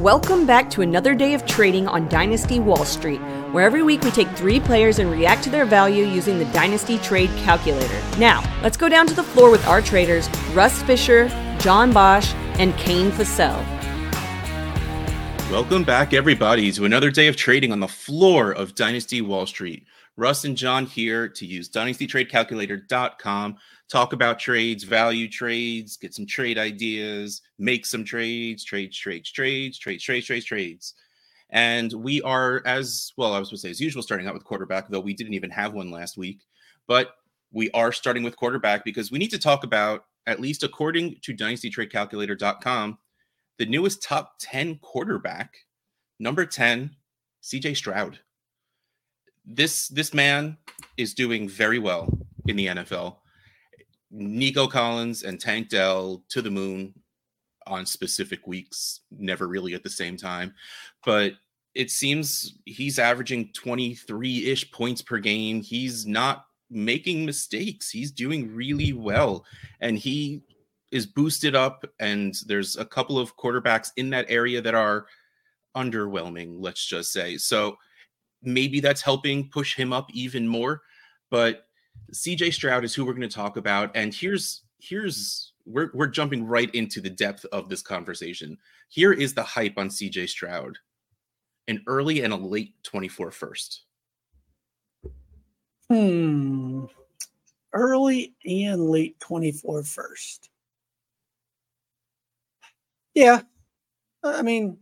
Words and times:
Welcome 0.00 0.44
back 0.44 0.68
to 0.72 0.82
another 0.82 1.14
day 1.14 1.32
of 1.32 1.46
trading 1.46 1.88
on 1.88 2.06
Dynasty 2.08 2.60
Wall 2.60 2.84
Street, 2.84 3.18
where 3.52 3.64
every 3.64 3.82
week 3.82 4.02
we 4.02 4.10
take 4.10 4.28
three 4.32 4.60
players 4.60 4.98
and 4.98 5.10
react 5.10 5.42
to 5.44 5.50
their 5.50 5.64
value 5.64 6.04
using 6.04 6.38
the 6.38 6.44
Dynasty 6.46 6.98
Trade 6.98 7.30
Calculator. 7.38 8.02
Now, 8.18 8.42
let's 8.62 8.76
go 8.76 8.90
down 8.90 9.06
to 9.06 9.14
the 9.14 9.22
floor 9.22 9.50
with 9.50 9.66
our 9.66 9.80
traders, 9.80 10.28
Russ 10.52 10.82
Fisher, 10.82 11.28
John 11.60 11.94
Bosch, 11.94 12.34
and 12.58 12.76
Kane 12.76 13.10
Fossell. 13.10 13.56
Welcome 15.50 15.82
back, 15.82 16.12
everybody, 16.12 16.70
to 16.72 16.84
another 16.84 17.10
day 17.10 17.28
of 17.28 17.36
trading 17.36 17.72
on 17.72 17.80
the 17.80 17.88
floor 17.88 18.52
of 18.52 18.74
Dynasty 18.74 19.22
Wall 19.22 19.46
Street. 19.46 19.86
Russ 20.18 20.44
and 20.44 20.58
John 20.58 20.84
here 20.84 21.26
to 21.26 21.46
use 21.46 21.70
dynastytradecalculator.com 21.70 23.56
talk 23.88 24.12
about 24.12 24.38
trades, 24.38 24.84
value 24.84 25.28
trades, 25.28 25.96
get 25.96 26.14
some 26.14 26.26
trade 26.26 26.58
ideas, 26.58 27.42
make 27.58 27.86
some 27.86 28.04
trades, 28.04 28.64
trades, 28.64 28.96
trades, 28.98 29.30
trades, 29.30 29.78
trades, 29.78 30.02
trades, 30.02 30.26
trades, 30.26 30.44
trades. 30.44 30.94
And 31.50 31.92
we 31.92 32.20
are, 32.22 32.62
as 32.66 33.12
well, 33.16 33.32
I 33.32 33.38
was 33.38 33.50
going 33.50 33.56
to 33.56 33.60
say, 33.60 33.70
as 33.70 33.80
usual, 33.80 34.02
starting 34.02 34.26
out 34.26 34.34
with 34.34 34.44
quarterback, 34.44 34.88
though 34.88 35.00
we 35.00 35.14
didn't 35.14 35.34
even 35.34 35.50
have 35.50 35.72
one 35.72 35.90
last 35.90 36.16
week. 36.16 36.40
But 36.88 37.14
we 37.52 37.70
are 37.70 37.92
starting 37.92 38.24
with 38.24 38.36
quarterback 38.36 38.84
because 38.84 39.12
we 39.12 39.18
need 39.18 39.30
to 39.30 39.38
talk 39.38 39.62
about, 39.62 40.06
at 40.26 40.40
least 40.40 40.64
according 40.64 41.16
to 41.22 41.34
dynastytradecalculator.com, 41.34 42.98
the 43.58 43.66
newest 43.66 44.02
top 44.02 44.34
10 44.40 44.78
quarterback, 44.78 45.54
number 46.18 46.44
10, 46.44 46.90
CJ 47.42 47.76
Stroud. 47.76 48.18
This 49.48 49.86
this 49.86 50.12
man 50.12 50.56
is 50.96 51.14
doing 51.14 51.48
very 51.48 51.78
well 51.78 52.12
in 52.48 52.56
the 52.56 52.66
NFL. 52.66 53.18
Nico 54.10 54.66
Collins 54.66 55.22
and 55.22 55.40
Tank 55.40 55.68
Dell 55.68 56.22
to 56.28 56.42
the 56.42 56.50
moon 56.50 56.94
on 57.66 57.84
specific 57.84 58.46
weeks, 58.46 59.00
never 59.10 59.48
really 59.48 59.74
at 59.74 59.82
the 59.82 59.90
same 59.90 60.16
time. 60.16 60.54
But 61.04 61.32
it 61.74 61.90
seems 61.90 62.58
he's 62.64 62.98
averaging 62.98 63.50
23 63.52 64.46
ish 64.46 64.70
points 64.70 65.02
per 65.02 65.18
game. 65.18 65.60
He's 65.60 66.06
not 66.06 66.46
making 66.70 67.26
mistakes. 67.26 67.90
He's 67.90 68.10
doing 68.10 68.54
really 68.54 68.92
well. 68.92 69.44
And 69.80 69.98
he 69.98 70.42
is 70.90 71.06
boosted 71.06 71.54
up. 71.54 71.84
And 72.00 72.34
there's 72.46 72.76
a 72.76 72.84
couple 72.84 73.18
of 73.18 73.36
quarterbacks 73.36 73.90
in 73.96 74.10
that 74.10 74.26
area 74.28 74.62
that 74.62 74.74
are 74.74 75.06
underwhelming, 75.76 76.56
let's 76.58 76.84
just 76.84 77.12
say. 77.12 77.36
So 77.36 77.76
maybe 78.42 78.80
that's 78.80 79.02
helping 79.02 79.50
push 79.50 79.76
him 79.76 79.92
up 79.92 80.08
even 80.14 80.48
more. 80.48 80.82
But 81.30 81.65
CJ 82.12 82.52
Stroud 82.52 82.84
is 82.84 82.94
who 82.94 83.04
we're 83.04 83.12
going 83.14 83.28
to 83.28 83.34
talk 83.34 83.56
about, 83.56 83.90
and 83.94 84.14
here's 84.14 84.62
here's 84.78 85.52
we're 85.64 85.90
we're 85.94 86.06
jumping 86.06 86.46
right 86.46 86.72
into 86.74 87.00
the 87.00 87.10
depth 87.10 87.44
of 87.52 87.68
this 87.68 87.82
conversation. 87.82 88.56
Here 88.88 89.12
is 89.12 89.34
the 89.34 89.42
hype 89.42 89.74
on 89.76 89.88
CJ 89.88 90.28
Stroud: 90.28 90.78
an 91.68 91.82
early 91.86 92.22
and 92.22 92.32
a 92.32 92.36
late 92.36 92.74
24 92.84 93.30
first. 93.30 93.82
Hmm. 95.88 96.84
Early 97.72 98.34
and 98.44 98.88
late 98.88 99.20
24 99.20 99.82
first. 99.82 100.50
Yeah. 103.14 103.42
I 104.22 104.42
mean, 104.42 104.78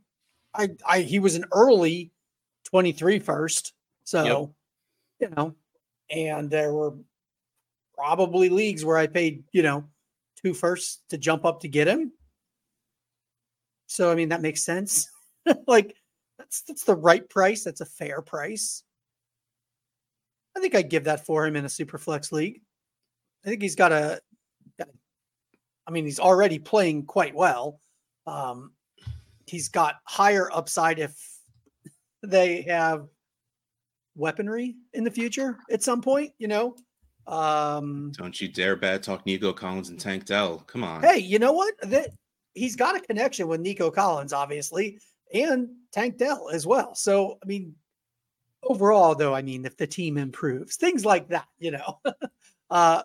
I 0.55 0.71
I 0.87 1.01
he 1.01 1.19
was 1.19 1.35
an 1.35 1.45
early 1.53 2.13
23 2.65 3.19
first. 3.19 3.73
So, 4.05 4.55
yep. 5.21 5.31
you 5.31 5.37
know, 5.37 5.55
and 6.11 6.51
there 6.51 6.73
were 6.73 6.95
probably 7.95 8.49
leagues 8.49 8.85
where 8.85 8.97
I 8.97 9.07
paid, 9.07 9.45
you 9.53 9.63
know, 9.63 9.85
two 10.43 10.55
firsts 10.55 11.03
to 11.11 11.19
jump 11.19 11.45
up 11.45 11.61
to 11.61 11.69
get 11.69 11.89
him. 11.89 12.13
So 13.87 14.11
I 14.11 14.15
mean 14.15 14.31
that 14.31 14.43
makes 14.43 14.65
sense. 14.65 15.09
like 15.67 15.97
that's 16.39 16.63
that's 16.63 16.85
the 16.85 16.97
right 16.97 17.29
price. 17.29 17.65
That's 17.65 17.81
a 17.81 17.87
fair 17.87 18.23
price. 18.23 18.83
I 20.57 20.61
think 20.61 20.75
I'd 20.75 20.91
give 20.91 21.05
that 21.05 21.27
for 21.27 21.47
him 21.47 21.57
in 21.57 21.65
a 21.65 21.69
super 21.69 21.99
flex 21.99 22.31
league. 22.33 22.61
I 23.45 23.49
think 23.49 23.61
he's 23.61 23.75
got 23.75 23.93
a, 23.93 24.21
got 24.79 24.89
a 24.89 24.93
I 25.87 25.91
mean, 25.91 26.05
he's 26.05 26.21
already 26.21 26.59
playing 26.59 27.07
quite 27.07 27.35
well. 27.35 27.81
Um, 28.27 28.73
he's 29.47 29.69
got 29.69 29.97
higher 30.05 30.51
upside 30.51 30.99
if 30.99 31.17
they 32.23 32.63
have 32.63 33.09
weaponry 34.15 34.77
in 34.93 35.05
the 35.05 35.11
future 35.11 35.59
at 35.71 35.83
some 35.83 36.01
point, 36.01 36.33
you 36.39 36.49
know. 36.49 36.77
Um 37.27 38.13
Don't 38.17 38.39
you 38.41 38.49
dare 38.49 38.77
bad 38.77 39.03
talk 39.03 39.25
Nico 39.25 39.53
Collins 39.53 39.89
and 39.89 39.99
Tank 39.99 40.27
Dell. 40.27 40.59
Come 40.59 40.85
on. 40.85 41.03
Hey, 41.03 41.19
you 41.19 41.39
know 41.39 41.53
what? 41.53 41.75
That 41.83 42.11
he's 42.53 42.77
got 42.77 42.97
a 42.97 43.01
connection 43.01 43.49
with 43.49 43.61
Nico 43.61 43.91
Collins, 43.91 44.33
obviously, 44.33 44.99
and 45.33 45.69
Tank 45.91 46.19
Dell 46.19 46.51
as 46.53 46.67
well. 46.67 46.95
So, 46.95 47.39
I 47.43 47.47
mean, 47.47 47.75
overall, 48.63 49.15
though, 49.15 49.35
I 49.35 49.43
mean, 49.43 49.65
if 49.65 49.77
the 49.77 49.87
team 49.87 50.19
improves, 50.19 50.77
things 50.77 51.05
like 51.05 51.29
that, 51.29 51.49
you 51.59 51.71
know. 51.71 52.01
uh 52.71 53.03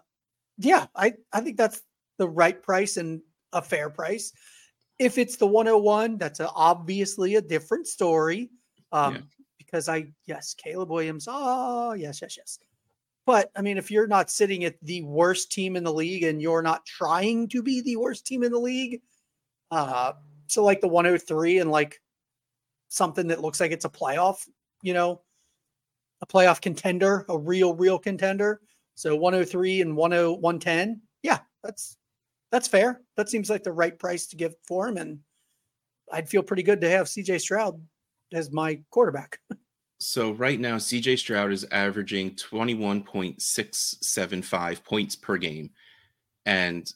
yeah, 0.58 0.88
I 0.96 1.14
I 1.32 1.40
think 1.40 1.58
that's 1.58 1.82
the 2.18 2.28
right 2.28 2.62
price 2.62 2.98
and 2.98 3.22
a 3.54 3.62
fair 3.62 3.90
price. 3.90 4.34
If 5.00 5.18
it's 5.18 5.38
the 5.38 5.48
101, 5.48 6.18
that's 6.18 6.42
a, 6.42 6.50
obviously 6.50 7.36
a 7.36 7.42
different 7.42 7.88
story. 7.88 8.50
Um, 8.92 9.16
yeah 9.16 9.22
because 9.70 9.88
I, 9.88 10.08
yes, 10.26 10.56
Caleb 10.56 10.90
Williams. 10.90 11.28
Oh, 11.30 11.94
yes, 11.94 12.22
yes, 12.22 12.38
yes. 12.38 12.60
But 13.26 13.52
I 13.56 13.62
mean, 13.62 13.78
if 13.78 13.92
you're 13.92 14.08
not 14.08 14.32
sitting 14.32 14.64
at 14.64 14.76
the 14.82 15.04
worst 15.04 15.52
team 15.52 15.76
in 15.76 15.84
the 15.84 15.94
league 15.94 16.24
and 16.24 16.42
you're 16.42 16.64
not 16.64 16.86
trying 16.86 17.48
to 17.50 17.62
be 17.62 17.82
the 17.82 17.98
worst 17.98 18.26
team 18.26 18.44
in 18.44 18.52
the 18.52 18.60
league, 18.60 19.02
uh, 19.70 20.14
so 20.48 20.64
like 20.64 20.82
the 20.82 20.88
103 20.88 21.60
and 21.60 21.70
like 21.70 22.02
something 22.88 23.28
that 23.28 23.42
looks 23.42 23.60
like 23.60 23.72
it's 23.72 23.86
a 23.86 23.90
playoff, 23.90 24.48
you 24.82 24.94
know, 24.94 25.22
a 26.22 26.26
playoff 26.26 26.60
contender, 26.60 27.26
a 27.30 27.38
real, 27.38 27.76
real 27.76 28.00
contender. 28.00 28.62
So 28.96 29.16
103 29.16 29.82
and 29.82 29.96
10, 29.96 29.98
110. 30.42 31.02
Yeah, 31.22 31.40
that's 31.64 31.98
that's 32.52 32.68
fair. 32.68 33.02
That 33.16 33.30
seems 33.30 33.50
like 33.50 33.64
the 33.64 33.72
right 33.72 33.98
price 33.98 34.26
to 34.28 34.36
give 34.36 34.56
for 34.68 34.88
him. 34.88 34.98
And 34.98 35.20
I'd 36.12 36.28
feel 36.28 36.42
pretty 36.42 36.64
good 36.64 36.82
to 36.82 36.90
have 36.90 37.06
CJ 37.06 37.42
Stroud 37.42 37.80
as 38.34 38.52
my 38.52 38.80
quarterback. 38.90 39.40
So 40.02 40.32
right 40.32 40.58
now, 40.60 40.78
CJ 40.78 41.20
Stroud 41.20 41.52
is 41.52 41.66
averaging 41.72 42.32
21.675 42.36 44.84
points 44.86 45.18
per 45.18 45.38
game. 45.38 45.72
And 46.46 46.90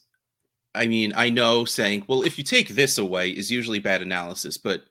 I 0.74 0.86
mean, 0.86 1.12
I 1.14 1.28
know 1.28 1.66
saying, 1.66 2.06
well, 2.08 2.22
if 2.22 2.38
you 2.38 2.44
take 2.44 2.70
this 2.70 2.96
away 2.96 3.28
is 3.30 3.50
usually 3.50 3.78
bad 3.78 4.00
analysis, 4.00 4.56
but 4.56 4.84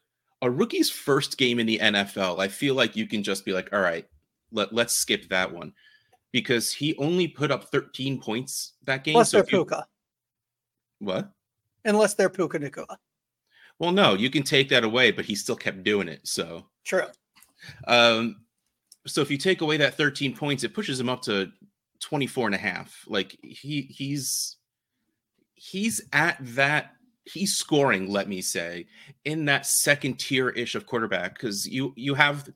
a 0.44 0.50
rookie's 0.50 0.92
first 0.92 1.40
game 1.40 1.60
in 1.60 1.66
the 1.66 1.80
NFL, 1.80 2.40
I 2.40 2.50
feel 2.50 2.76
like 2.76 2.96
you 2.96 3.08
can 3.08 3.24
just 3.24 3.46
be 3.46 3.54
like, 3.54 3.74
all 3.74 3.82
right, 3.82 4.06
let, 4.52 4.72
let's 4.74 4.94
skip 4.94 5.28
that 5.30 5.52
one. 5.52 5.74
Because 6.32 6.72
he 6.72 6.96
only 6.98 7.28
put 7.28 7.52
up 7.52 7.72
13 7.72 8.22
points 8.22 8.74
that 8.84 9.04
game. 9.04 9.16
Unless 9.16 9.32
so 9.32 9.38
they're 9.38 9.46
you... 9.46 9.66
Puka. 9.66 9.88
What? 11.00 11.32
Unless 11.86 12.14
they're 12.14 12.30
Puka 12.30 12.60
Nacua. 12.60 12.96
Well, 13.80 13.92
no, 13.92 14.14
you 14.14 14.30
can 14.30 14.44
take 14.44 14.70
that 14.70 14.84
away, 14.84 15.12
but 15.12 15.26
he 15.26 15.36
still 15.36 15.56
kept 15.56 15.84
doing 15.84 16.08
it. 16.08 16.22
So 16.24 16.66
true. 16.86 17.06
Um, 17.88 18.38
so 19.06 19.22
if 19.22 19.30
you 19.30 19.38
take 19.38 19.62
away 19.62 19.78
that 19.78 19.96
13 19.96 20.36
points, 20.36 20.64
it 20.64 20.74
pushes 20.74 21.00
him 21.00 21.10
up 21.10 21.22
to 21.24 21.52
24 22.00 22.48
and 22.48 22.56
a 22.56 22.60
half. 22.60 23.04
Like 23.08 23.38
he 23.42 23.82
he's 23.82 24.58
he's 25.56 26.02
at 26.12 26.38
that 26.42 26.92
he's 27.26 27.54
scoring, 27.54 28.10
let 28.10 28.28
me 28.28 28.42
say, 28.42 28.86
in 29.26 29.46
that 29.46 29.66
second 29.66 30.20
tier 30.20 30.50
ish 30.50 30.76
of 30.76 30.86
quarterback 30.86 31.36
because 31.36 31.68
you 31.68 31.94
you 31.96 32.14
have 32.14 32.50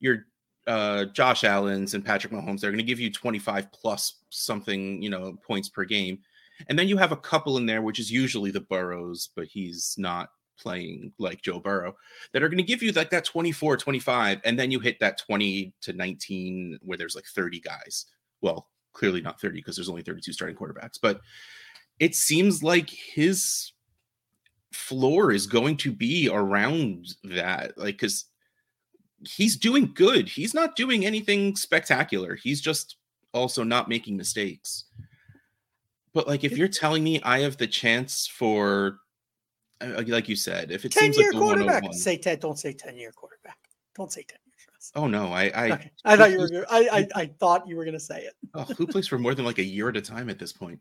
your 0.00 0.26
uh, 0.66 1.06
Josh 1.06 1.44
Allen's 1.44 1.94
and 1.94 2.04
Patrick 2.04 2.32
Mahomes. 2.32 2.60
They're 2.60 2.70
going 2.70 2.78
to 2.78 2.84
give 2.84 3.00
you 3.00 3.10
25 3.10 3.72
plus 3.72 4.20
something, 4.30 5.02
you 5.02 5.10
know, 5.10 5.36
points 5.44 5.68
per 5.68 5.84
game. 5.84 6.18
And 6.68 6.78
then 6.78 6.86
you 6.86 6.96
have 6.96 7.12
a 7.12 7.16
couple 7.16 7.56
in 7.56 7.66
there, 7.66 7.82
which 7.82 7.98
is 7.98 8.10
usually 8.10 8.52
the 8.52 8.60
Burrows, 8.60 9.30
but 9.34 9.46
he's 9.46 9.96
not 9.98 10.30
playing 10.62 11.12
like 11.18 11.42
Joe 11.42 11.60
Burrow 11.60 11.96
that 12.32 12.42
are 12.42 12.48
going 12.48 12.58
to 12.58 12.62
give 12.62 12.82
you 12.82 12.92
like 12.92 13.10
that 13.10 13.24
24, 13.24 13.76
25, 13.76 14.40
and 14.44 14.58
then 14.58 14.70
you 14.70 14.80
hit 14.80 15.00
that 15.00 15.18
20 15.18 15.74
to 15.82 15.92
19 15.92 16.78
where 16.82 16.96
there's 16.96 17.16
like 17.16 17.26
30 17.26 17.60
guys. 17.60 18.06
Well, 18.40 18.68
clearly 18.92 19.20
not 19.20 19.40
30 19.40 19.58
because 19.58 19.76
there's 19.76 19.88
only 19.88 20.02
32 20.02 20.32
starting 20.32 20.56
quarterbacks, 20.56 20.98
but 21.00 21.20
it 21.98 22.14
seems 22.14 22.62
like 22.62 22.90
his 22.90 23.72
floor 24.72 25.32
is 25.32 25.46
going 25.46 25.76
to 25.78 25.92
be 25.92 26.28
around 26.30 27.14
that. 27.24 27.76
Like, 27.76 27.94
because 27.94 28.26
he's 29.28 29.56
doing 29.56 29.92
good. 29.94 30.28
He's 30.28 30.54
not 30.54 30.76
doing 30.76 31.04
anything 31.04 31.56
spectacular. 31.56 32.34
He's 32.34 32.60
just 32.60 32.96
also 33.32 33.62
not 33.62 33.88
making 33.88 34.16
mistakes. 34.16 34.84
But 36.12 36.26
like, 36.26 36.44
if 36.44 36.56
you're 36.58 36.68
telling 36.68 37.02
me 37.02 37.20
I 37.22 37.40
have 37.40 37.56
the 37.56 37.66
chance 37.66 38.26
for 38.26 38.98
like 40.06 40.28
you 40.28 40.36
said, 40.36 40.70
if 40.70 40.84
it 40.84 40.94
seems 40.94 41.16
year 41.16 41.32
like 41.32 41.40
quarterback, 41.40 41.84
say 41.92 42.16
ten. 42.16 42.38
Don't 42.38 42.58
say 42.58 42.72
ten 42.72 42.96
year 42.96 43.12
quarterback. 43.12 43.58
Don't 43.94 44.12
say 44.12 44.22
ten. 44.22 44.38
Oh 44.94 45.06
no, 45.06 45.32
I 45.32 45.44
I, 45.54 45.70
okay. 45.72 45.90
I 46.04 46.16
thought 46.16 46.32
you 46.32 46.38
were. 46.38 46.48
Gonna, 46.48 46.66
I, 46.68 46.88
I 46.92 47.08
I 47.22 47.26
thought 47.38 47.68
you 47.68 47.76
were 47.76 47.84
going 47.84 47.94
to 47.94 48.00
say 48.00 48.22
it. 48.22 48.34
oh, 48.54 48.64
who 48.76 48.86
plays 48.86 49.06
for 49.06 49.18
more 49.18 49.34
than 49.34 49.44
like 49.44 49.58
a 49.58 49.64
year 49.64 49.88
at 49.88 49.96
a 49.96 50.00
time 50.00 50.28
at 50.28 50.38
this 50.38 50.52
point? 50.52 50.80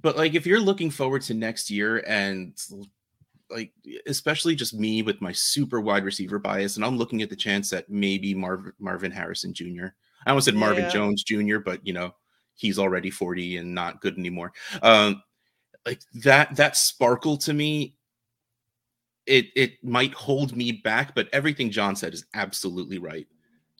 But 0.00 0.16
like, 0.16 0.34
if 0.34 0.46
you're 0.46 0.60
looking 0.60 0.90
forward 0.90 1.22
to 1.22 1.34
next 1.34 1.70
year 1.70 2.04
and 2.06 2.54
like 3.50 3.72
especially 4.06 4.54
just 4.54 4.74
me 4.74 5.02
with 5.02 5.20
my 5.20 5.32
super 5.32 5.80
wide 5.80 6.04
receiver 6.04 6.38
bias, 6.38 6.76
and 6.76 6.84
I'm 6.84 6.98
looking 6.98 7.22
at 7.22 7.30
the 7.30 7.36
chance 7.36 7.70
that 7.70 7.88
maybe 7.88 8.34
Marv- 8.34 8.72
Marvin 8.78 9.12
Harrison 9.12 9.54
Jr. 9.54 9.86
I 10.26 10.30
almost 10.30 10.44
said 10.44 10.54
Marvin 10.54 10.84
Yeah. 10.84 10.90
Jones 10.90 11.22
Jr., 11.22 11.58
but 11.58 11.86
you 11.86 11.92
know 11.92 12.14
he's 12.56 12.78
already 12.78 13.10
40 13.10 13.56
and 13.56 13.74
not 13.74 14.00
good 14.00 14.18
anymore. 14.18 14.52
Um, 14.82 15.22
like 15.86 16.00
that 16.22 16.56
that 16.56 16.76
sparkle 16.76 17.36
to 17.38 17.52
me, 17.52 17.94
it 19.30 19.46
it 19.54 19.82
might 19.84 20.12
hold 20.12 20.56
me 20.56 20.72
back, 20.72 21.14
but 21.14 21.28
everything 21.32 21.70
John 21.70 21.94
said 21.94 22.12
is 22.12 22.26
absolutely 22.34 22.98
right. 22.98 23.28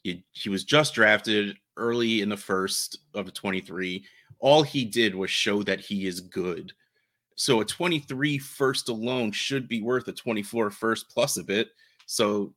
He, 0.02 0.24
he 0.32 0.48
was 0.48 0.64
just 0.64 0.94
drafted 0.94 1.56
early 1.76 2.22
in 2.22 2.28
the 2.28 2.36
first 2.36 3.00
of 3.14 3.26
the 3.26 3.32
23. 3.32 4.04
All 4.38 4.62
he 4.62 4.84
did 4.84 5.14
was 5.14 5.30
show 5.30 5.62
that 5.64 5.80
he 5.80 6.06
is 6.06 6.20
good. 6.20 6.72
So 7.34 7.60
a 7.60 7.64
23 7.64 8.38
first 8.38 8.88
alone 8.88 9.32
should 9.32 9.66
be 9.66 9.82
worth 9.82 10.06
a 10.08 10.12
24 10.12 10.70
first 10.70 11.10
plus 11.10 11.36
a 11.36 11.42
bit. 11.42 11.70
So 12.06 12.54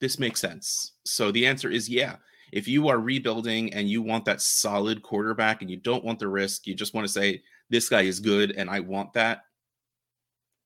this 0.00 0.18
makes 0.18 0.40
sense. 0.40 0.92
So 1.04 1.30
the 1.30 1.46
answer 1.46 1.70
is 1.70 1.88
yeah. 1.88 2.16
If 2.52 2.68
you 2.68 2.88
are 2.88 2.98
rebuilding 2.98 3.72
and 3.72 3.88
you 3.88 4.02
want 4.02 4.24
that 4.26 4.40
solid 4.40 5.02
quarterback 5.02 5.62
and 5.62 5.70
you 5.70 5.76
don't 5.76 6.04
want 6.04 6.18
the 6.18 6.28
risk, 6.28 6.66
you 6.66 6.74
just 6.74 6.94
want 6.94 7.06
to 7.06 7.12
say 7.12 7.42
this 7.70 7.88
guy 7.88 8.02
is 8.02 8.20
good 8.20 8.52
and 8.52 8.68
I 8.68 8.80
want 8.80 9.12
that. 9.14 9.44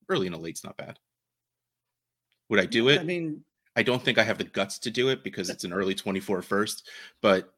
Early 0.07 0.25
in 0.25 0.33
the 0.33 0.39
late's 0.39 0.63
not 0.63 0.77
bad. 0.77 0.97
Would 2.49 2.59
I 2.59 2.65
do 2.65 2.89
it? 2.89 2.99
I 2.99 3.03
mean, 3.03 3.43
I 3.75 3.83
don't 3.83 4.03
think 4.03 4.17
I 4.17 4.23
have 4.23 4.37
the 4.37 4.43
guts 4.43 4.79
to 4.79 4.91
do 4.91 5.09
it 5.09 5.23
because 5.23 5.49
uh, 5.49 5.53
it's 5.53 5.63
an 5.63 5.73
early 5.73 5.95
24 5.95 6.41
first, 6.41 6.89
but 7.21 7.53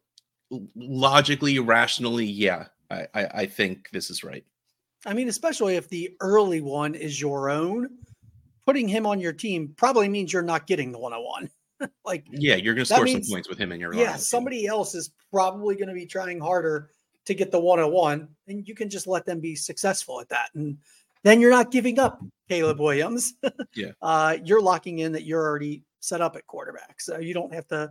logically, 0.76 1.60
rationally, 1.60 2.26
yeah, 2.26 2.66
I, 2.90 3.08
I, 3.14 3.26
I 3.26 3.46
think 3.46 3.90
this 3.92 4.10
is 4.10 4.24
right. 4.24 4.44
I 5.06 5.14
mean, 5.14 5.30
especially 5.30 5.78
if 5.78 5.90
the 5.90 6.16
early 6.20 6.62
one 6.62 6.94
is 6.94 7.20
your 7.20 7.50
own, 7.50 7.90
putting 8.66 8.88
him 8.88 9.06
on 9.08 9.20
your 9.20 9.34
team 9.34 9.74
probably 9.76 10.08
means 10.08 10.32
you're 10.32 10.44
not 10.44 10.68
getting 10.68 10.92
the 10.92 11.00
one 11.00 11.14
on 11.14 11.24
one. 11.24 11.50
Like, 12.06 12.28
Yeah, 12.30 12.58
you're 12.58 12.76
going 12.76 12.86
to 12.86 12.94
score 12.94 13.06
means- 13.06 13.28
some 13.28 13.34
points 13.34 13.50
with 13.50 13.58
him 13.58 13.72
in 13.72 13.80
your 13.80 13.92
yeah, 13.96 14.16
somebody 14.16 14.68
else 14.68 14.94
is 14.94 15.10
probably 15.32 15.76
going 15.76 15.88
to 15.88 15.96
be 15.96 16.06
trying 16.06 16.40
harder 16.40 16.92
to 17.26 17.34
get 17.34 17.50
the 17.52 17.60
101, 17.60 18.28
and 18.48 18.68
you 18.68 18.76
can 18.76 18.88
just 18.88 19.08
let 19.08 19.26
them 19.26 19.40
be 19.40 19.56
successful 19.56 20.22
at 20.22 20.30
that. 20.30 20.50
And 20.54 20.78
then 21.24 21.42
you're 21.42 21.50
not 21.50 21.72
giving 21.72 21.98
up 21.98 22.24
Caleb 22.52 22.80
Williams. 22.80 23.34
Yeah. 23.74 23.92
Uh, 24.02 24.38
you're 24.44 24.62
locking 24.62 25.00
in 25.00 25.14
that 25.14 25.24
you're 25.24 25.42
already 25.42 25.86
set 26.02 26.20
up 26.20 26.36
at 26.36 26.46
quarterback. 26.46 27.00
So 27.00 27.20
you 27.20 27.34
don't 27.34 27.54
have 27.54 27.66
to 27.68 27.90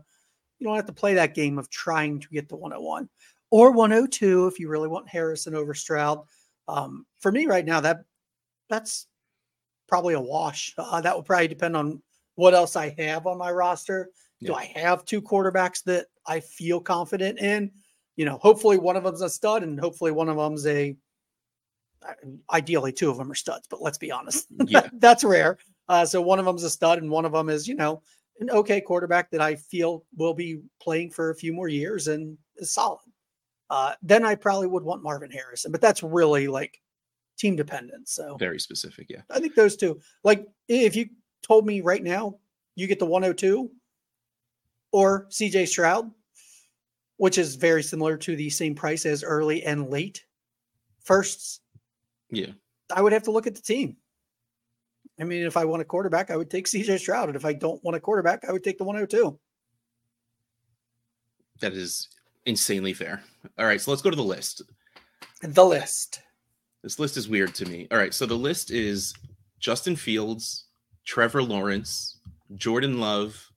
you 0.59 0.67
don't 0.67 0.77
have 0.77 0.87
to 0.87 0.93
play 0.93 1.15
that 1.15 1.35
game 1.35 1.59
of 1.59 1.71
trying 1.71 2.21
to 2.21 2.29
get 2.29 2.51
the 2.51 2.57
101 2.57 3.09
or 3.51 3.71
102 3.71 4.47
if 4.47 4.61
you 4.61 4.69
really 4.69 4.89
want 4.89 5.09
Harrison 5.09 5.55
over 5.55 5.73
Stroud. 5.73 6.23
Um, 6.69 7.07
for 7.21 7.33
me 7.33 7.47
right 7.47 7.65
now, 7.65 7.81
that 7.81 8.05
that's 8.69 9.07
probably 9.89 10.13
a 10.15 10.21
wash. 10.21 10.75
Uh, 10.77 11.01
that 11.01 11.15
will 11.15 11.23
probably 11.23 11.49
depend 11.49 11.77
on 11.77 12.03
what 12.35 12.53
else 12.53 12.77
I 12.77 12.95
have 12.99 13.27
on 13.27 13.39
my 13.39 13.51
roster. 13.51 14.11
Do 14.43 14.55
I 14.55 14.65
have 14.75 15.05
two 15.05 15.23
quarterbacks 15.23 15.83
that 15.85 16.07
I 16.27 16.41
feel 16.41 16.81
confident 16.81 17.39
in? 17.39 17.71
You 18.17 18.27
know, 18.27 18.37
hopefully 18.39 18.77
one 18.77 18.97
of 18.97 19.05
them's 19.05 19.23
a 19.23 19.31
stud, 19.31 19.63
and 19.63 19.81
hopefully 19.81 20.13
one 20.13 20.29
of 20.29 20.37
them's 20.37 20.67
a. 20.67 20.95
uh, 22.07 22.13
Ideally, 22.53 22.93
two 22.93 23.11
of 23.11 23.17
them 23.17 23.31
are 23.31 23.35
studs, 23.37 23.67
but 23.69 23.83
let's 23.83 23.99
be 23.99 24.11
honest, 24.11 24.47
Yeah. 24.67 24.89
that's 24.95 25.25
rare. 25.25 25.59
Uh, 25.89 26.05
so 26.07 26.21
one 26.23 26.39
of 26.39 26.45
them 26.45 26.57
is 26.57 26.65
a 26.65 26.71
stud, 26.71 26.99
and 26.99 27.11
one 27.11 27.25
of 27.25 27.33
them 27.33 27.49
is, 27.49 27.67
you 27.67 27.75
know, 27.75 28.03
an 28.41 28.51
okay 28.51 28.81
quarterback 28.81 29.31
that 29.31 29.41
I 29.41 29.57
feel 29.57 30.05
will 30.17 30.35
be 30.35 30.61
playing 30.81 31.11
for 31.11 31.31
a 31.31 31.35
few 31.35 31.53
more 31.53 31.69
years 31.69 32.09
and 32.09 32.39
is 32.57 32.71
solid. 32.73 33.01
Uh, 33.69 33.95
then 34.03 34.25
I 34.25 34.35
probably 34.35 34.67
would 34.67 34.83
want 34.83 35.03
Marvin 35.03 35.31
Harrison, 35.31 35.71
but 35.73 35.81
that's 35.81 36.03
really 36.03 36.49
like 36.49 36.81
team 37.39 37.55
dependent. 37.57 38.09
So 38.09 38.37
Very 38.39 38.59
specific. 38.59 39.07
Yeah. 39.11 39.23
I 39.31 39.41
think 39.41 39.55
those 39.55 39.77
two, 39.77 40.01
like 40.25 40.47
if 40.69 40.97
you 40.97 41.09
told 41.43 41.67
me 41.67 41.81
right 41.81 42.03
now, 42.03 42.39
you 42.77 42.87
get 42.87 42.99
the 42.99 43.07
102 43.07 43.71
or 44.93 45.27
CJ 45.31 45.69
Stroud, 45.69 46.11
which 47.19 47.39
is 47.39 47.57
very 47.57 47.83
similar 47.83 48.17
to 48.17 48.35
the 48.37 48.51
same 48.51 48.75
price 48.75 49.07
as 49.07 49.23
early 49.23 49.63
and 49.65 49.89
late 49.91 50.25
firsts, 51.05 51.61
Yeah. 52.31 52.53
I 52.95 53.03
would 53.03 53.13
have 53.13 53.25
to 53.25 53.31
look 53.31 53.47
at 53.47 53.55
the 53.55 53.63
team. 53.63 53.97
I 55.21 55.25
mean, 55.25 55.43
if 55.43 55.57
I 55.57 55.65
want 55.65 55.83
a 55.83 55.85
quarterback, 55.85 56.31
I 56.31 56.37
would 56.37 56.51
take 56.51 56.67
CJ 56.67 56.99
Stroud. 56.99 57.29
And 57.29 57.37
if 57.37 57.45
I 57.45 57.53
don't 57.53 57.83
want 57.85 57.97
a 57.97 58.01
quarterback, 58.01 58.45
I 58.49 58.53
would 58.53 58.65
take 58.65 58.79
the 58.79 58.85
102. 58.85 59.39
That 61.61 61.75
is 61.75 62.09
insanely 62.47 62.95
fair. 62.95 63.23
All 63.59 63.67
right. 63.67 63.81
So 63.81 63.91
let's 63.91 64.03
go 64.03 64.11
to 64.11 64.17
the 64.17 64.23
list. 64.23 64.63
The 65.43 65.65
list. 65.65 66.23
This 66.83 66.99
list 66.99 67.17
is 67.17 67.29
weird 67.29 67.55
to 67.57 67.67
me. 67.67 67.87
All 67.91 67.99
right. 67.99 68.15
So 68.15 68.25
the 68.25 68.35
list 68.35 68.71
is 68.71 69.13
Justin 69.59 69.95
Fields, 69.95 70.67
Trevor 71.05 71.43
Lawrence, 71.43 72.19
Jordan 72.55 72.99
Love, 72.99 73.51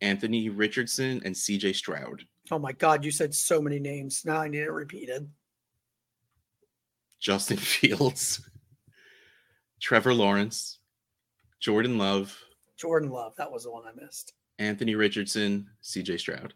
Anthony 0.00 0.48
Richardson, 0.48 1.20
and 1.24 1.34
CJ 1.34 1.74
Stroud. 1.74 2.22
Oh 2.50 2.58
my 2.58 2.72
God, 2.72 3.04
you 3.04 3.10
said 3.10 3.34
so 3.34 3.60
many 3.60 3.78
names. 3.78 4.22
Now 4.24 4.38
I 4.40 4.48
need 4.48 4.60
it 4.60 4.70
repeated. 4.70 5.28
Justin 7.20 7.56
Fields, 7.58 8.48
Trevor 9.80 10.14
Lawrence, 10.14 10.78
Jordan 11.60 11.98
Love, 11.98 12.38
Jordan 12.76 13.10
Love. 13.10 13.34
That 13.36 13.50
was 13.50 13.64
the 13.64 13.70
one 13.70 13.84
I 13.86 13.92
missed. 14.00 14.34
Anthony 14.58 14.94
Richardson, 14.94 15.68
CJ 15.82 16.18
Stroud. 16.18 16.54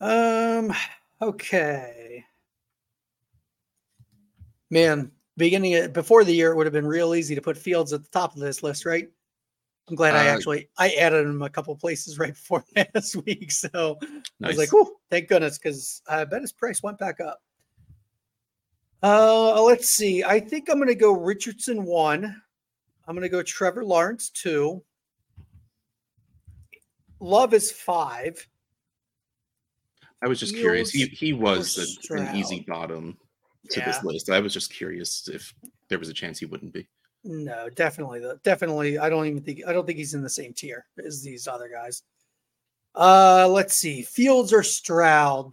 Um, 0.00 0.72
okay. 1.20 2.24
Man, 4.70 5.10
beginning 5.36 5.74
of, 5.76 5.92
before 5.92 6.24
the 6.24 6.34
year, 6.34 6.52
it 6.52 6.56
would 6.56 6.66
have 6.66 6.72
been 6.72 6.86
real 6.86 7.14
easy 7.14 7.34
to 7.34 7.40
put 7.40 7.56
Fields 7.56 7.92
at 7.92 8.02
the 8.02 8.10
top 8.10 8.34
of 8.34 8.40
this 8.40 8.62
list, 8.62 8.84
right? 8.84 9.08
I'm 9.88 9.96
glad 9.96 10.14
I 10.14 10.28
Uh, 10.28 10.34
actually 10.34 10.68
I 10.78 10.90
added 10.92 11.26
him 11.26 11.42
a 11.42 11.50
couple 11.50 11.74
places 11.76 12.18
right 12.18 12.34
before 12.34 12.64
last 12.94 13.16
week. 13.16 13.50
So 13.50 13.98
I 14.42 14.48
was 14.48 14.58
like, 14.58 14.70
"Oh, 14.72 14.96
thank 15.10 15.28
goodness," 15.28 15.58
because 15.58 16.02
I 16.08 16.24
bet 16.24 16.40
his 16.40 16.52
price 16.52 16.82
went 16.82 16.98
back 16.98 17.20
up. 17.20 17.42
Uh, 19.02 19.60
let's 19.62 19.88
see. 19.88 20.22
I 20.22 20.38
think 20.40 20.68
I'm 20.68 20.76
going 20.76 20.88
to 20.88 20.94
go 20.94 21.12
Richardson 21.12 21.84
one. 21.84 22.40
I'm 23.06 23.14
going 23.16 23.22
to 23.22 23.28
go 23.28 23.42
Trevor 23.42 23.84
Lawrence 23.84 24.30
two. 24.30 24.82
Love 27.20 27.54
is 27.54 27.70
five. 27.72 28.46
I 30.22 30.28
was 30.28 30.38
just 30.38 30.54
curious. 30.54 30.90
He 30.90 31.06
he 31.06 31.32
was 31.32 32.08
a- 32.10 32.14
an 32.14 32.36
easy 32.36 32.64
bottom 32.68 33.18
to 33.70 33.80
Yeah. 33.80 33.86
this 33.86 34.04
list. 34.04 34.30
I 34.30 34.40
was 34.40 34.52
just 34.52 34.72
curious 34.72 35.28
if 35.28 35.52
there 35.88 35.98
was 35.98 36.08
a 36.08 36.14
chance 36.14 36.38
he 36.38 36.46
wouldn't 36.46 36.72
be. 36.72 36.86
No, 37.24 37.68
definitely. 37.70 38.22
Definitely. 38.42 38.98
I 38.98 39.08
don't 39.08 39.26
even 39.26 39.42
think. 39.42 39.60
I 39.66 39.72
don't 39.72 39.86
think 39.86 39.98
he's 39.98 40.14
in 40.14 40.22
the 40.22 40.30
same 40.30 40.52
tier 40.52 40.86
as 41.04 41.22
these 41.22 41.46
other 41.48 41.68
guys. 41.68 42.02
Uh, 42.94 43.48
let's 43.48 43.74
see. 43.74 44.02
Fields 44.02 44.52
or 44.52 44.62
Stroud. 44.62 45.52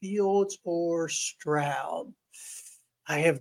Fields 0.00 0.58
or 0.64 1.08
Stroud. 1.08 2.12
I 3.06 3.18
have 3.20 3.40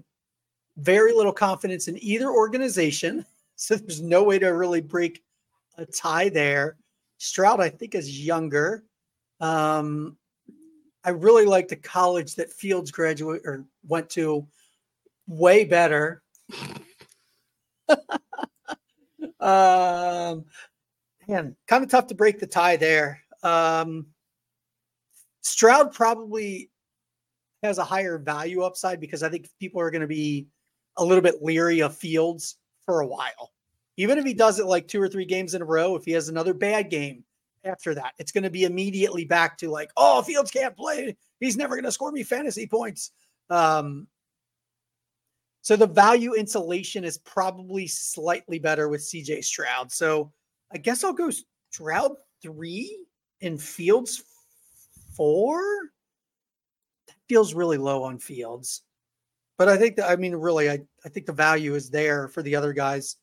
very 0.78 1.14
little 1.14 1.34
confidence 1.34 1.88
in 1.88 2.02
either 2.04 2.30
organization, 2.30 3.26
so 3.56 3.76
there's 3.76 4.02
no 4.02 4.24
way 4.24 4.40
to 4.40 4.48
really 4.48 4.82
break 4.82 5.24
a 5.78 5.86
tie 5.86 6.30
there. 6.30 6.78
Stroud, 7.18 7.62
I 7.62 7.70
think, 7.70 7.96
is 7.96 8.26
younger. 8.26 8.84
Um, 9.40 10.18
I 11.04 11.12
really 11.12 11.46
like 11.46 11.68
the 11.68 11.76
college 11.76 12.36
that 12.36 12.52
Fields 12.52 12.92
graduate 12.92 13.42
or 13.46 13.66
went 13.88 14.10
to. 14.12 14.48
Way 15.28 15.66
better. 15.66 16.22
um, 19.40 20.46
man, 21.28 21.56
kind 21.68 21.84
of 21.84 21.90
tough 21.90 22.08
to 22.08 22.16
break 22.16 22.40
the 22.40 22.48
tie 22.48 22.76
there. 22.76 23.22
Um, 23.42 24.08
Stroud 25.42 25.94
probably 25.94 26.70
has 27.66 27.78
a 27.78 27.84
higher 27.84 28.18
value 28.18 28.62
upside 28.62 29.00
because 29.00 29.24
I 29.24 29.30
think 29.30 29.50
people 29.60 29.82
are 29.82 29.92
going 29.92 30.02
to 30.02 30.08
be 30.08 30.48
a 30.98 31.04
little 31.04 31.22
bit 31.22 31.44
leery 31.44 31.82
of 31.82 31.96
Fields 31.96 32.58
for 32.86 33.02
a 33.02 33.08
while. 33.08 33.52
Even 33.98 34.18
if 34.18 34.26
he 34.26 34.34
does 34.34 34.60
it 34.60 34.66
like 34.66 34.88
two 34.88 35.02
or 35.02 35.08
three 35.08 35.26
games 35.26 35.54
in 35.54 35.62
a 35.62 35.66
row, 35.66 35.96
if 35.96 36.06
he 36.06 36.12
has 36.12 36.30
another 36.30 36.54
bad 36.54 36.90
game 36.90 37.24
after 37.64 37.96
that, 37.96 38.14
it's 38.20 38.32
going 38.32 38.44
to 38.44 38.50
be 38.50 38.64
immediately 38.64 39.26
back 39.26 39.58
to 39.58 39.70
like, 39.70 39.90
oh, 39.98 40.22
Fields 40.22 40.52
can't 40.52 40.76
play. 40.76 41.16
He's 41.40 41.58
never 41.58 41.76
going 41.76 41.86
to 41.86 41.92
score 41.92 42.12
me 42.12 42.24
fantasy 42.24 42.68
points. 42.68 43.12
Um, 43.50 44.08
so 45.62 45.76
the 45.76 45.88
value 45.88 46.34
insulation 46.34 47.04
is 47.04 47.18
probably 47.18 47.88
slightly 47.88 48.60
better 48.60 48.88
with 48.88 49.02
CJ 49.02 49.44
Stroud. 49.44 49.92
So 49.92 50.32
I 50.72 50.78
guess 50.78 51.04
I'll 51.04 51.14
go 51.14 51.32
Stroud 51.72 52.12
three 52.42 53.06
and 53.42 53.62
Fields 53.62 54.22
four. 55.16 55.62
Feels 57.30 57.54
really 57.54 57.78
low 57.78 58.04
on 58.04 58.20
Fields. 58.20 58.84
But 59.58 59.70
I 59.70 59.78
think 59.78 59.96
that 59.96 60.10
I 60.10 60.16
mean 60.16 60.36
really 60.36 60.70
I, 60.70 60.80
I 61.06 61.10
think 61.10 61.26
the 61.26 61.34
value 61.34 61.76
is 61.76 61.90
there 61.90 62.28
for 62.28 62.42
the 62.42 62.56
other 62.56 62.74
guys. 62.74 63.18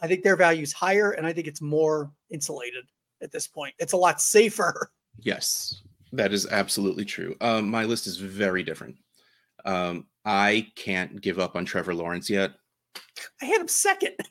I 0.00 0.06
think 0.06 0.22
their 0.22 0.36
value 0.36 0.62
is 0.62 0.72
higher 0.72 1.12
and 1.12 1.26
I 1.26 1.32
think 1.32 1.46
it's 1.46 1.60
more 1.60 2.10
insulated 2.30 2.84
at 3.22 3.30
this 3.30 3.46
point. 3.46 3.74
It's 3.78 3.92
a 3.92 3.98
lot 3.98 4.20
safer. 4.20 4.90
Yes, 5.22 5.82
that 6.12 6.32
is 6.32 6.46
absolutely 6.46 7.04
true. 7.04 7.36
Um, 7.42 7.68
my 7.68 7.84
list 7.84 8.06
is 8.06 8.16
very 8.16 8.62
different. 8.62 8.94
Um, 9.66 10.06
I 10.24 10.68
can't 10.76 11.20
give 11.20 11.38
up 11.38 11.56
on 11.56 11.66
Trevor 11.66 11.94
Lawrence 11.94 12.30
yet. 12.30 12.52
I 13.42 13.44
had 13.44 13.60
him 13.60 13.68
second. 13.68 14.14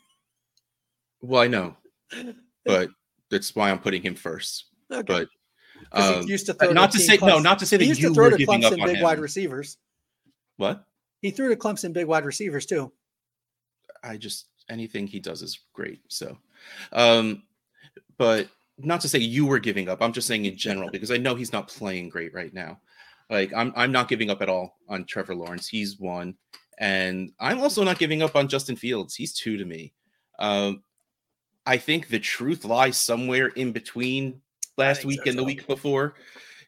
Well, 1.22 1.42
I 1.42 1.48
know, 1.48 1.76
but 2.66 2.90
that's 3.30 3.54
why 3.54 3.70
I'm 3.70 3.80
putting 3.80 4.02
him 4.02 4.16
first. 4.16 4.68
Okay. 4.90 5.04
But 5.06 5.28
um, 5.92 6.24
he 6.24 6.32
used 6.32 6.46
to 6.46 6.54
throw 6.54 6.72
not 6.72 6.92
to 6.92 7.00
say 7.00 7.18
no, 7.22 7.40
not 7.40 7.60
to 7.60 7.66
say 7.66 7.78
that 7.78 7.84
he 7.84 7.90
used 7.90 8.02
you 8.02 8.10
to 8.10 8.14
throw 8.14 8.26
were 8.26 8.32
to 8.32 8.38
giving 8.38 8.64
up 8.64 8.74
Clemson 8.74 8.82
on 8.82 8.88
big 8.88 8.98
him. 8.98 9.04
wide 9.04 9.20
receivers. 9.20 9.78
What? 10.58 10.86
He 11.22 11.32
threw 11.32 11.50
to 11.50 11.56
Clemson 11.56 11.94
big 11.94 12.06
wide 12.06 12.26
receivers 12.26 12.66
too. 12.66 12.92
I 14.04 14.18
just 14.18 14.48
anything 14.70 15.08
he 15.08 15.20
does 15.20 15.42
is 15.42 15.60
great. 15.74 16.02
So, 16.08 16.38
um, 16.92 17.44
but 18.18 18.50
not 18.78 19.02
to 19.02 19.10
say 19.10 19.20
you 19.20 19.46
were 19.46 19.60
giving 19.60 19.90
up. 19.90 20.02
I'm 20.02 20.14
just 20.14 20.28
saying 20.28 20.46
in 20.46 20.58
general 20.58 20.90
because 20.92 21.12
I 21.12 21.18
know 21.18 21.36
he's 21.36 21.54
not 21.54 21.68
playing 21.68 22.10
great 22.10 22.34
right 22.34 22.54
now. 22.54 22.80
Like 23.30 23.54
I'm, 23.56 23.74
I'm 23.76 23.92
not 23.92 24.08
giving 24.08 24.30
up 24.30 24.42
at 24.42 24.50
all 24.50 24.78
on 24.88 25.06
Trevor 25.06 25.36
Lawrence. 25.36 25.68
He's 25.68 26.00
one, 26.00 26.36
and 26.78 27.32
I'm 27.40 27.60
also 27.60 27.84
not 27.84 28.00
giving 28.00 28.24
up 28.24 28.36
on 28.36 28.48
Justin 28.48 28.76
Fields. 28.76 29.16
He's 29.16 29.34
two 29.34 29.58
to 29.58 29.66
me. 29.66 29.94
Um, 30.40 30.84
I 31.66 31.78
think 31.78 32.08
the 32.08 32.20
truth 32.20 32.66
lies 32.66 32.98
somewhere 32.98 33.48
in 33.48 33.72
between 33.72 34.42
last 34.80 35.06
week 35.06 35.26
and 35.28 35.38
the 35.38 35.44
week 35.44 35.68
before. 35.68 36.16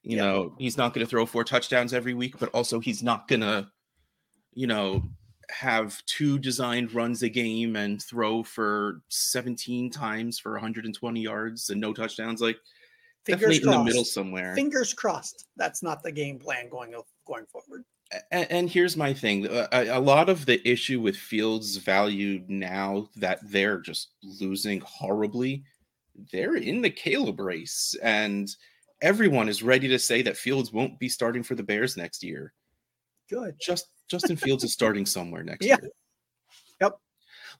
You 0.03 0.17
Yeah. 0.17 0.23
know, 0.23 0.55
he's 0.59 0.77
not 0.77 0.93
going 0.93 1.05
to 1.05 1.09
throw 1.09 1.25
four 1.25 1.43
touchdowns 1.43 1.93
every 1.93 2.13
week, 2.13 2.37
but 2.39 2.49
also 2.49 2.79
he's 2.79 3.01
not 3.03 3.27
going 3.27 3.41
to, 3.41 3.67
you 4.53 4.67
know, 4.67 5.03
have 5.49 6.03
two 6.05 6.39
designed 6.39 6.93
runs 6.93 7.23
a 7.23 7.29
game 7.29 7.75
and 7.75 8.01
throw 8.01 8.41
for 8.43 9.01
17 9.09 9.89
times 9.91 10.39
for 10.39 10.53
120 10.53 11.19
yards 11.21 11.69
and 11.69 11.79
no 11.81 11.93
touchdowns. 11.93 12.41
Like 12.41 12.57
Fingers 13.25 13.41
definitely 13.41 13.57
in 13.57 13.63
crossed. 13.63 13.77
the 13.79 13.83
middle 13.83 14.05
somewhere. 14.05 14.55
Fingers 14.55 14.93
crossed. 14.93 15.45
That's 15.57 15.83
not 15.83 16.01
the 16.03 16.11
game 16.11 16.39
plan 16.39 16.69
going 16.69 16.93
going 17.27 17.45
forward. 17.45 17.83
and, 18.31 18.47
and 18.49 18.69
here's 18.69 18.97
my 18.97 19.13
thing 19.13 19.45
a, 19.45 19.67
a 19.71 19.97
a 19.97 19.99
lot 19.99 20.29
of 20.29 20.45
the 20.45 20.59
issue 20.67 20.99
with 20.99 21.15
fields 21.15 21.77
value 21.77 22.43
now 22.47 23.07
that 23.17 23.39
they're 23.43 23.79
just 23.79 24.13
losing 24.23 24.79
horribly 24.81 25.63
they're 26.31 26.55
in 26.55 26.81
the 26.81 26.89
caleb 26.89 27.39
race 27.39 27.95
and 28.03 28.55
everyone 29.01 29.49
is 29.49 29.63
ready 29.63 29.87
to 29.87 29.97
say 29.99 30.21
that 30.21 30.37
fields 30.37 30.71
won't 30.71 30.99
be 30.99 31.09
starting 31.09 31.41
for 31.43 31.55
the 31.55 31.63
bears 31.63 31.97
next 31.97 32.23
year 32.23 32.53
Good. 33.29 33.55
just 33.59 33.87
justin 34.09 34.35
fields 34.35 34.63
is 34.63 34.73
starting 34.73 35.05
somewhere 35.05 35.43
next 35.43 35.65
Yeah. 35.65 35.77
year 35.81 35.91
Yep. 36.81 36.97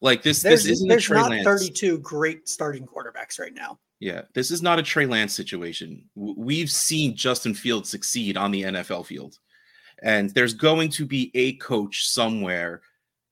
like 0.01 0.21
this 0.23 0.41
There's, 0.41 0.63
this 0.63 0.71
isn't 0.73 0.87
a 0.87 0.93
there's 0.93 1.09
not 1.09 1.29
Lance. 1.29 1.45
32 1.45 1.99
great 1.99 2.47
starting 2.49 2.85
quarterbacks 2.85 3.39
right 3.39 3.53
now. 3.53 3.79
yeah 3.99 4.23
this 4.33 4.51
is 4.51 4.61
not 4.61 4.79
a 4.79 4.83
trey 4.83 5.05
lance 5.05 5.33
situation 5.33 6.03
we've 6.15 6.69
seen 6.71 7.15
justin 7.15 7.53
fields 7.53 7.89
succeed 7.89 8.35
on 8.37 8.51
the 8.51 8.63
nfl 8.63 9.05
field 9.05 9.37
and 10.03 10.29
there's 10.31 10.53
going 10.55 10.89
to 10.89 11.05
be 11.05 11.31
a 11.35 11.53
coach 11.57 12.07
somewhere 12.07 12.81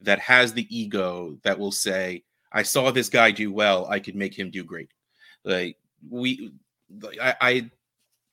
that 0.02 0.20
has 0.20 0.54
the 0.54 0.66
ego 0.76 1.38
that 1.44 1.60
will 1.60 1.72
say 1.74 2.24
i 2.54 2.64
saw 2.64 2.90
this 2.90 3.10
guy 3.10 3.32
do 3.32 3.52
well 3.52 3.86
i 3.90 4.00
could 4.00 4.16
make 4.16 4.38
him 4.38 4.50
do 4.50 4.64
great 4.64 4.90
like 5.44 5.78
we 6.10 6.52
i, 7.22 7.36
I 7.42 7.72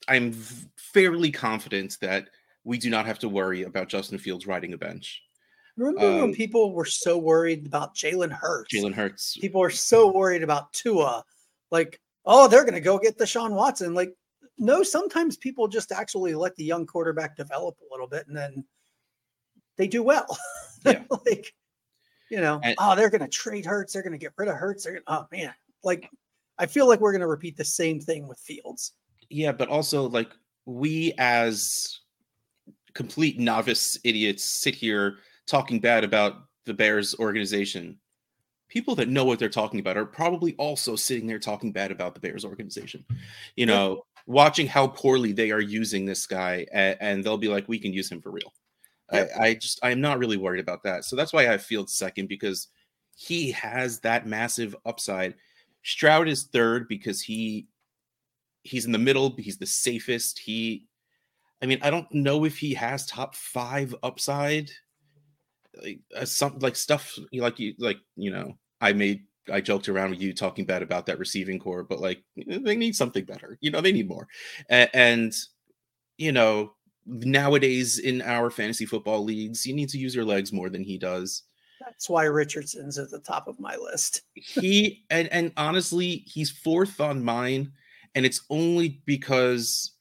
i'm 0.08 0.32
fairly 0.76 1.30
confident 1.30 1.98
that 2.00 2.28
we 2.64 2.78
do 2.78 2.90
not 2.90 3.06
have 3.06 3.18
to 3.20 3.28
worry 3.28 3.62
about 3.64 3.88
justin 3.88 4.18
fields 4.18 4.46
riding 4.46 4.72
a 4.72 4.78
bench 4.78 5.22
Remember 5.76 6.06
Um, 6.06 6.20
when 6.22 6.34
people 6.34 6.72
were 6.72 6.86
so 6.86 7.18
worried 7.18 7.66
about 7.66 7.94
Jalen 7.94 8.30
Hurts? 8.32 8.74
jalen 8.74 8.94
hurts 8.94 9.36
People 9.36 9.60
are 9.62 9.68
so 9.68 10.10
worried 10.10 10.42
about 10.42 10.72
Tua. 10.72 11.22
Like, 11.70 12.00
oh, 12.24 12.48
they're 12.48 12.62
going 12.62 12.72
to 12.72 12.80
go 12.80 12.96
get 12.98 13.18
Deshaun 13.18 13.50
Watson. 13.50 13.92
Like, 13.92 14.14
no, 14.56 14.82
sometimes 14.82 15.36
people 15.36 15.68
just 15.68 15.92
actually 15.92 16.32
let 16.34 16.56
the 16.56 16.64
young 16.64 16.86
quarterback 16.86 17.36
develop 17.36 17.76
a 17.82 17.92
little 17.92 18.06
bit 18.06 18.26
and 18.26 18.34
then 18.34 18.64
they 19.76 19.86
do 19.86 20.02
well. 20.02 20.26
Yeah. 20.86 21.02
like, 21.26 21.52
you 22.30 22.40
know, 22.40 22.58
And- 22.62 22.74
oh, 22.78 22.96
they're 22.96 23.10
going 23.10 23.20
to 23.20 23.28
trade 23.28 23.66
Hurts. 23.66 23.92
They're 23.92 24.02
going 24.02 24.12
to 24.12 24.18
get 24.18 24.32
rid 24.38 24.48
of 24.48 24.54
Hurts. 24.54 24.84
They're 24.84 25.02
gonna, 25.02 25.04
oh, 25.08 25.26
man. 25.30 25.52
Like, 25.84 26.08
I 26.58 26.66
feel 26.66 26.88
like 26.88 27.00
we're 27.00 27.12
going 27.12 27.20
to 27.20 27.26
repeat 27.26 27.56
the 27.56 27.64
same 27.64 28.00
thing 28.00 28.26
with 28.28 28.38
Fields. 28.38 28.92
yeah 29.30 29.52
but 29.52 29.68
also 29.68 30.08
like 30.08 30.30
we 30.66 31.12
as 31.18 32.00
complete 32.94 33.38
novice 33.38 33.98
idiots 34.04 34.60
sit 34.62 34.74
here 34.74 35.16
talking 35.46 35.78
bad 35.80 36.02
about 36.04 36.34
the 36.64 36.74
bears 36.74 37.14
organization 37.18 37.98
people 38.68 38.94
that 38.96 39.08
know 39.08 39.24
what 39.24 39.38
they're 39.38 39.48
talking 39.48 39.78
about 39.80 39.96
are 39.96 40.06
probably 40.06 40.54
also 40.56 40.96
sitting 40.96 41.26
there 41.26 41.38
talking 41.38 41.70
bad 41.72 41.90
about 41.92 42.14
the 42.14 42.20
bears 42.20 42.44
organization 42.44 43.04
you 43.56 43.66
Yeah. 43.66 43.66
know 43.66 44.02
watching 44.26 44.66
how 44.66 44.88
poorly 44.88 45.30
they 45.32 45.52
are 45.52 45.60
using 45.60 46.04
this 46.04 46.26
guy 46.26 46.66
and, 46.72 46.96
and 47.00 47.22
they'll 47.24 47.38
be 47.38 47.48
like 47.48 47.68
we 47.68 47.78
can 47.78 47.92
use 47.92 48.10
him 48.10 48.20
for 48.20 48.30
real 48.32 48.52
Yep. 49.12 49.30
I, 49.38 49.46
I 49.48 49.54
just 49.54 49.78
i'm 49.84 50.00
not 50.00 50.18
really 50.18 50.36
worried 50.36 50.58
about 50.60 50.82
that 50.82 51.04
so 51.04 51.14
that's 51.14 51.32
why 51.32 51.52
i 51.52 51.58
feel 51.58 51.86
second 51.86 52.28
because 52.28 52.68
he 53.16 53.52
has 53.52 54.00
that 54.00 54.26
massive 54.26 54.74
upside 54.84 55.34
stroud 55.86 56.26
is 56.26 56.44
third 56.44 56.88
because 56.88 57.22
he 57.22 57.68
he's 58.62 58.86
in 58.86 58.92
the 58.92 58.98
middle 58.98 59.34
he's 59.38 59.56
the 59.56 59.66
safest. 59.66 60.38
He 60.38 60.84
i 61.62 61.66
mean 61.66 61.78
i 61.80 61.88
don't 61.88 62.12
know 62.12 62.44
if 62.44 62.58
he 62.58 62.74
has 62.74 63.06
top 63.06 63.34
five 63.34 63.94
upside. 64.02 64.70
Like 65.80 66.00
uh, 66.14 66.24
some 66.24 66.58
like 66.58 66.74
stuff 66.74 67.18
like 67.32 67.58
you 67.60 67.74
like 67.78 67.98
you 68.16 68.30
know 68.30 68.56
i 68.80 68.94
made 68.94 69.24
i 69.52 69.60
joked 69.60 69.90
around 69.90 70.10
with 70.10 70.22
you 70.22 70.32
talking 70.32 70.64
bad 70.64 70.82
about 70.82 71.04
that 71.04 71.18
receiving 71.18 71.58
corps 71.58 71.82
but 71.82 72.00
like 72.00 72.22
they 72.34 72.76
need 72.76 72.96
something 72.96 73.24
better. 73.24 73.56
You 73.60 73.70
know 73.70 73.80
they 73.80 73.92
need 73.92 74.08
more. 74.08 74.26
And, 74.68 74.90
and 74.92 75.36
you 76.18 76.32
know 76.32 76.72
nowadays 77.06 78.00
in 78.00 78.22
our 78.22 78.50
fantasy 78.50 78.86
football 78.86 79.22
leagues 79.22 79.64
you 79.64 79.74
need 79.74 79.90
to 79.90 79.98
use 79.98 80.16
your 80.16 80.24
legs 80.24 80.52
more 80.52 80.68
than 80.68 80.82
he 80.82 80.98
does 80.98 81.44
That's 81.86 82.10
why 82.10 82.24
Richardson's 82.24 82.98
at 82.98 83.10
the 83.10 83.20
top 83.20 83.46
of 83.46 83.60
my 83.60 83.76
list. 83.76 84.22
he 84.34 85.04
and 85.08 85.28
and 85.28 85.52
honestly 85.56 86.24
he's 86.26 86.50
fourth 86.50 87.00
on 87.00 87.24
mine 87.24 87.72
and 88.16 88.26
it's 88.26 88.40
only 88.50 89.00
because 89.04 89.92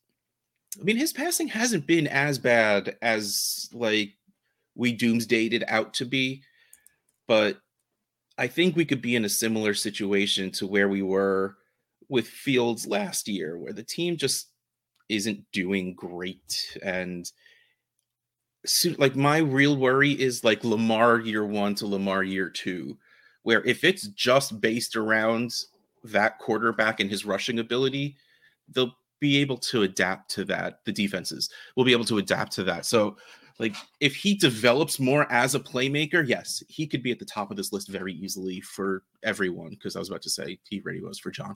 i 0.79 0.83
mean 0.83 0.97
his 0.97 1.13
passing 1.13 1.47
hasn't 1.47 1.85
been 1.85 2.07
as 2.07 2.39
bad 2.39 2.97
as 3.03 3.69
like 3.71 4.13
we 4.73 4.97
doomsdayed 4.97 5.53
it 5.53 5.63
out 5.67 5.93
to 5.93 6.05
be 6.05 6.41
but 7.27 7.59
i 8.37 8.47
think 8.47 8.75
we 8.75 8.85
could 8.85 9.01
be 9.01 9.15
in 9.15 9.25
a 9.25 9.29
similar 9.29 9.73
situation 9.73 10.49
to 10.49 10.65
where 10.65 10.89
we 10.89 11.03
were 11.03 11.57
with 12.09 12.27
fields 12.27 12.87
last 12.87 13.27
year 13.27 13.57
where 13.57 13.73
the 13.73 13.83
team 13.83 14.17
just 14.17 14.49
isn't 15.09 15.43
doing 15.51 15.93
great 15.93 16.77
and 16.81 17.31
like 18.97 19.15
my 19.15 19.37
real 19.37 19.77
worry 19.77 20.11
is 20.11 20.43
like 20.43 20.63
lamar 20.63 21.19
year 21.19 21.45
one 21.45 21.75
to 21.75 21.87
lamar 21.87 22.23
year 22.23 22.49
two 22.49 22.97
where 23.45 23.63
if 23.63 23.83
it's 23.83 24.07
just 24.07 24.59
based 24.59 24.95
around 24.95 25.53
that 26.03 26.39
quarterback 26.39 26.99
and 26.99 27.11
his 27.11 27.25
rushing 27.25 27.59
ability, 27.59 28.17
they'll 28.69 28.95
be 29.19 29.37
able 29.37 29.57
to 29.57 29.83
adapt 29.83 30.31
to 30.31 30.43
that. 30.43 30.79
The 30.85 30.91
defenses 30.91 31.51
will 31.75 31.85
be 31.85 31.91
able 31.91 32.05
to 32.05 32.17
adapt 32.17 32.51
to 32.53 32.63
that. 32.63 32.87
So, 32.87 33.17
like, 33.59 33.75
if 33.99 34.15
he 34.15 34.33
develops 34.33 34.99
more 34.99 35.31
as 35.31 35.53
a 35.53 35.59
playmaker, 35.59 36.27
yes, 36.27 36.63
he 36.67 36.87
could 36.87 37.03
be 37.03 37.11
at 37.11 37.19
the 37.19 37.25
top 37.25 37.51
of 37.51 37.57
this 37.57 37.71
list 37.71 37.87
very 37.87 38.13
easily 38.13 38.61
for 38.61 39.03
everyone. 39.23 39.69
Because 39.69 39.95
I 39.95 39.99
was 39.99 40.09
about 40.09 40.23
to 40.23 40.29
say 40.29 40.57
he 40.67 40.81
already 40.81 41.01
was 41.01 41.19
for 41.19 41.29
John, 41.29 41.55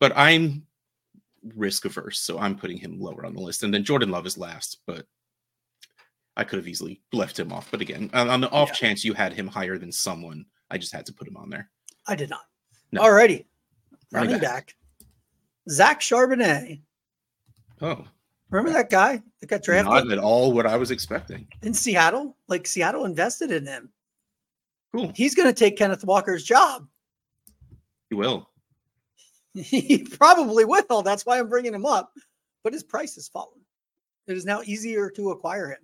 but 0.00 0.12
I'm 0.16 0.66
risk 1.54 1.84
averse, 1.84 2.18
so 2.20 2.38
I'm 2.38 2.56
putting 2.56 2.78
him 2.78 2.98
lower 2.98 3.26
on 3.26 3.34
the 3.34 3.42
list. 3.42 3.62
And 3.62 3.74
then 3.74 3.84
Jordan 3.84 4.10
Love 4.10 4.26
is 4.26 4.38
last, 4.38 4.78
but 4.86 5.06
I 6.36 6.44
could 6.44 6.58
have 6.58 6.68
easily 6.68 7.00
left 7.12 7.38
him 7.38 7.52
off. 7.52 7.70
But 7.70 7.80
again, 7.80 8.10
on 8.12 8.40
the 8.40 8.50
off 8.50 8.70
Yeah. 8.70 8.74
chance 8.74 9.04
you 9.04 9.14
had 9.14 9.32
him 9.32 9.46
higher 9.46 9.78
than 9.78 9.92
someone, 9.92 10.46
I 10.70 10.78
just 10.78 10.92
had 10.92 11.06
to 11.06 11.12
put 11.12 11.28
him 11.28 11.36
on 11.36 11.48
there. 11.50 11.70
I 12.06 12.16
did 12.16 12.30
not. 12.30 12.42
No. 12.92 13.02
Alrighty. 13.02 13.44
Running 14.12 14.30
Running 14.30 14.40
back. 14.40 14.66
back. 14.68 14.74
Zach 15.70 16.00
Charbonnet. 16.00 16.80
Oh, 17.80 18.04
Remember 18.50 18.72
that 18.72 18.90
guy 18.90 19.20
that 19.40 19.46
got 19.48 19.62
drafted 19.62 19.90
not 20.06 20.12
at 20.12 20.18
all 20.18 20.52
what 20.52 20.66
I 20.66 20.76
was 20.76 20.90
expecting. 20.92 21.48
in 21.62 21.74
Seattle? 21.74 22.36
Like 22.46 22.66
Seattle 22.66 23.04
invested 23.04 23.50
in 23.50 23.66
him. 23.66 23.90
Cool. 24.94 25.12
He's 25.16 25.34
going 25.34 25.48
to 25.48 25.58
take 25.58 25.76
Kenneth 25.76 26.04
Walker's 26.04 26.44
job. 26.44 26.86
He 28.10 28.14
will. 28.14 28.48
He 29.54 30.04
probably 30.04 30.64
will. 30.64 31.02
That's 31.02 31.24
why 31.26 31.38
I'm 31.38 31.48
bringing 31.48 31.74
him 31.74 31.86
up. 31.86 32.12
But 32.62 32.72
his 32.72 32.82
price 32.84 33.14
has 33.16 33.28
fallen. 33.28 33.60
It 34.26 34.36
is 34.36 34.44
now 34.44 34.62
easier 34.64 35.10
to 35.10 35.30
acquire 35.30 35.68
him. 35.70 35.78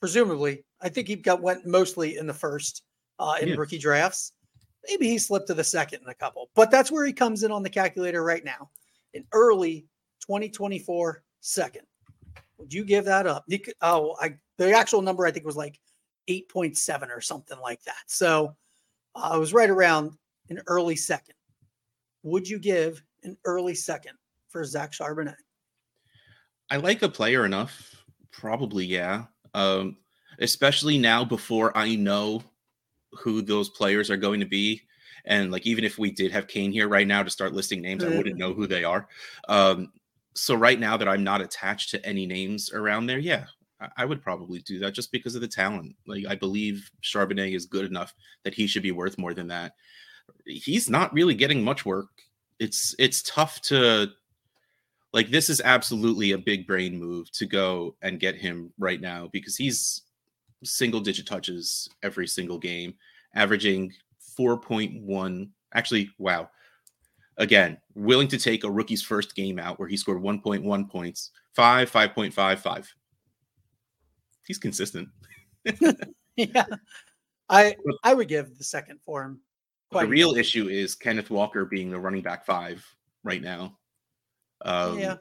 Presumably, 0.00 0.64
I 0.80 0.88
think 0.88 1.08
he 1.08 1.16
got 1.16 1.40
went 1.42 1.66
mostly 1.66 2.16
in 2.18 2.26
the 2.26 2.34
first 2.34 2.82
uh, 3.18 3.36
in 3.40 3.48
Yeah. 3.48 3.54
rookie 3.56 3.78
drafts. 3.78 4.32
Maybe 4.88 5.08
he 5.08 5.18
slipped 5.18 5.48
to 5.48 5.54
the 5.54 5.64
second 5.64 6.02
in 6.02 6.08
a 6.08 6.14
couple, 6.14 6.50
but 6.54 6.70
that's 6.70 6.92
where 6.92 7.04
he 7.06 7.12
comes 7.12 7.42
in 7.42 7.50
on 7.50 7.62
the 7.62 7.70
calculator 7.70 8.22
right 8.22 8.44
now. 8.44 8.70
In 9.14 9.24
early 9.32 9.86
2024 10.20 11.22
second. 11.40 11.86
Would 12.58 12.72
you 12.72 12.84
give 12.84 13.04
that 13.06 13.26
up? 13.26 13.44
Could- 13.50 13.74
oh, 13.80 14.16
I 14.20 14.36
the 14.58 14.72
actual 14.72 15.02
number 15.02 15.26
I 15.26 15.30
think 15.30 15.44
was 15.46 15.56
like 15.56 15.78
8.7 16.28 17.08
or 17.14 17.20
something 17.20 17.58
like 17.60 17.82
that. 17.84 18.02
So 18.06 18.54
uh, 19.14 19.30
I 19.32 19.36
was 19.38 19.52
right 19.52 19.70
around 19.70 20.12
an 20.50 20.60
early 20.66 20.96
second. 20.96 21.34
Would 22.22 22.48
you 22.48 22.58
give 22.58 23.02
an 23.22 23.36
early 23.44 23.74
second 23.74 24.12
for 24.48 24.64
Zach 24.64 24.92
Charbonnet? 24.92 25.36
I 26.70 26.76
like 26.76 26.98
the 27.00 27.08
player 27.08 27.44
enough. 27.44 27.94
Probably, 28.32 28.84
yeah. 28.84 29.24
Um, 29.56 29.96
especially 30.38 30.98
now 30.98 31.24
before 31.24 31.76
I 31.76 31.96
know 31.96 32.42
who 33.12 33.40
those 33.40 33.70
players 33.70 34.10
are 34.10 34.16
going 34.16 34.40
to 34.40 34.46
be. 34.46 34.82
And 35.24 35.50
like, 35.50 35.66
even 35.66 35.82
if 35.82 35.98
we 35.98 36.10
did 36.10 36.30
have 36.30 36.46
Kane 36.46 36.70
here 36.70 36.88
right 36.88 37.06
now 37.06 37.22
to 37.22 37.30
start 37.30 37.54
listing 37.54 37.80
names, 37.80 38.04
I 38.04 38.14
wouldn't 38.16 38.38
know 38.38 38.52
who 38.52 38.66
they 38.66 38.84
are. 38.84 39.08
Um, 39.48 39.92
so 40.34 40.54
right 40.54 40.78
now 40.78 40.96
that 40.98 41.08
I'm 41.08 41.24
not 41.24 41.40
attached 41.40 41.90
to 41.90 42.06
any 42.06 42.26
names 42.26 42.70
around 42.70 43.06
there, 43.06 43.18
yeah, 43.18 43.46
I 43.96 44.04
would 44.04 44.22
probably 44.22 44.60
do 44.60 44.78
that 44.80 44.92
just 44.92 45.10
because 45.10 45.34
of 45.34 45.40
the 45.40 45.48
talent. 45.48 45.96
Like 46.06 46.26
I 46.28 46.34
believe 46.34 46.90
Charbonnet 47.02 47.54
is 47.54 47.66
good 47.66 47.86
enough 47.86 48.14
that 48.44 48.54
he 48.54 48.66
should 48.66 48.82
be 48.82 48.92
worth 48.92 49.18
more 49.18 49.34
than 49.34 49.48
that. 49.48 49.72
He's 50.44 50.88
not 50.88 51.12
really 51.12 51.34
getting 51.34 51.64
much 51.64 51.84
work. 51.84 52.08
It's 52.58 52.94
it's 52.98 53.22
tough 53.22 53.60
to 53.62 54.10
like 55.12 55.30
this 55.30 55.48
is 55.48 55.60
absolutely 55.64 56.32
a 56.32 56.38
big 56.38 56.66
brain 56.66 56.98
move 56.98 57.30
to 57.32 57.46
go 57.46 57.96
and 58.02 58.20
get 58.20 58.34
him 58.36 58.72
right 58.78 59.00
now 59.00 59.28
because 59.32 59.56
he's 59.56 60.02
single 60.64 61.00
digit 61.00 61.26
touches 61.26 61.88
every 62.02 62.26
single 62.26 62.58
game, 62.58 62.94
averaging 63.34 63.92
4.1. 64.38 65.48
Actually, 65.74 66.10
wow. 66.18 66.50
Again, 67.38 67.78
willing 67.94 68.28
to 68.28 68.38
take 68.38 68.64
a 68.64 68.70
rookie's 68.70 69.02
first 69.02 69.34
game 69.34 69.58
out 69.58 69.78
where 69.78 69.88
he 69.88 69.96
scored 69.96 70.22
1.1 70.22 70.90
points, 70.90 71.30
5, 71.54 71.90
5.5, 71.90 72.58
5. 72.58 72.94
He's 74.46 74.58
consistent. 74.58 75.08
yeah. 76.36 76.66
I 77.48 77.76
I 78.02 78.14
would 78.14 78.28
give 78.28 78.58
the 78.58 78.64
second 78.64 79.00
form. 79.02 79.40
the 79.92 80.06
real 80.06 80.34
issue 80.34 80.68
is 80.68 80.94
Kenneth 80.94 81.30
Walker 81.30 81.64
being 81.64 81.90
the 81.90 81.98
running 81.98 82.22
back 82.22 82.44
five 82.44 82.84
right 83.22 83.42
now. 83.42 83.78
Um, 84.64 84.98
yeah, 84.98 85.16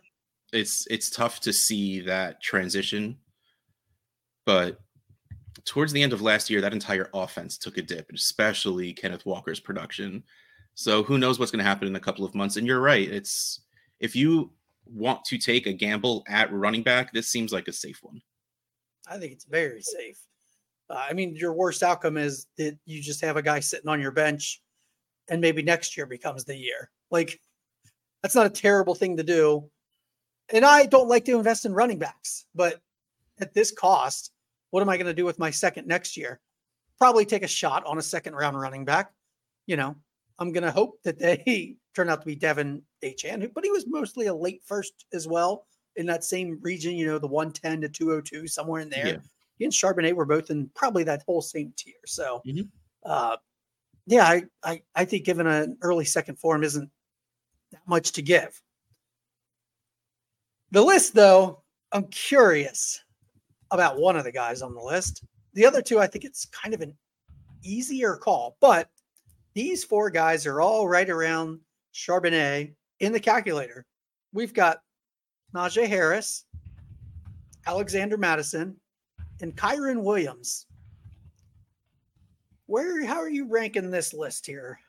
it's 0.54 0.88
it's 0.90 1.10
tough 1.10 1.40
to 1.42 1.54
see 1.54 2.02
that 2.02 2.42
transition, 2.42 3.18
but 4.46 4.80
towards 5.66 5.92
the 5.92 6.02
end 6.02 6.14
of 6.14 6.22
last 6.22 6.50
year, 6.50 6.62
that 6.62 6.74
entire 6.74 7.10
offense 7.14 7.58
took 7.58 7.78
a 7.78 7.82
dip, 7.82 8.10
especially 8.14 8.94
Kenneth 8.94 9.26
Walker's 9.26 9.60
production. 9.60 10.24
So 10.76 11.04
who 11.04 11.18
knows 11.18 11.40
what's 11.40 11.52
going 11.52 11.64
to 11.64 11.70
happen 11.70 11.88
in 11.88 11.96
a 11.96 12.00
couple 12.02 12.26
of 12.26 12.36
months? 12.36 12.58
And 12.58 12.68
you're 12.68 12.82
right. 12.82 13.10
It's 13.10 13.62
if 14.00 14.16
you 14.16 14.52
want 14.86 15.24
to 15.26 15.38
take 15.38 15.68
a 15.68 15.74
gamble 15.74 16.24
at 16.28 16.52
running 16.54 16.84
back, 16.84 17.12
this 17.14 17.28
seems 17.28 17.52
like 17.52 17.68
a 17.68 17.74
safe 17.74 18.00
one. 18.02 18.22
I 19.08 19.18
think 19.18 19.32
it's 19.32 19.46
very 19.46 19.82
safe. 19.82 20.18
Uh, 20.90 21.04
I 21.10 21.14
mean, 21.14 21.36
your 21.36 21.54
worst 21.54 21.82
outcome 21.82 22.18
is 22.18 22.48
that 22.58 22.78
you 22.86 23.02
just 23.02 23.22
have 23.22 23.38
a 23.38 23.42
guy 23.42 23.60
sitting 23.60 23.90
on 23.90 24.02
your 24.02 24.12
bench, 24.12 24.62
and 25.30 25.42
maybe 25.42 25.64
next 25.64 25.98
year 25.98 26.06
becomes 26.06 26.46
the 26.46 26.56
year. 26.56 26.92
Like 27.10 27.40
that's 28.26 28.34
not 28.34 28.48
a 28.48 28.50
terrible 28.50 28.96
thing 28.96 29.18
to 29.18 29.24
do. 29.24 29.70
And 30.52 30.66
I 30.66 30.88
don't 30.88 31.08
like 31.08 31.26
to 31.26 31.38
invest 31.38 31.64
in 31.64 31.76
running 31.76 32.00
backs, 32.00 32.48
but 32.56 32.82
at 33.40 33.54
this 33.54 33.72
cost, 33.72 34.32
what 34.72 34.82
am 34.82 34.90
I 34.90 34.98
going 34.98 35.06
to 35.06 35.14
do 35.14 35.26
with 35.26 35.38
my 35.38 35.52
second 35.52 35.86
next 35.86 36.18
year? 36.18 36.40
Probably 36.98 37.24
take 37.24 37.44
a 37.44 37.48
shot 37.48 37.86
on 37.86 38.00
a 38.00 38.02
second 38.02 38.34
round 38.34 38.60
running 38.60 38.84
back. 38.84 39.14
You 39.68 39.78
know, 39.78 39.96
I'm 40.40 40.52
going 40.52 40.64
to 40.64 40.72
hope 40.72 40.98
that 41.04 41.20
they 41.20 41.76
turn 41.96 42.10
out 42.10 42.22
to 42.22 42.26
be 42.26 42.36
De'Von 42.36 42.82
Achane, 43.04 43.54
but 43.54 43.64
he 43.64 43.70
was 43.70 43.86
mostly 43.86 44.26
a 44.26 44.34
late 44.34 44.64
first 44.66 45.06
as 45.14 45.28
well 45.28 45.68
in 45.96 46.08
that 46.08 46.24
same 46.24 46.58
region, 46.64 46.96
you 46.96 47.06
know, 47.06 47.20
the 47.20 47.28
110 47.28 47.82
to 47.82 47.90
202, 47.90 48.48
somewhere 48.48 48.82
in 48.82 48.90
there. 48.90 49.08
Yeah. 49.08 49.18
He 49.60 49.66
and 49.66 49.72
Charbonnet 49.72 50.16
were 50.16 50.26
both 50.26 50.50
in 50.50 50.72
probably 50.74 51.04
that 51.04 51.22
whole 51.28 51.44
same 51.44 51.74
tier. 51.78 51.94
So, 52.08 52.42
mm-hmm. 52.44 52.64
uh, 53.06 53.38
yeah, 54.08 54.26
I, 54.26 54.46
I, 54.64 54.82
I 54.96 55.06
think 55.06 55.26
given 55.26 55.46
an 55.46 55.78
early 55.84 56.06
second 56.06 56.40
form 56.40 56.64
isn't 56.64 56.90
that 57.76 57.88
much 57.88 58.12
to 58.14 58.22
give. 58.22 58.62
The 60.72 60.82
list, 60.82 61.14
though, 61.14 61.64
I'm 61.92 62.08
curious 62.08 63.02
about 63.72 64.00
one 64.00 64.16
of 64.16 64.24
the 64.24 64.32
guys 64.32 64.62
on 64.62 64.74
the 64.74 64.82
list. 64.82 65.24
The 65.54 65.66
other 65.66 65.82
two, 65.82 66.00
I 66.00 66.08
think 66.08 66.26
it's 66.26 66.46
kind 66.46 66.74
of 66.74 66.82
an 66.82 66.96
easier 67.64 68.16
call, 68.16 68.58
but 68.60 68.90
these 69.54 69.84
four 69.84 70.10
guys 70.10 70.46
are 70.46 70.62
all 70.62 70.88
right 70.88 71.10
around 71.10 71.60
Charbonnet 71.94 72.74
in 73.00 73.12
the 73.12 73.20
calculator. 73.20 73.86
We've 74.34 74.54
got 74.54 74.80
Najee 75.54 75.88
Harris, 75.88 76.46
Alexander 77.66 78.18
Mattison, 78.18 78.76
and 79.42 79.56
Kyren 79.56 80.04
Williams. 80.04 80.66
Where 82.68 83.06
how 83.06 83.18
are 83.18 83.30
you 83.30 83.48
ranking 83.48 83.92
this 83.92 84.14
list 84.14 84.46
here? 84.46 84.80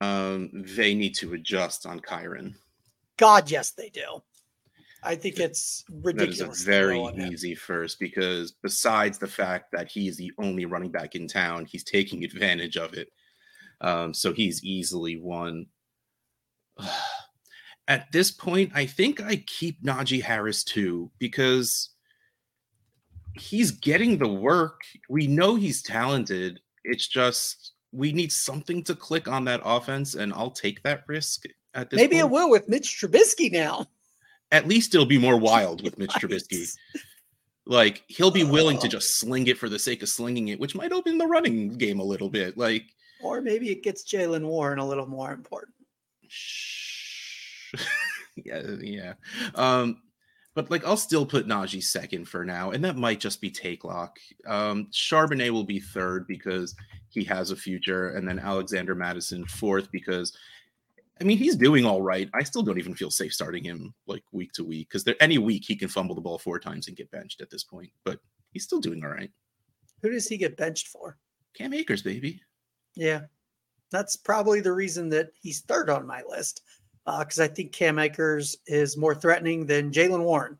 Um, 0.00 0.50
they 0.52 0.94
need 0.94 1.14
to 1.16 1.34
adjust 1.34 1.86
on 1.86 2.00
Kyren. 2.00 2.54
God, 3.16 3.50
yes, 3.50 3.70
they 3.70 3.88
do. 3.88 4.22
I 5.02 5.14
think 5.14 5.38
it's 5.38 5.84
ridiculous. 6.02 6.38
That 6.38 6.50
is 6.50 6.62
a 6.62 6.64
very 6.64 7.30
easy 7.30 7.54
first 7.54 8.00
because 8.00 8.52
besides 8.62 9.18
the 9.18 9.28
fact 9.28 9.70
that 9.72 9.88
he's 9.88 10.16
the 10.16 10.32
only 10.38 10.64
running 10.64 10.90
back 10.90 11.14
in 11.14 11.28
town, 11.28 11.64
he's 11.64 11.84
taking 11.84 12.24
advantage 12.24 12.76
of 12.76 12.94
it. 12.94 13.08
Um, 13.80 14.12
so 14.12 14.32
he's 14.32 14.64
easily 14.64 15.16
one. 15.16 15.66
At 17.88 18.10
this 18.10 18.32
point, 18.32 18.72
I 18.74 18.84
think 18.84 19.22
I 19.22 19.36
keep 19.46 19.80
Najee 19.84 20.22
Harris 20.22 20.64
too 20.64 21.12
because 21.20 21.90
he's 23.34 23.70
getting 23.70 24.18
the 24.18 24.28
work. 24.28 24.80
We 25.08 25.28
know 25.28 25.54
he's 25.54 25.82
talented. 25.82 26.58
It's 26.82 27.06
just 27.06 27.74
we 27.92 28.12
need 28.12 28.32
something 28.32 28.82
to 28.84 28.94
click 28.94 29.28
on 29.28 29.44
that 29.44 29.60
offense, 29.64 30.14
and 30.14 30.32
I'll 30.32 30.50
take 30.50 30.82
that 30.82 31.04
risk 31.06 31.44
at 31.74 31.90
this. 31.90 31.96
Maybe 31.96 32.16
point. 32.16 32.26
it 32.26 32.30
will 32.30 32.50
with 32.50 32.68
Mitch 32.68 32.98
Trubisky 33.00 33.50
now 33.50 33.86
at 34.52 34.68
least 34.68 34.94
it'll 34.94 35.06
be 35.06 35.18
more 35.18 35.36
wild 35.36 35.82
with 35.82 35.98
Mitch 35.98 36.10
Trubisky. 36.14 36.68
Like 37.66 38.04
he'll 38.06 38.30
be 38.30 38.44
willing 38.44 38.78
to 38.78 38.88
just 38.88 39.18
sling 39.18 39.46
it 39.48 39.58
for 39.58 39.68
the 39.68 39.78
sake 39.78 40.02
of 40.02 40.08
slinging 40.08 40.48
it, 40.48 40.60
which 40.60 40.74
might 40.74 40.92
open 40.92 41.18
the 41.18 41.26
running 41.26 41.76
game 41.76 42.00
a 42.00 42.04
little 42.04 42.30
bit. 42.30 42.56
Like, 42.56 42.84
or 43.22 43.40
maybe 43.40 43.70
it 43.70 43.82
gets 43.82 44.04
Jaylen 44.04 44.46
Warren 44.46 44.78
a 44.78 44.86
little 44.86 45.06
more 45.06 45.32
important. 45.32 45.74
yeah, 48.36 48.62
yeah. 48.80 49.14
Um, 49.54 50.02
but 50.56 50.70
like 50.70 50.86
I'll 50.86 50.96
still 50.96 51.26
put 51.26 51.46
Najee 51.46 51.84
second 51.84 52.24
for 52.24 52.44
now, 52.44 52.70
and 52.70 52.82
that 52.82 52.96
might 52.96 53.20
just 53.20 53.42
be 53.42 53.50
take 53.50 53.84
lock. 53.84 54.18
Um, 54.46 54.88
Charbonnet 54.90 55.50
will 55.50 55.64
be 55.64 55.78
third 55.78 56.26
because 56.26 56.74
he 57.10 57.22
has 57.24 57.50
a 57.50 57.56
future, 57.56 58.08
and 58.16 58.26
then 58.26 58.38
Alexander 58.38 58.94
Mattison 58.94 59.44
fourth 59.44 59.92
because 59.92 60.36
I 61.20 61.24
mean, 61.24 61.36
he's 61.36 61.56
doing 61.56 61.84
all 61.84 62.00
right. 62.00 62.28
I 62.34 62.42
still 62.42 62.62
don't 62.62 62.78
even 62.78 62.94
feel 62.94 63.10
safe 63.10 63.34
starting 63.34 63.64
him 63.64 63.94
like 64.06 64.22
week 64.32 64.52
to 64.52 64.64
week 64.64 64.88
because 64.88 65.04
there 65.04 65.14
any 65.20 65.36
week 65.36 65.64
he 65.66 65.76
can 65.76 65.88
fumble 65.88 66.14
the 66.14 66.22
ball 66.22 66.38
four 66.38 66.58
times 66.58 66.88
and 66.88 66.96
get 66.96 67.10
benched 67.10 67.42
at 67.42 67.50
this 67.50 67.64
point. 67.64 67.90
But 68.02 68.18
he's 68.50 68.64
still 68.64 68.80
doing 68.80 69.04
all 69.04 69.10
right. 69.10 69.30
Who 70.02 70.10
does 70.10 70.26
he 70.26 70.38
get 70.38 70.56
benched 70.56 70.88
for? 70.88 71.18
Cam 71.54 71.74
Akers, 71.74 72.02
baby. 72.02 72.40
Yeah, 72.94 73.22
that's 73.90 74.16
probably 74.16 74.60
the 74.60 74.72
reason 74.72 75.10
that 75.10 75.28
he's 75.38 75.60
third 75.60 75.90
on 75.90 76.06
my 76.06 76.22
list 76.26 76.62
because 77.06 77.38
uh, 77.38 77.44
I 77.44 77.48
think 77.48 77.72
Cam 77.72 77.98
Akers 77.98 78.56
is 78.66 78.96
more 78.96 79.14
threatening 79.14 79.64
than 79.64 79.92
Jaylen 79.92 80.24
Warren. 80.24 80.58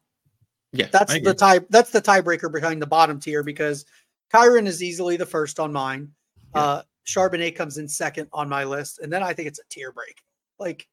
Yeah, 0.73 0.87
that's 0.93 1.19
the 1.21 1.35
tie. 1.35 1.61
That's 1.71 1.91
the 1.91 2.03
tiebreaker 2.03 2.53
behind 2.53 2.81
the 2.81 2.87
bottom 2.87 3.19
tier 3.19 3.43
because 3.43 3.85
Kyren 4.33 4.67
is 4.67 4.83
easily 4.83 5.17
the 5.17 5.27
first 5.27 5.59
on 5.59 5.73
mine. 5.73 6.13
Yeah. 6.55 6.61
Uh, 6.61 6.83
Charbonnet 7.07 7.57
comes 7.57 7.79
in 7.79 7.89
second 7.89 8.29
on 8.33 8.49
my 8.49 8.65
list, 8.65 8.99
and 8.99 9.13
then 9.13 9.23
I 9.23 9.33
think 9.33 9.49
it's 9.49 9.59
a 9.59 9.69
tier 9.71 9.93
break. 9.93 10.23
Like, 10.59 10.89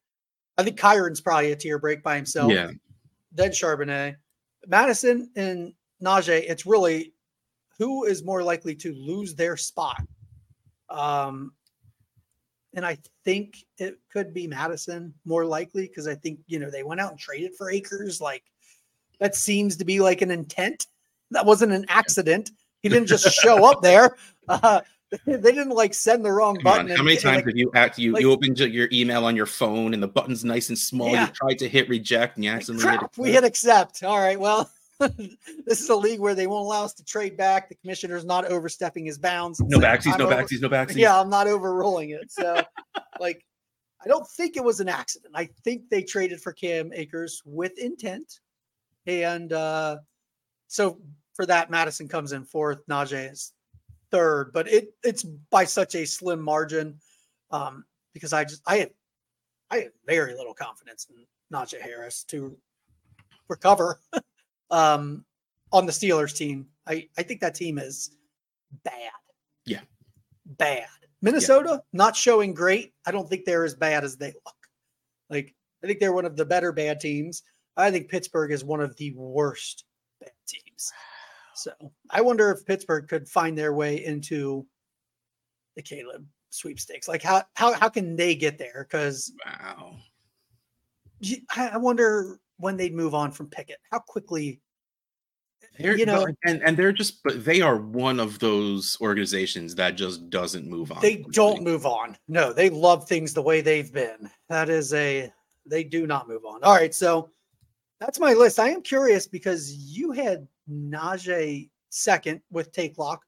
I 0.58 0.62
think 0.62 0.78
Kyren's 0.78 1.20
probably 1.20 1.52
a 1.52 1.56
tier 1.56 1.78
break 1.78 2.02
by 2.02 2.16
himself. 2.16 2.52
Yeah. 2.52 2.70
Then 3.32 3.50
Charbonnet, 3.50 4.16
Mattison, 4.66 5.30
and 5.36 5.72
Najee. 6.02 6.48
It's 6.48 6.66
really 6.66 7.14
who 7.78 8.04
is 8.04 8.24
more 8.24 8.42
likely 8.42 8.74
to 8.76 8.94
lose 8.94 9.34
their 9.34 9.56
spot. 9.56 10.00
Um, 10.88 11.52
and 12.74 12.84
I 12.84 12.98
think 13.24 13.64
it 13.78 13.98
could 14.12 14.34
be 14.34 14.46
Mattison 14.46 15.14
more 15.24 15.44
likely 15.44 15.86
because 15.86 16.06
I 16.06 16.14
think 16.14 16.40
you 16.46 16.58
know 16.58 16.70
they 16.70 16.82
went 16.82 17.00
out 17.00 17.10
and 17.10 17.18
traded 17.18 17.54
for 17.56 17.70
Akers. 17.70 18.20
Like 18.20 18.44
that 19.20 19.34
seems 19.34 19.76
to 19.76 19.84
be 19.84 20.00
like 20.00 20.22
an 20.22 20.30
intent. 20.30 20.86
That 21.30 21.46
wasn't 21.46 21.72
an 21.72 21.86
accident. 21.88 22.50
He 22.82 22.88
didn't 22.88 23.08
just 23.08 23.26
show 23.32 23.64
up 23.70 23.82
there. 23.82 24.16
Uh, 24.46 24.82
they 25.26 25.52
didn't 25.52 25.70
like 25.70 25.94
send 25.94 26.22
the 26.22 26.30
wrong 26.30 26.56
Come 26.56 26.64
button. 26.64 26.88
How 26.88 27.02
many 27.02 27.16
times 27.16 27.36
like, 27.36 27.46
have 27.46 27.56
you 27.56 27.70
act 27.74 27.98
you 27.98 28.12
like, 28.12 28.20
you 28.20 28.30
opened 28.30 28.58
your 28.58 28.88
email 28.92 29.24
on 29.24 29.34
your 29.34 29.46
phone 29.46 29.94
and 29.94 30.02
the 30.02 30.08
button's 30.08 30.44
nice 30.44 30.68
and 30.68 30.76
small? 30.76 31.12
Yeah. 31.12 31.28
You 31.28 31.32
tried 31.32 31.58
to 31.60 31.68
hit 31.68 31.88
reject 31.88 32.36
and 32.36 32.44
you 32.44 32.50
accidentally 32.50 32.98
Crap, 32.98 33.14
hit 33.14 33.22
we 33.22 33.32
hit 33.32 33.42
accept. 33.42 34.02
All 34.02 34.18
right, 34.18 34.38
well, 34.38 34.70
this 35.66 35.80
is 35.80 35.88
a 35.88 35.96
league 35.96 36.20
where 36.20 36.34
they 36.34 36.46
won't 36.46 36.66
allow 36.66 36.84
us 36.84 36.94
to 36.94 37.04
trade 37.04 37.36
back. 37.36 37.68
The 37.68 37.74
commissioner's 37.74 38.24
not 38.24 38.44
overstepping 38.46 39.04
his 39.04 39.18
bounds. 39.18 39.60
No 39.60 39.78
backsies, 39.78 40.18
no 40.18 40.26
over, 40.26 40.34
backsies, 40.34 40.60
no 40.60 40.68
backsies. 40.68 40.96
Yeah, 40.96 41.18
I'm 41.18 41.30
not 41.30 41.46
overruling 41.46 42.10
it. 42.10 42.30
So, 42.30 42.62
like, 43.20 43.44
I 44.04 44.08
don't 44.08 44.26
think 44.28 44.56
it 44.56 44.64
was 44.64 44.80
an 44.80 44.88
accident. 44.88 45.34
I 45.34 45.48
think 45.64 45.88
they 45.90 46.02
traded 46.02 46.40
for 46.40 46.52
Cam 46.52 46.92
Akers 46.92 47.42
with 47.44 47.78
intent, 47.78 48.40
and 49.06 49.52
uh, 49.52 49.98
so 50.68 51.00
for 51.34 51.46
that, 51.46 51.70
Mattison 51.70 52.08
comes 52.08 52.32
in 52.32 52.44
fourth. 52.44 52.86
Najee 52.86 53.32
is 53.32 53.52
third, 54.10 54.52
but 54.52 54.68
it 54.68 54.94
it's 55.02 55.24
by 55.24 55.64
such 55.64 55.94
a 55.94 56.04
slim 56.04 56.40
margin 56.40 56.98
um, 57.50 57.84
because 58.12 58.32
I 58.32 58.44
just 58.44 58.62
I 58.66 58.76
have 58.78 58.90
I 59.70 59.76
have 59.78 59.92
very 60.06 60.34
little 60.34 60.54
confidence 60.54 61.08
in 61.10 61.24
Najee 61.52 61.80
Harris 61.80 62.24
to 62.24 62.56
recover 63.48 64.00
um, 64.70 65.24
on 65.72 65.86
the 65.86 65.92
Steelers 65.92 66.36
team. 66.36 66.66
I 66.86 67.08
I 67.16 67.22
think 67.22 67.40
that 67.40 67.54
team 67.54 67.78
is 67.78 68.16
bad. 68.84 69.10
Yeah, 69.66 69.80
bad. 70.44 70.86
Minnesota 71.22 71.82
not 71.92 72.14
showing 72.14 72.52
great. 72.52 72.92
I 73.06 73.10
don't 73.10 73.28
think 73.28 73.44
they're 73.44 73.64
as 73.64 73.74
bad 73.74 74.04
as 74.04 74.16
they 74.16 74.26
look. 74.44 74.56
Like 75.30 75.54
I 75.82 75.86
think 75.86 75.98
they're 75.98 76.12
one 76.12 76.26
of 76.26 76.36
the 76.36 76.44
better 76.44 76.70
bad 76.72 77.00
teams. 77.00 77.42
I 77.76 77.90
think 77.90 78.08
Pittsburgh 78.08 78.52
is 78.52 78.62
one 78.64 78.80
of 78.80 78.96
the 78.96 79.12
worst 79.16 79.84
bad 80.20 80.32
teams. 80.46 80.92
So 81.54 81.72
I 82.10 82.20
wonder 82.20 82.50
if 82.50 82.66
Pittsburgh 82.66 83.08
could 83.08 83.28
find 83.28 83.56
their 83.56 83.72
way 83.72 84.04
into 84.04 84.66
the 85.76 85.82
Caleb 85.82 86.26
sweepstakes. 86.50 87.08
Like 87.08 87.22
how 87.22 87.42
how 87.54 87.72
how 87.72 87.88
can 87.88 88.16
they 88.16 88.34
get 88.34 88.58
there? 88.58 88.86
Because 88.88 89.32
Wow. 89.46 89.96
I 91.56 91.68
I 91.68 91.76
wonder 91.78 92.38
when 92.58 92.76
they'd 92.76 92.94
move 92.94 93.14
on 93.14 93.30
from 93.32 93.48
Pickett. 93.48 93.78
How 93.90 93.98
quickly 93.98 94.60
They're, 95.78 95.96
You 95.96 96.06
know- 96.06 96.26
and 96.44 96.62
and 96.62 96.76
they're 96.76 96.92
just 96.92 97.22
but 97.24 97.44
they 97.44 97.60
are 97.60 97.76
one 97.78 98.20
of 98.20 98.38
those 98.38 98.96
organizations 99.00 99.74
that 99.74 99.96
just 99.96 100.30
doesn't 100.30 100.68
move 100.68 100.92
on. 100.92 101.00
they 101.02 101.24
don't 101.32 101.62
move 101.62 101.84
on. 101.86 102.16
No, 102.28 102.52
they 102.52 102.70
love 102.70 103.08
things 103.08 103.34
the 103.34 103.42
way 103.42 103.60
they've 103.60 103.92
been. 103.92 104.30
That 104.48 104.68
is 104.68 104.92
a 104.94 105.32
they 105.66 105.82
do 105.82 106.06
not 106.06 106.28
move 106.28 106.44
on. 106.44 106.62
All 106.62 106.74
right, 106.74 106.94
so 106.94 107.30
that's 107.98 108.20
my 108.20 108.34
list. 108.34 108.60
I 108.60 108.68
am 108.68 108.82
curious 108.82 109.26
because 109.26 109.72
you 109.74 110.12
had 110.12 110.46
Najee 110.70 111.70
second 111.88 112.40
with 112.50 112.70
take 112.72 112.98
lock, 112.98 113.22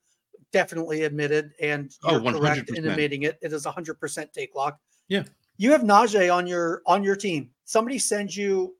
definitely 0.52 1.02
admitted, 1.04 1.52
and 1.60 1.90
Oh, 2.04 2.20
you're 2.22 2.32
correct 2.32 2.70
in 2.70 2.86
admitting 2.86 3.22
it. 3.22 3.38
It 3.42 3.52
is 3.52 3.64
hundred 3.64 3.94
percent 3.98 4.32
take 4.32 4.54
lock. 4.54 4.78
Yeah. 5.08 5.24
you 5.56 5.72
have 5.72 5.82
Najee 5.82 6.32
on 6.32 6.46
your 6.46 6.82
on 6.86 7.02
your 7.02 7.16
team. 7.16 7.50
Somebody 7.64 7.98
sends 7.98 8.36
you 8.36 8.75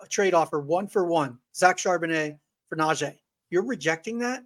a 0.00 0.06
trade 0.06 0.34
offer 0.34 0.60
one 0.60 0.86
for 0.86 1.04
one, 1.06 1.38
Zach 1.54 1.76
Charbonnet 1.76 2.38
for 2.68 2.76
Najee. 2.76 3.16
You're 3.50 3.64
rejecting 3.64 4.18
that? 4.18 4.44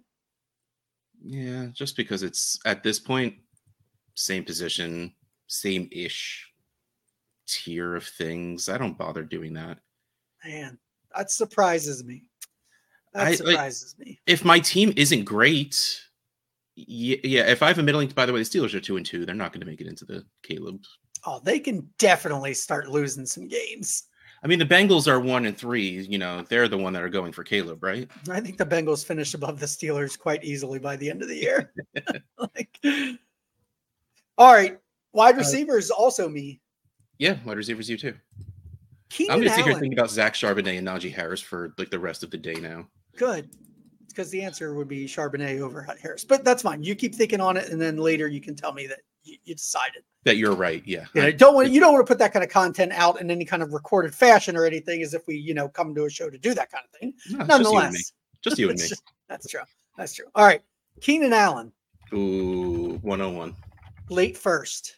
Yeah, 1.25 1.67
just 1.73 1.95
because 1.95 2.23
it's 2.23 2.59
at 2.65 2.83
this 2.83 2.99
point, 2.99 3.35
same 4.15 4.43
position, 4.43 5.13
same 5.47 5.89
ish 5.91 6.49
tier 7.47 7.95
of 7.95 8.05
things. 8.05 8.69
I 8.69 8.77
don't 8.77 8.97
bother 8.97 9.23
doing 9.23 9.53
that. 9.53 9.77
Man, 10.45 10.77
that 11.15 11.31
surprises 11.31 12.03
me. 12.03 12.29
That 13.13 13.21
I- 13.27 13.29
like- 13.29 13.37
surprises 13.37 13.95
me. 13.97 14.19
If 14.25 14.43
my 14.43 14.59
team 14.59 14.93
isn't 14.95 15.23
great, 15.23 15.75
yeah, 16.75 17.17
yeah. 17.23 17.41
If 17.51 17.61
I 17.61 17.67
have 17.67 17.79
a 17.79 17.83
middling, 17.83 18.09
by 18.09 18.25
the 18.25 18.33
way, 18.33 18.39
the 18.39 18.45
Steelers 18.45 18.73
are 18.73 18.79
two 18.81 18.97
and 18.97 19.05
two. 19.05 19.25
They're 19.25 19.35
not 19.35 19.53
going 19.53 19.61
to 19.61 19.67
make 19.67 19.79
it 19.81 19.87
into 19.87 20.05
the 20.05 20.25
Caleb. 20.41 20.81
Oh, 21.25 21.39
they 21.43 21.59
can 21.59 21.87
definitely 21.99 22.53
start 22.53 22.89
losing 22.89 23.25
some 23.25 23.47
games. 23.47 24.03
I 24.43 24.47
mean, 24.47 24.59
the 24.59 24.65
Bengals 24.65 25.07
are 25.07 25.19
one 25.19 25.45
and 25.45 25.57
three. 25.57 26.01
You 26.01 26.17
know, 26.17 26.43
they're 26.49 26.67
the 26.67 26.77
one 26.77 26.91
that 26.93 27.01
are 27.01 27.09
going 27.09 27.31
for 27.31 27.43
Caleb, 27.43 27.81
right? 27.81 28.09
I 28.29 28.41
think 28.41 28.57
the 28.57 28.65
Bengals 28.65 29.05
finish 29.05 29.33
above 29.33 29.59
the 29.59 29.65
Steelers 29.65 30.19
quite 30.19 30.43
easily 30.43 30.79
by 30.79 30.97
the 30.97 31.09
end 31.09 31.21
of 31.21 31.29
the 31.29 31.37
year. 31.37 31.71
like, 32.37 32.77
all 34.37 34.53
right, 34.53 34.77
wide 35.13 35.35
Uh, 35.35 35.39
receivers 35.39 35.89
also 35.89 36.27
me. 36.27 36.59
Yeah, 37.19 37.37
wide 37.45 37.57
receivers, 37.57 37.89
you 37.89 37.97
too. 37.97 38.15
Keenan 39.09 39.33
I'm 39.33 39.39
going 39.39 39.49
to 39.49 39.55
sit 39.55 39.65
here 39.65 39.73
thinking 39.75 39.97
about 39.97 40.09
Zach 40.09 40.33
Charbonnet 40.33 40.77
and 40.77 40.87
Najee 40.87 41.13
Harris 41.13 41.39
for 41.39 41.73
like 41.77 41.91
the 41.91 41.99
rest 41.99 42.23
of 42.23 42.31
the 42.31 42.37
day 42.37 42.55
now. 42.55 42.87
Good, 43.15 43.49
because 44.09 44.29
the 44.31 44.41
answer 44.41 44.73
would 44.73 44.87
be 44.87 45.05
Charbonnet 45.05 45.61
over 45.61 45.83
Harris, 46.01 46.25
but 46.25 46.43
that's 46.43 46.63
fine. 46.63 46.83
You 46.83 46.95
keep 46.95 47.15
thinking 47.15 47.39
on 47.39 47.55
it, 47.55 47.69
and 47.69 47.79
then 47.79 47.95
later 47.95 48.27
you 48.27 48.41
can 48.41 48.55
tell 48.55 48.73
me 48.73 48.87
that 48.87 48.99
you, 49.23 49.37
you 49.43 49.55
decided. 49.55 50.03
That 50.25 50.37
you're 50.37 50.55
right. 50.55 50.81
Yeah. 50.85 51.05
You 51.13 51.23
I- 51.23 51.31
don't 51.31 51.53
want 51.55 51.69
you 51.71 51.79
don't 51.79 51.93
want 51.93 52.05
to 52.05 52.09
put 52.11 52.19
that 52.19 52.31
kind 52.33 52.43
of 52.43 52.49
content 52.49 52.91
out 52.93 53.19
in 53.19 53.29
any 53.29 53.45
kind 53.45 53.61
of 53.63 53.73
recorded 53.73 54.13
fashion 54.15 54.55
or 54.55 54.65
anything, 54.65 55.01
as 55.01 55.13
if 55.13 55.25
we 55.27 55.35
you 55.35 55.53
know 55.53 55.67
come 55.67 55.93
to 55.95 56.05
a 56.05 56.09
show 56.09 56.29
to 56.29 56.37
do 56.37 56.53
that 56.53 56.71
kind 56.71 56.83
of 56.85 56.99
thing. 56.99 57.13
no, 57.29 57.43
it's 57.43 57.47
just 57.47 57.71
you 57.71 57.79
and 57.79 57.93
me. 57.93 57.93
Nonetheless, 57.93 58.13
Just 58.41 58.57
you 58.59 58.69
and 58.69 58.79
me. 58.79 58.85
That's 59.29 59.47
true. 59.47 59.61
That's 59.97 60.13
true. 60.13 60.25
All 60.35 60.45
right, 60.45 60.61
Keenan 61.01 61.33
Allen, 61.33 61.71
Ooh, 62.13 62.99
101. 63.01 63.55
late 64.09 64.37
first. 64.37 64.97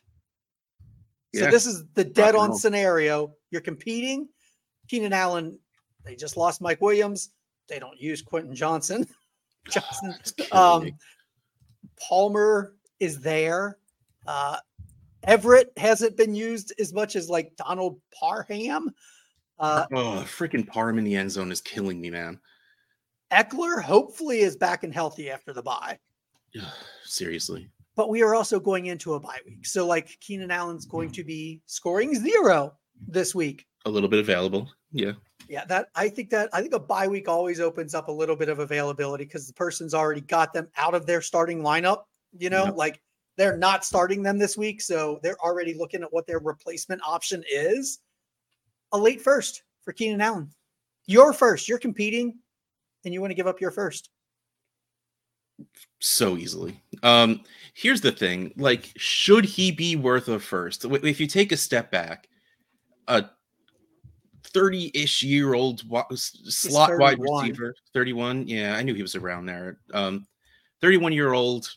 So 1.34 1.52
this 1.52 1.66
is 1.66 1.84
the 1.96 2.04
dead 2.06 2.34
on 2.36 2.56
scenario. 2.56 3.34
You're 3.52 3.60
competing. 3.62 4.30
Keenan 4.88 5.12
Allen, 5.12 5.60
they 6.06 6.16
just 6.16 6.38
lost 6.38 6.62
Mike 6.62 6.80
Williams. 6.82 7.32
They 7.68 7.78
don't 7.78 8.00
use 8.00 8.22
Quentin 8.22 8.56
Johnston. 8.56 9.06
Johnston. 9.70 10.16
Um, 10.54 10.92
Palmer 12.00 12.76
is 13.00 13.20
there. 13.20 13.78
Uh, 14.28 14.58
Everett 15.24 15.72
hasn't 15.78 16.18
been 16.18 16.36
used 16.36 16.74
as 16.80 16.94
much 16.94 17.16
as 17.16 17.30
like 17.30 17.56
Donald 17.56 18.00
Parham. 18.14 18.92
Uh, 19.58 19.86
oh, 19.94 20.24
freaking 20.28 20.68
Parham 20.68 20.98
in 20.98 21.04
the 21.04 21.16
end 21.16 21.32
zone 21.32 21.52
is 21.52 21.62
killing 21.62 22.00
me, 22.00 22.10
man. 22.10 22.40
Ekeler 23.32 23.82
hopefully 23.82 24.40
is 24.40 24.56
back 24.56 24.84
and 24.84 24.94
healthy 24.94 25.30
after 25.32 25.52
the 25.54 25.64
bye. 25.64 25.98
Yeah, 26.54 26.70
seriously. 27.04 27.70
But 27.96 28.10
we 28.10 28.22
are 28.22 28.36
also 28.36 28.60
going 28.60 28.88
into 28.88 29.14
a 29.14 29.20
bye 29.20 29.40
week. 29.46 29.66
So 29.66 29.88
like 29.88 30.18
Keenan 30.20 30.52
Allen's 30.52 30.86
going 30.86 31.12
to 31.12 31.24
be 31.24 31.62
scoring 31.66 32.14
zero 32.16 32.74
this 33.08 33.34
week. 33.34 33.66
A 33.86 33.90
little 33.90 34.10
bit 34.10 34.20
available. 34.20 34.70
Yeah. 34.92 35.14
Yeah, 35.48 35.66
that 35.66 35.88
I 35.96 36.10
think 36.10 36.30
that 36.32 36.50
I 36.54 36.62
think 36.62 36.74
a 36.74 36.80
bye 36.80 37.08
week 37.08 37.28
always 37.28 37.60
opens 37.60 37.94
up 37.94 38.08
a 38.08 38.12
little 38.12 38.36
bit 38.36 38.50
of 38.50 38.60
availability 38.60 39.26
because 39.26 39.48
the 39.48 39.54
person's 39.54 39.94
already 39.94 40.22
got 40.22 40.54
them 40.54 40.68
out 40.78 40.94
of 40.96 41.06
their 41.06 41.22
starting 41.22 41.62
lineup. 41.62 42.04
You 42.38 42.50
know, 42.50 42.66
Yep. 42.66 42.76
like 42.78 43.02
they're 43.38 43.58
not 43.58 43.84
starting 43.84 44.24
them 44.24 44.38
this 44.38 44.58
week, 44.58 44.82
so 44.82 45.19
they're 45.21 45.39
already 45.39 45.74
looking 45.74 46.04
at 46.04 46.13
what 46.13 46.26
their 46.28 46.39
replacement 46.39 47.02
option 47.06 47.43
is. 47.52 48.00
A 48.93 48.98
late 48.98 49.21
first 49.21 49.63
for 49.84 49.93
Keenan 49.93 50.21
Allen. 50.21 50.50
Your 51.08 51.34
first. 51.34 51.67
You're 51.67 51.80
competing, 51.80 52.38
and 53.04 53.13
you 53.13 53.21
want 53.21 53.32
to 53.32 53.36
give 53.36 53.48
up 53.48 53.60
your 53.60 53.71
first. 53.71 54.10
So 56.00 56.38
easily. 56.38 56.80
Um, 57.04 57.41
here's 57.74 58.02
the 58.02 58.12
thing: 58.12 58.54
like, 58.58 58.91
should 58.95 59.45
he 59.45 59.71
be 59.71 59.95
worth 59.95 60.28
a 60.28 60.39
first? 60.39 60.86
If 60.86 61.19
you 61.19 61.28
take 61.28 61.52
a 61.52 61.58
step 61.58 61.91
back, 61.91 62.30
a 63.08 63.26
30-ish 64.43 65.24
year 65.24 65.54
old 65.54 65.84
slot 66.15 66.98
wide 66.98 67.19
receiver, 67.19 67.76
31. 67.93 68.48
Yeah, 68.48 68.76
I 68.76 68.84
knew 68.84 68.93
he 68.93 69.02
was 69.02 69.15
around 69.15 69.45
there. 69.45 69.80
Um, 69.93 70.26
31 70.82 71.13
year 71.13 71.34
old 71.34 71.69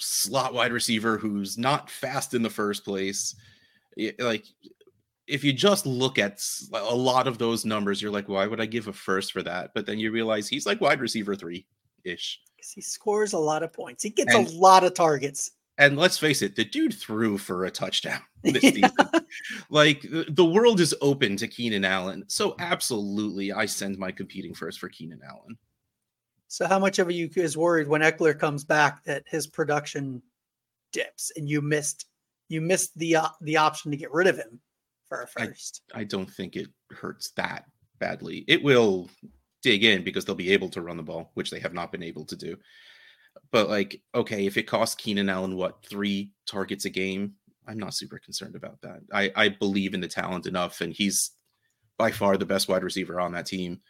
slot 0.00 0.54
wide 0.54 0.72
receiver 0.72 1.16
who's 1.18 1.56
not 1.58 1.90
fast 1.90 2.34
in 2.34 2.42
the 2.42 2.50
first 2.50 2.84
place. 2.84 3.34
Like, 4.18 4.44
if 5.26 5.44
you 5.44 5.52
just 5.52 5.86
look 5.86 6.18
at 6.18 6.40
a 6.72 6.94
lot 6.94 7.26
of 7.28 7.38
those 7.38 7.64
numbers, 7.64 8.02
you're 8.02 8.10
like, 8.10 8.28
why 8.28 8.46
would 8.46 8.60
I 8.60 8.66
give 8.66 8.88
a 8.88 8.92
first 8.92 9.32
for 9.32 9.42
that? 9.42 9.70
But 9.74 9.86
then 9.86 9.98
you 9.98 10.10
realize 10.10 10.48
he's 10.48 10.66
like 10.66 10.80
wide 10.80 11.00
receiver 11.00 11.36
three 11.36 11.66
ish. 12.04 12.40
he 12.74 12.80
scores 12.80 13.32
a 13.32 13.38
lot 13.38 13.62
of 13.62 13.72
points. 13.72 14.02
He 14.02 14.10
gets 14.10 14.34
And- 14.34 14.46
a 14.48 14.50
lot 14.52 14.84
of 14.84 14.94
targets. 14.94 15.52
And 15.78 15.96
let's 15.96 16.18
face 16.18 16.42
it, 16.42 16.56
the 16.56 16.64
dude 16.64 16.92
threw 16.92 17.38
for 17.38 17.64
a 17.64 17.70
touchdown 17.70 18.20
this 18.42 18.62
Yeah. 18.62 18.70
season. 18.70 18.92
Like 19.70 20.04
the 20.28 20.44
world 20.44 20.78
is 20.80 20.94
open 21.00 21.36
to 21.38 21.48
Keenan 21.48 21.84
Allen. 21.86 22.24
So 22.28 22.54
absolutely, 22.58 23.50
I 23.52 23.64
send 23.66 23.96
my 23.96 24.10
competing 24.12 24.52
first 24.52 24.78
for 24.78 24.88
Keenan 24.90 25.20
Allen. 25.26 25.56
So 26.50 26.66
how 26.66 26.80
much 26.80 26.98
of 26.98 27.08
you 27.12 27.30
is 27.36 27.56
worried 27.56 27.86
when 27.86 28.00
Ekeler 28.00 28.36
comes 28.36 28.64
back 28.64 29.04
that 29.04 29.22
his 29.28 29.46
production 29.46 30.20
dips 30.92 31.30
and 31.36 31.48
you 31.48 31.62
missed 31.62 32.06
you 32.48 32.60
missed 32.60 32.90
the 32.98 33.16
uh, 33.16 33.28
the 33.40 33.56
option 33.56 33.92
to 33.92 33.96
get 33.96 34.12
rid 34.12 34.26
of 34.26 34.36
him 34.36 34.60
for 35.08 35.22
a 35.22 35.28
first? 35.28 35.82
I 35.94 36.02
don't 36.02 36.28
think 36.28 36.56
it 36.56 36.66
hurts 36.90 37.30
that 37.36 37.66
badly. 38.00 38.44
It 38.48 38.64
will 38.64 39.08
dig 39.62 39.84
in 39.84 40.02
because 40.02 40.24
they'll 40.24 40.34
be 40.34 40.52
able 40.52 40.68
to 40.70 40.82
run 40.82 40.96
the 40.96 41.04
ball, 41.04 41.30
which 41.34 41.52
they 41.52 41.60
have 41.60 41.72
not 41.72 41.92
been 41.92 42.02
able 42.02 42.24
to 42.24 42.36
do. 42.36 42.56
But 43.52 43.68
like, 43.68 44.02
okay, 44.12 44.44
if 44.44 44.56
it 44.56 44.64
costs 44.64 44.96
Keenan 44.96 45.28
Allen 45.28 45.54
what 45.54 45.84
three 45.88 46.32
targets 46.48 46.84
a 46.84 46.90
game, 46.90 47.34
I'm 47.68 47.78
not 47.78 47.94
super 47.94 48.18
concerned 48.18 48.56
about 48.56 48.80
that. 48.80 49.02
I, 49.12 49.30
I 49.36 49.48
believe 49.50 49.94
in 49.94 50.00
the 50.00 50.08
talent 50.08 50.46
enough, 50.46 50.80
and 50.80 50.92
he's 50.92 51.30
by 51.96 52.10
far 52.10 52.36
the 52.36 52.44
best 52.44 52.68
wide 52.68 52.82
receiver 52.82 53.20
on 53.20 53.30
that 53.32 53.46
team. 53.46 53.82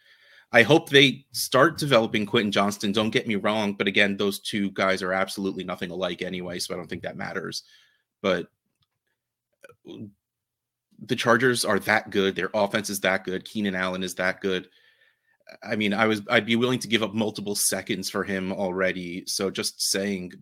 I 0.53 0.63
hope 0.63 0.89
they 0.89 1.25
start 1.31 1.77
developing 1.77 2.25
Quentin 2.25 2.51
Johnston. 2.51 2.91
Don't 2.91 3.09
get 3.09 3.27
me 3.27 3.35
wrong, 3.35 3.73
but 3.73 3.87
again, 3.87 4.17
those 4.17 4.39
two 4.39 4.71
guys 4.71 5.01
are 5.01 5.13
absolutely 5.13 5.63
nothing 5.63 5.91
alike 5.91 6.21
anyway, 6.21 6.59
so 6.59 6.73
I 6.73 6.77
don't 6.77 6.89
think 6.89 7.03
that 7.03 7.15
matters. 7.15 7.63
But 8.21 8.47
uh, 9.89 9.93
the 11.05 11.15
Chargers 11.15 11.63
are 11.63 11.79
that 11.79 12.09
good. 12.09 12.35
Their 12.35 12.51
offense 12.53 12.89
is 12.89 12.99
that 13.01 13.23
good. 13.23 13.45
Keenan 13.45 13.75
Allen 13.75 14.03
is 14.03 14.15
that 14.15 14.41
good. 14.41 14.67
I 15.63 15.75
mean, 15.75 15.93
I 15.93 16.05
was 16.05 16.21
I'd 16.29 16.45
be 16.45 16.55
willing 16.55 16.79
to 16.79 16.87
give 16.87 17.03
up 17.03 17.13
multiple 17.13 17.55
seconds 17.55 18.09
for 18.09 18.23
him 18.23 18.51
already. 18.51 19.25
So 19.25 19.49
just 19.49 19.81
saying 19.81 20.33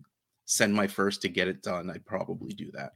send 0.44 0.74
my 0.74 0.86
first 0.86 1.22
to 1.22 1.28
get 1.28 1.48
it 1.48 1.62
done, 1.62 1.88
I'd 1.88 2.04
probably 2.04 2.52
do 2.52 2.70
that. 2.72 2.92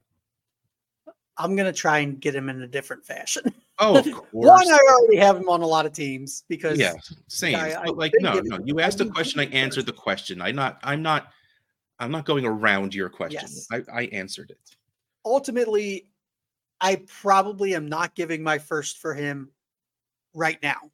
I'm 1.37 1.57
gonna 1.57 1.73
try 1.73 1.99
and 1.99 2.21
get 2.21 2.35
him 2.35 2.49
in 2.49 2.63
a 2.63 2.67
different 2.67 3.05
fashion. 3.05 3.43
Oh, 3.81 3.97
of 3.99 4.07
One, 4.07 4.13
course. 4.13 4.69
I 4.71 4.79
already 4.89 5.17
have 5.17 5.37
him 5.37 5.49
on 5.49 5.61
a 5.61 5.67
lot 5.67 5.85
of 5.85 5.93
teams 5.93 6.45
because 6.49 6.79
Yeah, 6.79 6.95
same. 7.27 7.57
I- 7.57 7.75
I 7.75 7.87
but 7.87 7.97
like 7.99 8.13
no, 8.21 8.41
no. 8.45 8.61
You 8.65 8.79
asked 8.79 9.01
a 9.01 9.05
question, 9.05 9.41
I 9.41 9.47
answered 9.47 9.87
the 9.87 9.93
question. 9.93 10.41
I'm 10.41 10.55
not 10.55 10.79
I'm 10.85 11.03
not 11.03 11.33
I'm 11.99 12.13
not 12.13 12.25
going 12.25 12.45
around 12.47 12.95
your 12.95 13.09
question. 13.09 13.41
Yes. 13.43 13.67
I, 13.73 13.83
I 13.93 14.05
answered 14.13 14.51
it. 14.53 14.77
ultimately, 15.25 16.07
I 16.81 17.03
probably 17.21 17.75
am 17.75 17.89
not 17.89 18.15
giving 18.15 18.45
my 18.45 18.59
first 18.59 18.99
for 18.99 19.13
him 19.13 19.51
right 20.35 20.63
now. 20.63 20.93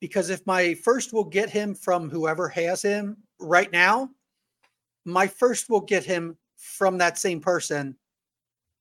Because 0.00 0.28
if 0.28 0.46
my 0.46 0.74
first 0.74 1.14
will 1.14 1.24
get 1.24 1.48
him 1.48 1.74
from 1.74 2.10
whoever 2.10 2.46
has 2.50 2.82
him 2.82 3.16
right 3.40 3.72
now, 3.72 4.10
my 5.06 5.26
first 5.26 5.70
will 5.70 5.80
get 5.80 6.04
him 6.04 6.36
from 6.56 6.98
that 6.98 7.16
same 7.16 7.40
person 7.40 7.96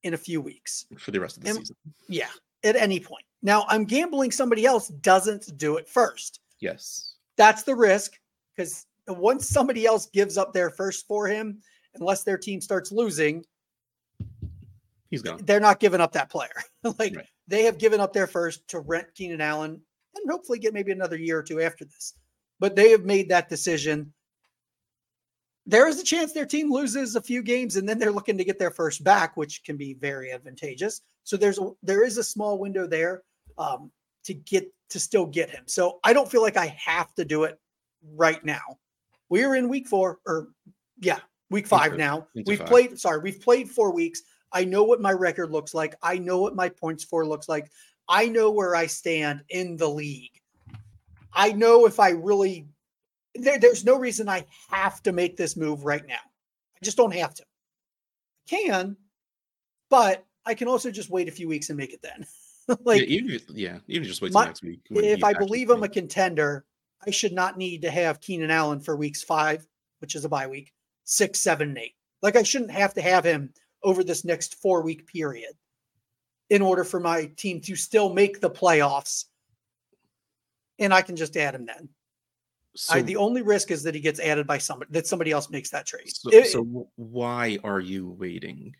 in 0.03 0.13
a 0.13 0.17
few 0.17 0.41
weeks 0.41 0.85
for 0.97 1.11
the 1.11 1.19
rest 1.19 1.37
of 1.37 1.43
the 1.43 1.49
And- 1.49 1.59
season. 1.59 1.75
yeah 2.07 2.29
at 2.63 2.75
any 2.75 2.99
point 2.99 3.25
now 3.41 3.65
i'm 3.69 3.83
gambling 3.85 4.31
somebody 4.31 4.65
else 4.65 4.87
doesn't 4.89 5.57
do 5.57 5.77
it 5.77 5.87
first 5.87 6.39
Yes. 6.59 7.15
that's 7.37 7.63
the 7.63 7.75
risk 7.75 8.19
because 8.55 8.85
once 9.07 9.47
somebody 9.49 9.85
else 9.85 10.07
gives 10.07 10.37
up 10.37 10.53
their 10.53 10.69
first 10.69 11.07
for 11.07 11.27
him 11.27 11.61
unless 11.95 12.23
their 12.23 12.37
team 12.37 12.61
starts 12.61 12.91
losing 12.91 13.43
He's 15.09 15.21
gone. 15.21 15.41
they're 15.43 15.59
not 15.59 15.79
giving 15.81 15.99
up 15.99 16.13
that 16.13 16.29
player. 16.29 16.53
like 16.99 17.15
Right. 17.15 17.27
they 17.47 17.63
have 17.63 17.77
given 17.77 17.99
up 17.99 18.13
their 18.13 18.27
first 18.27 18.65
to 18.69 18.79
rent 18.79 19.07
Keenan 19.13 19.41
Allen 19.41 19.81
and 20.15 20.31
hopefully 20.31 20.57
get 20.59 20.73
maybe 20.73 20.91
another 20.93 21.17
year 21.17 21.39
or 21.39 21.43
two 21.43 21.59
after 21.61 21.83
this. 21.83 22.13
But 22.59 22.75
they 22.77 22.91
have 22.91 23.03
made 23.03 23.27
that 23.29 23.49
decision. 23.49 24.13
There 25.71 25.87
is 25.87 26.01
a 26.01 26.03
chance 26.03 26.33
their 26.33 26.45
team 26.45 26.69
loses 26.69 27.15
a 27.15 27.21
few 27.21 27.41
games 27.41 27.77
and 27.77 27.87
then 27.87 27.97
they're 27.97 28.11
looking 28.11 28.37
to 28.37 28.43
get 28.43 28.59
their 28.59 28.71
first 28.71 29.05
back, 29.05 29.37
which 29.37 29.63
can 29.63 29.77
be 29.77 29.93
very 29.93 30.33
advantageous. 30.33 30.99
So 31.23 31.37
there's 31.37 31.59
a, 31.59 31.71
there 31.81 32.03
is 32.03 32.17
a 32.17 32.23
small 32.25 32.59
window 32.59 32.85
there 32.85 33.23
um, 33.57 33.89
to 34.25 34.33
get 34.33 34.69
to 34.89 34.99
still 34.99 35.25
get 35.25 35.49
him. 35.49 35.63
So 35.67 35.99
I 36.03 36.11
don't 36.11 36.29
feel 36.29 36.41
like 36.41 36.57
I 36.57 36.75
have 36.77 37.15
to 37.15 37.23
do 37.23 37.45
it 37.45 37.57
right 38.15 38.43
now. 38.43 38.79
We're 39.29 39.55
in 39.55 39.69
week 39.69 39.87
four 39.87 40.19
or 40.27 40.49
yeah, 40.99 41.19
week 41.49 41.67
five 41.67 41.95
now. 41.95 42.27
into 42.35 42.49
We've 42.49 42.59
five. 42.59 42.67
played 42.67 42.99
sorry, 42.99 43.21
we've 43.21 43.39
played 43.39 43.69
four 43.69 43.93
weeks. 43.93 44.23
I 44.51 44.65
know 44.65 44.83
what 44.83 44.99
my 44.99 45.13
record 45.13 45.51
looks 45.51 45.73
like. 45.73 45.95
I 46.03 46.17
know 46.17 46.39
what 46.39 46.53
my 46.53 46.67
points 46.67 47.05
for 47.05 47.25
looks 47.25 47.47
like. 47.47 47.71
I 48.09 48.27
know 48.27 48.51
where 48.51 48.75
I 48.75 48.87
stand 48.87 49.45
in 49.47 49.77
the 49.77 49.87
league. 49.87 50.41
I 51.31 51.53
know 51.53 51.85
if 51.85 51.97
I 51.97 52.09
really 52.09 52.67
there, 53.35 53.59
there's 53.59 53.85
no 53.85 53.97
reason 53.97 54.29
I 54.29 54.45
have 54.69 55.01
to 55.03 55.11
make 55.11 55.37
this 55.37 55.55
move 55.55 55.85
right 55.85 56.05
now. 56.07 56.15
I 56.15 56.79
just 56.83 56.97
don't 56.97 57.13
have 57.13 57.33
to. 57.35 57.43
I 57.43 58.49
can, 58.49 58.97
but 59.89 60.25
I 60.45 60.53
can 60.53 60.67
also 60.67 60.91
just 60.91 61.09
wait 61.09 61.27
a 61.27 61.31
few 61.31 61.47
weeks 61.47 61.69
and 61.69 61.77
make 61.77 61.93
it 61.93 62.01
then. 62.01 62.25
like 62.83 63.01
yeah, 63.01 63.07
even 63.07 63.31
if, 63.31 63.43
yeah, 63.49 63.77
even 63.87 64.07
just 64.07 64.21
wait 64.21 64.33
my- 64.33 64.41
till 64.43 64.49
next 64.49 64.63
week. 64.63 64.81
if 64.89 65.23
I 65.23 65.33
believe 65.33 65.69
I'm 65.69 65.83
a 65.83 65.89
contender, 65.89 66.65
I 67.05 67.11
should 67.11 67.33
not 67.33 67.57
need 67.57 67.81
to 67.83 67.91
have 67.91 68.21
Keenan 68.21 68.51
Allen 68.51 68.79
for 68.79 68.95
weeks 68.95 69.23
five, 69.23 69.65
which 69.99 70.15
is 70.15 70.25
a 70.25 70.29
bye 70.29 70.47
week, 70.47 70.73
six, 71.03 71.39
seven, 71.39 71.69
and 71.69 71.77
eight. 71.77 71.95
Like 72.21 72.35
I 72.35 72.43
shouldn't 72.43 72.71
have 72.71 72.93
to 72.95 73.01
have 73.01 73.23
him 73.23 73.53
over 73.83 74.03
this 74.03 74.23
next 74.23 74.55
four 74.61 74.81
week 74.83 75.07
period 75.07 75.53
in 76.49 76.61
order 76.61 76.83
for 76.83 76.99
my 76.99 77.25
team 77.37 77.61
to 77.61 77.75
still 77.75 78.13
make 78.13 78.39
the 78.39 78.49
playoffs. 78.49 79.25
And 80.79 80.93
I 80.93 81.01
can 81.01 81.15
just 81.15 81.37
add 81.37 81.55
him 81.55 81.65
then. 81.65 81.89
So, 82.75 82.95
I, 82.95 83.01
the 83.01 83.17
only 83.17 83.41
risk 83.41 83.71
is 83.71 83.83
that 83.83 83.93
he 83.95 84.01
gets 84.01 84.19
added 84.19 84.47
by 84.47 84.57
somebody 84.57 84.91
that 84.93 85.07
somebody 85.07 85.31
else 85.31 85.49
makes 85.49 85.69
that 85.71 85.85
trade. 85.85 86.09
so, 86.15 86.29
It- 86.31 86.47
so 86.47 86.87
why 86.95 87.57
are 87.63 87.79
you 87.79 88.09
waiting? 88.09 88.75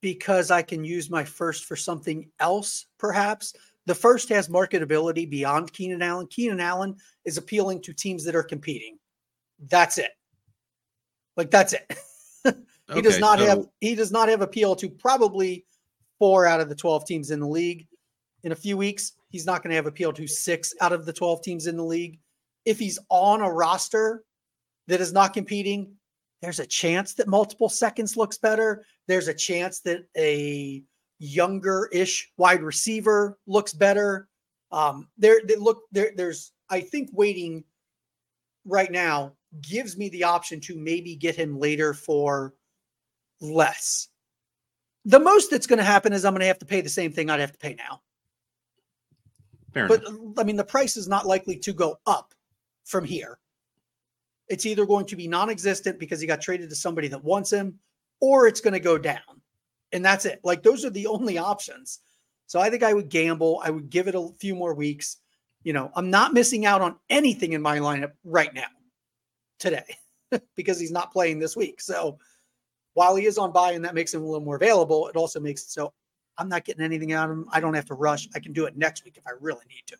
because 0.00 0.50
I 0.50 0.62
can 0.62 0.84
use 0.84 1.10
my 1.10 1.24
first 1.24 1.64
for 1.64 1.76
something 1.76 2.30
else, 2.38 2.86
perhaps. 2.98 3.52
The 3.86 3.94
first 3.94 4.28
has 4.28 4.48
marketability 4.48 5.28
beyond 5.28 5.72
Keenan 5.72 6.02
Allen. 6.02 6.28
Keenan 6.28 6.60
Allen 6.60 6.94
is 7.24 7.36
appealing 7.36 7.82
to 7.82 7.92
teams 7.92 8.24
that 8.24 8.36
are 8.36 8.42
competing. 8.44 8.98
That's 9.68 9.98
it. 9.98 10.12
Like 11.36 11.50
that's 11.50 11.72
it. 11.72 11.84
he 12.94 13.02
does 13.02 13.14
Okay, 13.14 13.18
not 13.20 13.38
have 13.40 13.66
he 13.80 13.94
does 13.94 14.12
not 14.12 14.28
have 14.28 14.40
appeal 14.42 14.76
to 14.76 14.88
probably 14.88 15.64
four 16.18 16.46
out 16.46 16.60
of 16.60 16.68
the 16.68 16.74
12 16.74 17.04
teams 17.06 17.30
in 17.30 17.40
the 17.40 17.48
league. 17.48 17.86
In 18.44 18.52
a 18.52 18.56
few 18.56 18.76
weeks, 18.76 19.12
he's 19.30 19.46
not 19.46 19.62
going 19.62 19.70
to 19.70 19.76
have 19.76 19.86
appeal 19.86 20.12
to 20.12 20.26
six 20.28 20.74
out 20.80 20.92
of 20.92 21.06
the 21.06 21.12
12 21.12 21.42
teams 21.42 21.66
in 21.66 21.76
the 21.76 21.84
league. 21.84 22.20
If 22.68 22.78
he's 22.78 22.98
on 23.08 23.40
a 23.40 23.50
roster 23.50 24.24
that 24.88 25.00
is 25.00 25.12
not 25.12 25.32
competing, 25.32 25.94
there's 26.42 26.60
a 26.60 26.66
chance 26.66 27.14
that 27.14 27.26
multiple 27.26 27.70
seconds 27.70 28.14
looks 28.16 28.36
better. 28.36 28.84
There's 29.06 29.28
a 29.28 29.34
chance 29.34 29.80
that 29.80 30.04
a 30.16 30.82
younger-ish 31.18 32.30
wide 32.36 32.62
receiver 32.62 33.38
looks 33.46 33.72
better. 33.72 34.28
Um, 34.70 35.08
there, 35.16 35.40
they 35.44 35.56
look 35.56 35.84
there. 35.92 36.12
There's, 36.14 36.52
I 36.68 36.80
think, 36.80 37.08
waiting 37.12 37.64
right 38.66 38.92
now 38.92 39.32
gives 39.62 39.96
me 39.96 40.10
the 40.10 40.24
option 40.24 40.60
to 40.60 40.76
maybe 40.76 41.16
get 41.16 41.34
him 41.34 41.58
later 41.58 41.94
for 41.94 42.54
less. 43.40 44.08
The 45.06 45.18
most 45.18 45.50
that's 45.50 45.66
going 45.66 45.78
to 45.78 45.84
happen 45.84 46.12
is 46.12 46.26
I'm 46.26 46.34
going 46.34 46.40
to 46.40 46.46
have 46.46 46.58
to 46.58 46.66
pay 46.66 46.82
the 46.82 46.90
same 46.90 47.12
thing 47.12 47.30
I'd 47.30 47.40
have 47.40 47.52
to 47.52 47.58
pay 47.58 47.74
now. 47.74 48.02
Fair 49.72 49.88
But 49.88 50.06
enough. 50.06 50.38
I 50.38 50.44
mean, 50.44 50.56
the 50.56 50.64
price 50.64 50.98
is 50.98 51.08
not 51.08 51.26
likely 51.26 51.56
to 51.60 51.72
go 51.72 51.98
up 52.04 52.34
from 52.88 53.04
here. 53.04 53.38
It's 54.48 54.66
either 54.66 54.86
going 54.86 55.06
to 55.06 55.16
be 55.16 55.28
non 55.28 55.50
existent 55.50 55.98
because 55.98 56.20
he 56.20 56.26
got 56.26 56.40
traded 56.40 56.70
to 56.70 56.74
somebody 56.74 57.08
that 57.08 57.22
wants 57.22 57.52
him, 57.52 57.78
or 58.20 58.48
it's 58.48 58.60
going 58.60 58.72
to 58.72 58.80
go 58.80 58.98
down. 58.98 59.20
And 59.92 60.04
that's 60.04 60.24
it. 60.24 60.40
Like, 60.42 60.62
those 60.62 60.84
are 60.84 60.90
the 60.90 61.06
only 61.06 61.38
options. 61.38 62.00
So 62.46 62.58
I 62.58 62.70
think 62.70 62.82
I 62.82 62.94
would 62.94 63.10
gamble. 63.10 63.60
I 63.62 63.70
would 63.70 63.90
give 63.90 64.08
it 64.08 64.14
a 64.14 64.30
few 64.38 64.54
more 64.54 64.74
weeks. 64.74 65.18
You 65.64 65.74
know, 65.74 65.90
I'm 65.94 66.10
not 66.10 66.32
missing 66.32 66.64
out 66.64 66.80
on 66.80 66.96
anything 67.10 67.52
in 67.52 67.60
my 67.60 67.78
lineup 67.78 68.12
right 68.24 68.52
now, 68.54 68.68
today, 69.58 69.96
because 70.56 70.80
he's 70.80 70.92
not 70.92 71.12
playing 71.12 71.38
this 71.38 71.56
week. 71.56 71.80
So 71.80 72.18
while 72.94 73.16
he 73.16 73.26
is 73.26 73.36
on 73.36 73.52
bye 73.52 73.72
and 73.72 73.84
that 73.84 73.94
makes 73.94 74.14
him 74.14 74.22
a 74.22 74.26
little 74.26 74.44
more 74.44 74.56
available, 74.56 75.08
it 75.08 75.16
also 75.16 75.40
makes 75.40 75.62
it 75.62 75.70
so 75.70 75.92
I'm 76.38 76.48
not 76.48 76.64
getting 76.64 76.84
anything 76.84 77.12
out 77.12 77.28
of 77.28 77.36
him. 77.36 77.48
I 77.52 77.60
don't 77.60 77.74
have 77.74 77.86
to 77.86 77.94
rush. 77.94 78.28
I 78.34 78.38
can 78.38 78.52
do 78.52 78.64
it 78.64 78.76
next 78.76 79.04
week 79.04 79.16
if 79.16 79.26
I 79.26 79.32
really 79.40 79.64
need 79.68 79.82
to. 79.88 79.96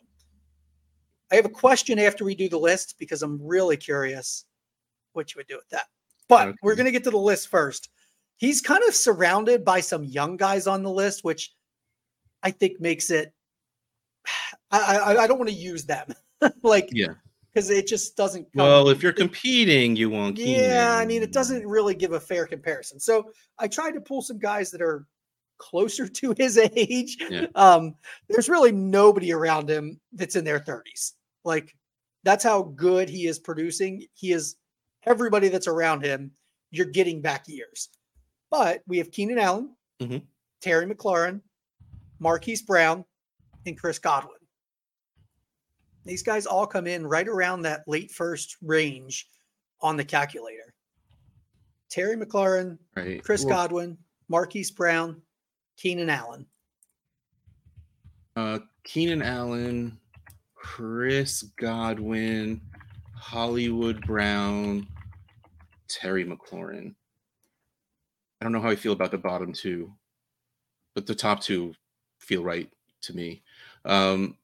I 1.30 1.36
have 1.36 1.44
a 1.44 1.50
question 1.50 1.98
after 1.98 2.24
we 2.24 2.34
do 2.34 2.48
the 2.48 2.58
list 2.58 2.94
because 2.98 3.22
I'm 3.22 3.40
really 3.46 3.76
curious 3.76 4.44
what 5.12 5.34
you 5.34 5.38
would 5.38 5.46
do 5.48 5.56
with 5.56 5.68
that. 5.70 5.86
But 6.28 6.54
we're 6.62 6.74
going 6.74 6.86
to 6.86 6.92
get 6.92 7.04
to 7.04 7.10
the 7.10 7.16
list 7.18 7.48
first. 7.48 7.90
He's 8.36 8.60
kind 8.60 8.82
of 8.86 8.94
surrounded 8.94 9.64
by 9.64 9.80
some 9.80 10.04
young 10.04 10.36
guys 10.36 10.66
on 10.66 10.82
the 10.82 10.90
list, 10.90 11.24
which 11.24 11.52
I 12.42 12.50
think 12.50 12.80
makes 12.80 13.10
it. 13.10 13.32
I 14.70 14.96
I, 14.98 15.16
I 15.24 15.26
don't 15.26 15.38
want 15.38 15.48
to 15.50 15.54
use 15.54 15.84
them 15.84 16.12
like 16.62 16.88
Yeah. 16.92 17.14
because 17.52 17.70
it 17.70 17.86
just 17.86 18.16
doesn't. 18.16 18.46
Well, 18.54 18.88
if 18.90 19.02
you're 19.02 19.12
competing, 19.12 19.96
you 19.96 20.10
won't. 20.10 20.38
yeah, 20.38 20.96
I 20.98 21.04
mean, 21.06 21.22
it 21.22 21.32
doesn't 21.32 21.66
really 21.66 21.94
give 21.94 22.12
a 22.12 22.20
fair 22.20 22.46
comparison. 22.46 23.00
So 23.00 23.30
I 23.58 23.66
tried 23.68 23.92
to 23.92 24.00
pull 24.00 24.22
some 24.22 24.38
guys 24.38 24.70
that 24.70 24.82
are 24.82 25.06
closer 25.58 26.06
to 26.20 26.34
his 26.38 26.58
age. 26.58 27.16
Yeah. 27.30 27.46
Um, 27.54 27.94
there's 28.28 28.48
really 28.48 28.72
nobody 28.72 29.32
around 29.32 29.68
him 29.68 29.98
that's 30.12 30.36
in 30.36 30.44
their 30.44 30.60
30s. 30.60 31.14
Like 31.48 31.74
that's 32.24 32.44
how 32.44 32.62
good 32.62 33.08
he 33.08 33.26
is 33.26 33.38
producing. 33.38 34.06
He 34.12 34.32
is 34.32 34.56
everybody 35.04 35.48
that's 35.48 35.66
around 35.66 36.04
him, 36.04 36.32
you're 36.70 36.84
getting 36.86 37.22
back 37.22 37.48
years. 37.48 37.88
But 38.50 38.82
we 38.86 38.98
have 38.98 39.10
Keenan 39.10 39.38
Allen, 39.38 39.74
Mhm. 39.98 40.26
Terry 40.60 40.86
McLaurin, 40.86 41.40
Marquise 42.18 42.60
Brown, 42.62 43.04
and 43.64 43.78
Chris 43.80 43.98
Godwin. 43.98 44.36
These 46.04 46.22
guys 46.22 46.44
all 46.46 46.66
come 46.66 46.86
in 46.86 47.06
right 47.06 47.26
around 47.26 47.62
that 47.62 47.88
late 47.88 48.10
first 48.10 48.56
range 48.60 49.26
on 49.80 49.96
the 49.96 50.04
calculator. 50.04 50.74
Terry 51.88 52.16
McLaurin, 52.16 52.78
Right. 52.94 53.24
Chris 53.24 53.44
Well, 53.44 53.54
Godwin, 53.56 53.96
Marquise 54.28 54.70
Brown, 54.70 55.22
Keenan 55.78 56.10
Allen. 56.10 56.46
Uh, 58.36 58.58
Keenan 58.84 59.22
Allen, 59.22 59.98
Chris 60.58 61.42
Godwin, 61.56 62.60
Hollywood 63.14 64.04
Brown, 64.04 64.86
Terry 65.88 66.24
McLaurin. 66.24 66.94
I 68.40 68.44
don't 68.44 68.52
know 68.52 68.60
how 68.60 68.70
I 68.70 68.76
feel 68.76 68.92
about 68.92 69.10
the 69.10 69.18
bottom 69.18 69.52
two, 69.52 69.92
but 70.94 71.06
the 71.06 71.14
top 71.14 71.40
two 71.40 71.74
feel 72.18 72.42
right 72.42 72.68
to 73.02 73.14
me. 73.14 73.42
Um, 73.84 74.36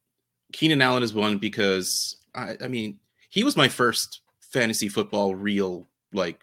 Keenan 0.52 0.82
Allen 0.82 1.02
is 1.02 1.12
one 1.12 1.38
because 1.38 2.16
I, 2.34 2.56
I 2.62 2.68
mean 2.68 2.98
he 3.30 3.42
was 3.42 3.56
my 3.56 3.68
first 3.68 4.20
fantasy 4.40 4.88
football 4.88 5.34
real 5.34 5.88
like 6.12 6.40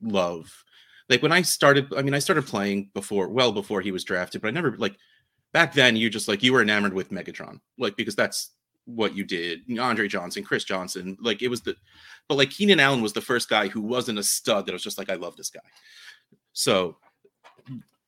love. 0.00 0.64
Like 1.08 1.22
when 1.22 1.32
I 1.32 1.42
started, 1.42 1.92
I 1.96 2.02
mean 2.02 2.14
I 2.14 2.20
started 2.20 2.46
playing 2.46 2.90
before, 2.94 3.28
well 3.28 3.50
before 3.52 3.80
he 3.80 3.90
was 3.90 4.04
drafted, 4.04 4.40
but 4.40 4.48
I 4.48 4.52
never 4.52 4.76
like 4.76 4.96
back 5.52 5.74
then 5.74 5.96
you 5.96 6.08
just 6.10 6.28
like 6.28 6.44
you 6.44 6.52
were 6.52 6.62
enamored 6.62 6.94
with 6.94 7.10
Megatron, 7.10 7.60
like 7.76 7.96
because 7.96 8.14
that's 8.14 8.52
what 8.84 9.14
you 9.14 9.24
did. 9.24 9.60
Andre 9.78 10.08
Johnson, 10.08 10.42
Chris 10.42 10.64
Johnson, 10.64 11.16
like 11.20 11.42
it 11.42 11.48
was 11.48 11.62
the, 11.62 11.76
but 12.28 12.36
like 12.36 12.50
Keenan 12.50 12.80
Allen 12.80 13.02
was 13.02 13.12
the 13.12 13.20
first 13.20 13.48
guy 13.48 13.68
who 13.68 13.80
wasn't 13.80 14.18
a 14.18 14.22
stud 14.22 14.66
that 14.66 14.72
was 14.72 14.82
just 14.82 14.98
like 14.98 15.10
I 15.10 15.14
love 15.14 15.36
this 15.36 15.50
guy. 15.50 15.60
So 16.52 16.96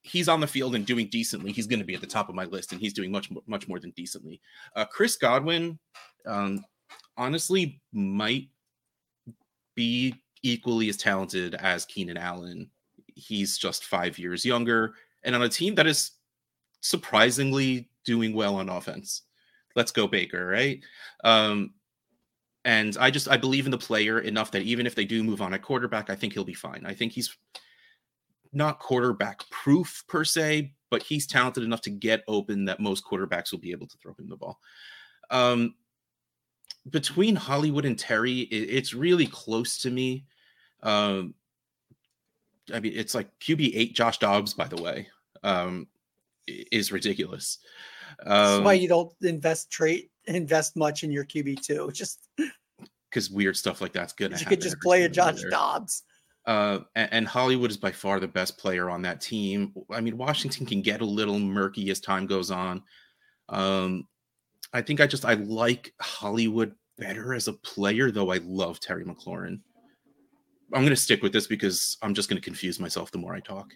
he's 0.03 0.29
on 0.29 0.41
the 0.41 0.47
field 0.47 0.75
and 0.75 0.85
doing 0.85 1.09
decently. 1.09 1.53
He's 1.53 1.67
going 1.67 1.79
to 1.79 1.85
be 1.85 1.95
at 1.95 2.01
the 2.01 2.07
top 2.07 2.29
of 2.29 2.35
my 2.35 2.45
list, 2.45 2.73
and 2.73 2.81
he's 2.81 2.93
doing 2.93 3.11
much 3.11 3.31
much 3.47 3.69
more 3.69 3.79
than 3.79 3.91
decently. 3.93 4.41
Uh, 4.77 4.85
Chris 4.85 5.17
Godwin, 5.17 5.79
um, 6.27 6.65
honestly, 7.17 7.81
might 7.93 8.49
be 9.75 10.15
equally 10.43 10.89
as 10.89 10.97
talented 10.97 11.55
as 11.55 11.85
Keenan 11.85 12.17
Allen. 12.17 12.69
He's 13.15 13.57
just 13.57 13.85
five 13.85 14.19
years 14.19 14.45
younger, 14.45 14.95
and 15.23 15.35
on 15.35 15.43
a 15.43 15.49
team 15.49 15.75
that 15.77 15.87
is 15.87 16.13
surprisingly 16.81 17.89
doing 18.05 18.35
well 18.35 18.57
on 18.57 18.69
offense. 18.69 19.23
Let's 19.75 19.93
go 19.93 20.07
Baker, 20.07 20.47
right? 20.47 20.81
Um, 21.25 21.75
and 22.65 22.97
I 23.01 23.11
just 23.11 23.29
I 23.29 23.37
believe 23.37 23.65
in 23.65 23.71
the 23.71 23.79
player 23.79 24.21
enough 24.21 24.53
that 24.53 24.63
even 24.63 24.87
if 24.87 24.95
they 24.95 25.05
do 25.05 25.25
move 25.25 25.43
on 25.43 25.55
at 25.55 25.63
quarterback, 25.63 26.11
I 26.11 26.15
think 26.15 26.33
he'll 26.33 26.45
be 26.45 26.55
fine. 26.55 26.85
I 26.87 26.95
think 26.95 27.13
he's 27.13 27.37
not 28.53 28.79
quarterback 28.79 29.49
proof 29.51 30.05
per 30.09 30.25
se, 30.25 30.75
but 30.91 31.03
he's 31.03 31.27
talented 31.27 31.65
enough 31.65 31.81
to 31.83 31.91
get 31.91 32.23
open 32.29 32.67
that 32.67 32.81
most 32.81 33.05
quarterbacks 33.05 33.51
will 33.51 33.59
be 33.59 33.73
able 33.73 33.87
to 33.87 33.97
throw 33.99 34.15
him 34.19 34.29
the 34.29 34.37
ball. 34.37 34.59
Um, 35.31 35.75
between 36.91 37.35
Hollywood 37.35 37.85
and 37.85 37.99
Terry, 37.99 38.41
it, 38.41 38.69
it's 38.71 38.95
really 38.95 39.27
close 39.27 39.79
to 39.83 39.91
me. 39.91 40.27
Um, 40.83 41.35
I 42.73 42.81
mean, 42.81 42.93
it's 42.95 43.15
like 43.15 43.29
QB 43.41 43.73
eight. 43.75 43.95
Josh 43.95 44.19
Dobbs, 44.19 44.55
by 44.55 44.69
the 44.69 44.81
way, 44.81 45.09
um, 45.43 45.87
is 46.47 46.93
ridiculous. 46.93 47.59
That's 48.25 48.51
Um, 48.51 48.64
why 48.64 48.75
you 48.75 48.88
don't 48.88 49.12
invest 49.22 49.70
trade 49.70 50.09
invest 50.27 50.77
much 50.77 51.05
in 51.05 51.11
your 51.11 51.25
QB 51.25 51.62
two. 51.62 51.90
Just 51.94 52.29
because 53.11 53.31
weird 53.31 53.57
stuff 53.57 53.81
like 53.81 53.92
that's 53.92 54.12
good. 54.12 54.38
you 54.38 54.46
could 54.46 54.61
just 54.61 54.81
play 54.81 55.03
a 55.03 55.09
Josh 55.09 55.42
Dobbs. 55.51 56.03
Uh, 56.46 56.81
and, 56.96 57.12
and 57.12 57.29
Hollywood 57.29 57.70
is 57.70 57.77
by 57.77 57.92
far 57.92 58.18
the 58.18 58.27
best 58.27 58.57
player 58.59 58.88
on 58.88 59.03
that 59.03 59.20
team. 59.20 59.72
I 59.90 60.01
mean, 60.01 60.16
Washington 60.16 60.64
can 60.66 60.81
get 60.81 61.03
a 61.03 61.05
little 61.05 61.38
murky 61.38 61.90
as 61.90 62.01
time 62.01 62.27
goes 62.27 62.51
on. 62.51 62.83
Um, 63.48 64.09
I 64.72 64.81
think 64.81 65.01
I 65.01 65.07
just 65.07 65.25
I 65.25 65.35
like 65.35 65.92
Hollywood 66.01 66.75
better 66.96 67.35
as 67.35 67.48
a 67.48 67.53
player, 67.53 68.11
though 68.11 68.33
I 68.33 68.38
love 68.38 68.81
Terry 68.81 69.05
McLaurin. 69.05 69.61
I'm 70.75 70.81
going 70.81 70.88
to 70.88 70.96
stick 70.96 71.22
with 71.22 71.33
this 71.33 71.46
because 71.46 71.98
I'm 72.01 72.14
just 72.14 72.31
going 72.31 72.40
to 72.40 72.44
confuse 72.44 72.81
myself 72.81 73.11
the 73.11 73.18
more 73.18 73.35
I 73.35 73.40
talk. 73.40 73.75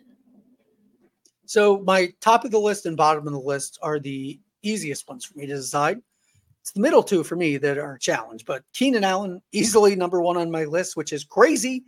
So 1.47 1.79
my 1.81 2.13
top 2.21 2.45
of 2.45 2.51
the 2.51 2.59
list 2.59 2.87
and 2.87 2.97
bottom 2.97 3.27
of 3.27 3.33
the 3.33 3.39
list 3.41 3.79
are 3.83 3.99
the 3.99 4.39
easiest 4.63 5.09
ones 5.09 5.25
for 5.25 5.39
me 5.39 5.47
to 5.47 5.55
decide. 5.55 6.01
It's 6.61 6.73
the 6.73 6.81
middle 6.81 7.03
two 7.03 7.23
for 7.23 7.37
me 7.37 7.57
that 7.59 7.79
are 7.79 7.95
a 7.95 7.99
challenge, 7.99 8.45
but 8.45 8.65
Keenan 8.75 9.05
Allen 9.05 9.41
easily 9.53 9.95
number 9.95 10.21
one 10.21 10.37
on 10.37 10.51
my 10.51 10.65
list, 10.65 10.97
which 10.97 11.13
is 11.13 11.25
crazy 11.25 11.85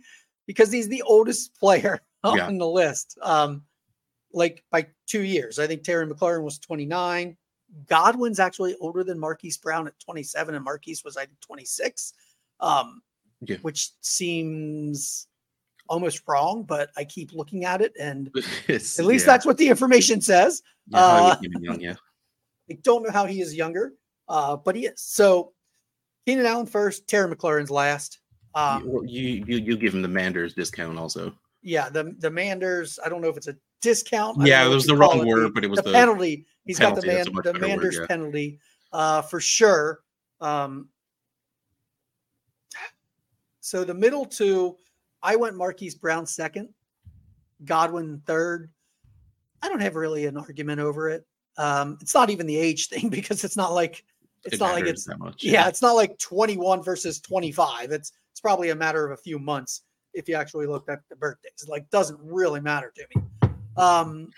because 0.47 0.71
he's 0.71 0.87
the 0.87 1.01
oldest 1.03 1.53
player 1.59 1.99
on 2.23 2.37
Yeah. 2.37 2.49
the 2.49 2.65
list. 2.67 3.17
Um, 3.21 3.63
like 4.31 4.63
by 4.71 4.87
two 5.07 5.23
years. 5.23 5.57
I 5.59 5.67
think 5.67 5.83
Terry 5.83 6.05
McLaurin 6.07 6.43
was 6.43 6.59
29. 6.59 7.35
Godwin's 7.87 8.39
actually 8.39 8.75
older 8.79 9.03
than 9.03 9.19
Marquise 9.19 9.57
Brown 9.57 9.87
at 9.87 9.99
27, 9.99 10.55
and 10.55 10.63
Marquise 10.63 11.03
was 11.03 11.17
I 11.17 11.25
think 11.25 11.39
26. 11.41 12.13
Um, 12.59 13.01
Yeah. 13.41 13.57
which 13.61 13.91
seems 14.01 15.27
almost 15.89 16.21
wrong, 16.27 16.63
but 16.63 16.91
I 16.95 17.03
keep 17.03 17.33
looking 17.33 17.65
at 17.65 17.81
it 17.81 17.93
and 17.99 18.29
at 18.69 18.69
least 18.69 18.99
yeah, 18.99 19.17
that's 19.25 19.45
what 19.45 19.57
the 19.57 19.67
information 19.67 20.21
says. 20.21 20.61
yeah, 20.87 20.99
uh, 20.99 21.35
Young, 21.59 21.81
yeah. 21.81 21.95
I 22.71 22.77
don't 22.83 23.03
know 23.03 23.11
how 23.11 23.25
he 23.25 23.41
is 23.41 23.55
younger, 23.55 23.93
uh, 24.29 24.55
but 24.55 24.75
he 24.75 24.85
is. 24.85 25.01
So 25.01 25.53
Keenan 26.25 26.45
Allen 26.45 26.67
first, 26.67 27.07
Terry 27.07 27.33
McLaurin's 27.35 27.71
last. 27.71 28.19
Um, 28.55 28.83
you, 29.05 29.43
you 29.45 29.57
you 29.57 29.77
give 29.77 29.93
him 29.93 30.01
the 30.01 30.07
Manders 30.07 30.53
discount 30.53 30.97
also. 30.97 31.33
yeah, 31.61 31.89
the 31.89 32.15
the 32.19 32.29
Manders. 32.29 32.99
I 33.03 33.09
don't 33.09 33.21
know 33.21 33.29
if 33.29 33.37
it's 33.37 33.47
a 33.47 33.55
discount. 33.81 34.41
I 34.41 34.45
Yeah, 34.45 34.65
it 34.65 34.69
was 34.69 34.85
the 34.85 34.95
wrong 34.95 35.27
word, 35.27 35.45
the- 35.45 35.49
but 35.49 35.63
it 35.63 35.69
was 35.69 35.77
the, 35.77 35.83
the 35.83 35.93
penalty. 35.93 36.45
He's 36.65 36.77
penalty, 36.77 37.07
got 37.07 37.07
the 37.07 37.13
man 37.13 37.25
the 37.25 37.41
better 37.41 37.59
word, 37.59 37.67
Manders 37.67 37.97
yeah. 37.99 38.07
penalty 38.07 38.59
uh, 38.91 39.21
for 39.23 39.39
sure. 39.39 40.01
Um, 40.41 40.89
so 43.59 43.83
the 43.83 43.93
middle 43.93 44.25
two, 44.25 44.75
I 45.21 45.35
went 45.35 45.55
Marquise 45.55 45.95
Brown 45.95 46.25
second, 46.25 46.69
Godwin 47.65 48.21
third. 48.25 48.69
I 49.61 49.69
don't 49.69 49.81
have 49.81 49.95
really 49.95 50.25
an 50.25 50.37
argument 50.37 50.79
over 50.79 51.09
it. 51.09 51.25
Um, 51.57 51.97
it's 52.01 52.13
not 52.13 52.29
even 52.29 52.47
the 52.47 52.57
age 52.57 52.87
thing 52.87 53.09
because 53.09 53.43
it's 53.43 53.57
not 53.57 53.73
like 53.73 54.03
it's 54.45 54.55
it 54.55 54.59
not 54.59 54.73
like 54.73 54.85
it's 54.85 55.07
much. 55.17 55.43
yeah, 55.43 55.67
it's 55.67 55.81
not 55.81 55.93
like 55.93 56.17
21 56.17 56.81
versus 56.81 57.19
25. 57.19 57.91
It's 57.91 58.13
it's 58.31 58.39
probably 58.39 58.69
a 58.69 58.75
matter 58.75 59.05
of 59.05 59.11
a 59.11 59.21
few 59.21 59.37
months 59.37 59.81
if 60.13 60.29
you 60.29 60.35
actually 60.35 60.65
looked 60.65 60.89
at 60.89 61.01
the 61.09 61.15
birthdays. 61.15 61.51
It, 61.63 61.69
like 61.69 61.89
doesn't 61.89 62.19
really 62.21 62.61
matter 62.61 62.93
to 62.95 63.05
me. 63.15 63.49
Um, 63.75 64.29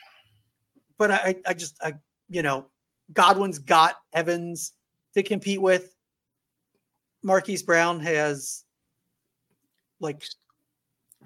but 0.97 1.11
I 1.11 1.35
I 1.45 1.53
just 1.53 1.77
I 1.83 1.93
you 2.29 2.41
know 2.41 2.65
Godwin's 3.13 3.59
got 3.59 3.95
Evans 4.13 4.73
to 5.13 5.21
compete 5.21 5.61
with. 5.61 5.95
Marquise 7.23 7.61
Brown 7.61 7.99
has 7.99 8.63
like 9.99 10.23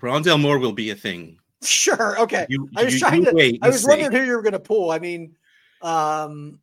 Rondale 0.02 0.40
Moore 0.42 0.60
will 0.60 0.74
be 0.74 0.90
a 0.92 0.96
thing. 0.96 1.38
sure 1.64 2.20
okay. 2.20 2.46
You, 2.50 2.70
I 2.76 2.84
was 2.84 2.94
you- 2.94 3.00
trying 3.00 3.22
you 3.24 3.30
to- 3.30 3.36
wait 3.36 3.60
I 3.62 3.68
was 3.70 3.82
see. 3.84 3.88
wondering 3.88 4.12
who 4.12 4.24
you 4.24 4.36
were 4.36 4.42
going 4.42 4.54
to 4.54 4.60
pull. 4.60 4.92
I 4.92 5.00
mean, 5.00 5.36
um, 5.82 6.60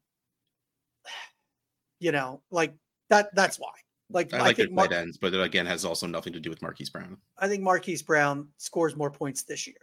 you 2.01 2.13
know, 2.13 2.41
like 2.51 2.75
that. 3.09 3.35
That's 3.35 3.59
why. 3.59 3.73
Like 4.11 4.33
I 4.35 4.39
I, 4.39 4.41
like 4.43 4.57
their 4.57 4.67
think 4.67 4.77
Mar- 4.77 4.89
tight 4.89 4.97
ends, 4.97 5.17
but 5.17 5.33
it 5.33 5.41
again 5.41 5.65
has 5.67 5.85
also 5.85 6.07
nothing 6.07 6.33
to 6.35 6.41
do 6.41 6.51
with 6.51 6.61
Marquise 6.61 6.91
Brown. 6.91 7.17
I 7.39 7.49
think 7.49 7.63
Marquise 7.63 8.03
Brown 8.03 8.49
scores 8.59 8.95
more 8.97 9.11
points 9.11 9.43
this 9.45 9.67
year 9.67 9.77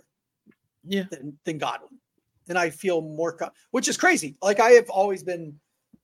Yeah, 0.83 1.03
than, 1.09 1.37
than 1.45 1.57
Godwin. 1.57 1.97
And 2.47 2.57
I 2.57 2.69
feel 2.69 3.01
more, 3.01 3.35
co- 3.35 3.49
which 3.71 3.87
is 3.87 3.97
crazy. 3.97 4.37
Like 4.41 4.59
I 4.59 4.71
have 4.71 4.89
always 4.89 5.23
been, 5.23 5.59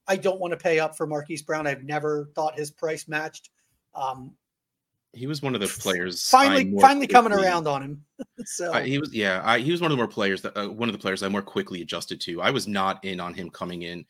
I 0.07 0.15
don't 0.15 0.39
want 0.39 0.51
to 0.51 0.57
pay 0.57 0.79
up 0.79 0.95
for 0.97 1.05
Marquise 1.05 1.43
Brown. 1.43 1.67
I've 1.67 1.83
never 1.83 2.29
thought 2.35 2.57
his 2.57 2.71
price 2.71 3.07
matched. 3.07 3.49
Um, 3.93 4.31
he 5.15 5.27
was 5.27 5.41
one 5.41 5.55
of 5.55 5.61
the 5.61 5.67
players. 5.67 6.29
finally, 6.29 6.73
finally 6.79 7.07
coming 7.07 7.31
around 7.31 7.67
on 7.67 7.81
him. 7.81 8.05
so 8.45 8.73
I, 8.73 8.83
he 8.83 8.99
was, 8.99 9.13
yeah, 9.13 9.41
I, 9.45 9.59
he 9.59 9.71
was 9.71 9.81
one 9.81 9.91
of 9.91 9.97
the 9.97 10.01
more 10.01 10.07
players 10.07 10.41
that 10.41 10.57
uh, 10.57 10.67
one 10.67 10.89
of 10.89 10.93
the 10.93 10.99
players 10.99 11.23
I 11.23 11.29
more 11.29 11.41
quickly 11.41 11.81
adjusted 11.81 12.19
to. 12.21 12.41
I 12.41 12.51
was 12.51 12.67
not 12.67 13.03
in 13.03 13.19
on 13.19 13.33
him 13.33 13.49
coming 13.49 13.83
in, 13.83 14.05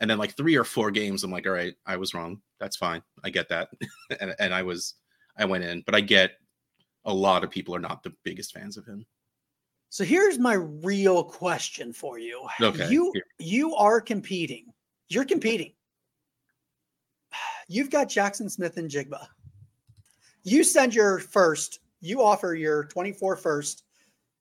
and 0.00 0.10
then 0.10 0.18
like 0.18 0.36
three 0.36 0.56
or 0.56 0.64
four 0.64 0.90
games, 0.90 1.22
I'm 1.24 1.30
like, 1.30 1.46
all 1.46 1.52
right, 1.52 1.74
I 1.84 1.96
was 1.96 2.14
wrong. 2.14 2.40
That's 2.58 2.76
fine. 2.76 3.02
I 3.22 3.30
get 3.30 3.48
that, 3.50 3.68
and, 4.20 4.34
and 4.38 4.54
I 4.54 4.62
was, 4.62 4.94
I 5.36 5.44
went 5.44 5.64
in, 5.64 5.82
but 5.84 5.94
I 5.94 6.00
get 6.00 6.32
a 7.04 7.12
lot 7.12 7.44
of 7.44 7.50
people 7.50 7.74
are 7.74 7.80
not 7.80 8.02
the 8.02 8.12
biggest 8.24 8.52
fans 8.52 8.76
of 8.76 8.86
him. 8.86 9.06
So 9.90 10.04
here's 10.04 10.38
my 10.38 10.54
real 10.54 11.22
question 11.22 11.92
for 11.92 12.18
you. 12.18 12.46
Okay, 12.60 12.88
You 12.90 13.12
here. 13.14 13.24
you 13.38 13.74
are 13.76 14.00
competing. 14.00 14.66
You're 15.08 15.24
competing. 15.24 15.72
You've 17.68 17.90
got 17.90 18.08
Jaxon 18.08 18.50
Smith-Njigba. 18.50 19.26
You 20.46 20.62
send 20.62 20.94
your 20.94 21.18
first, 21.18 21.80
you 22.00 22.22
offer 22.22 22.54
your 22.54 22.84
24 22.84 23.34
first 23.36 23.82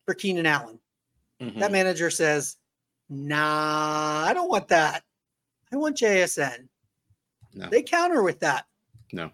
for 0.05 0.13
Keenan 0.13 0.45
Allen. 0.45 0.79
Mhm. 1.41 1.59
That 1.59 1.71
manager 1.71 2.11
says, 2.11 2.57
Nah, 3.09 4.23
I 4.27 4.33
don't 4.33 4.49
want 4.49 4.67
that. 4.67 5.03
I 5.73 5.77
want 5.77 5.97
JSN. 5.97 6.69
No. 7.55 7.69
They 7.69 7.81
counter 7.81 8.21
with 8.21 8.39
that. 8.41 8.65
No, 9.11 9.31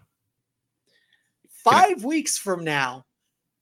Five 1.64 2.04
weeks 2.04 2.38
from 2.38 2.64
now, 2.64 3.04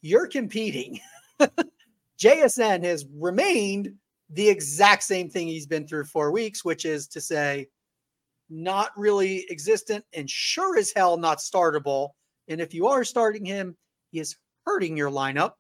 you're 0.02 0.26
competing. 0.28 1.00
JSN 2.18 2.84
has 2.84 3.06
remained 3.12 3.94
the 4.30 4.48
exact 4.48 5.02
same 5.02 5.28
thing 5.28 5.48
he's 5.48 5.66
been 5.66 5.86
through 5.86 6.04
four 6.04 6.30
weeks, 6.30 6.64
which 6.64 6.84
is 6.84 7.08
to 7.08 7.20
say, 7.20 7.68
not 8.48 8.96
really 8.96 9.46
existent 9.50 10.04
and 10.12 10.28
sure 10.30 10.78
as 10.78 10.92
hell 10.94 11.16
not 11.16 11.38
startable. 11.38 12.10
And 12.50 12.60
if 12.60 12.74
you 12.74 12.88
are 12.88 13.04
starting 13.04 13.44
him, 13.44 13.76
he 14.10 14.18
is 14.18 14.36
hurting 14.66 14.96
your 14.96 15.10
lineup, 15.10 15.52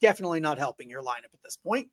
definitely 0.00 0.40
not 0.40 0.58
helping 0.58 0.88
your 0.90 1.02
lineup 1.02 1.32
at 1.34 1.42
this 1.44 1.56
point. 1.56 1.88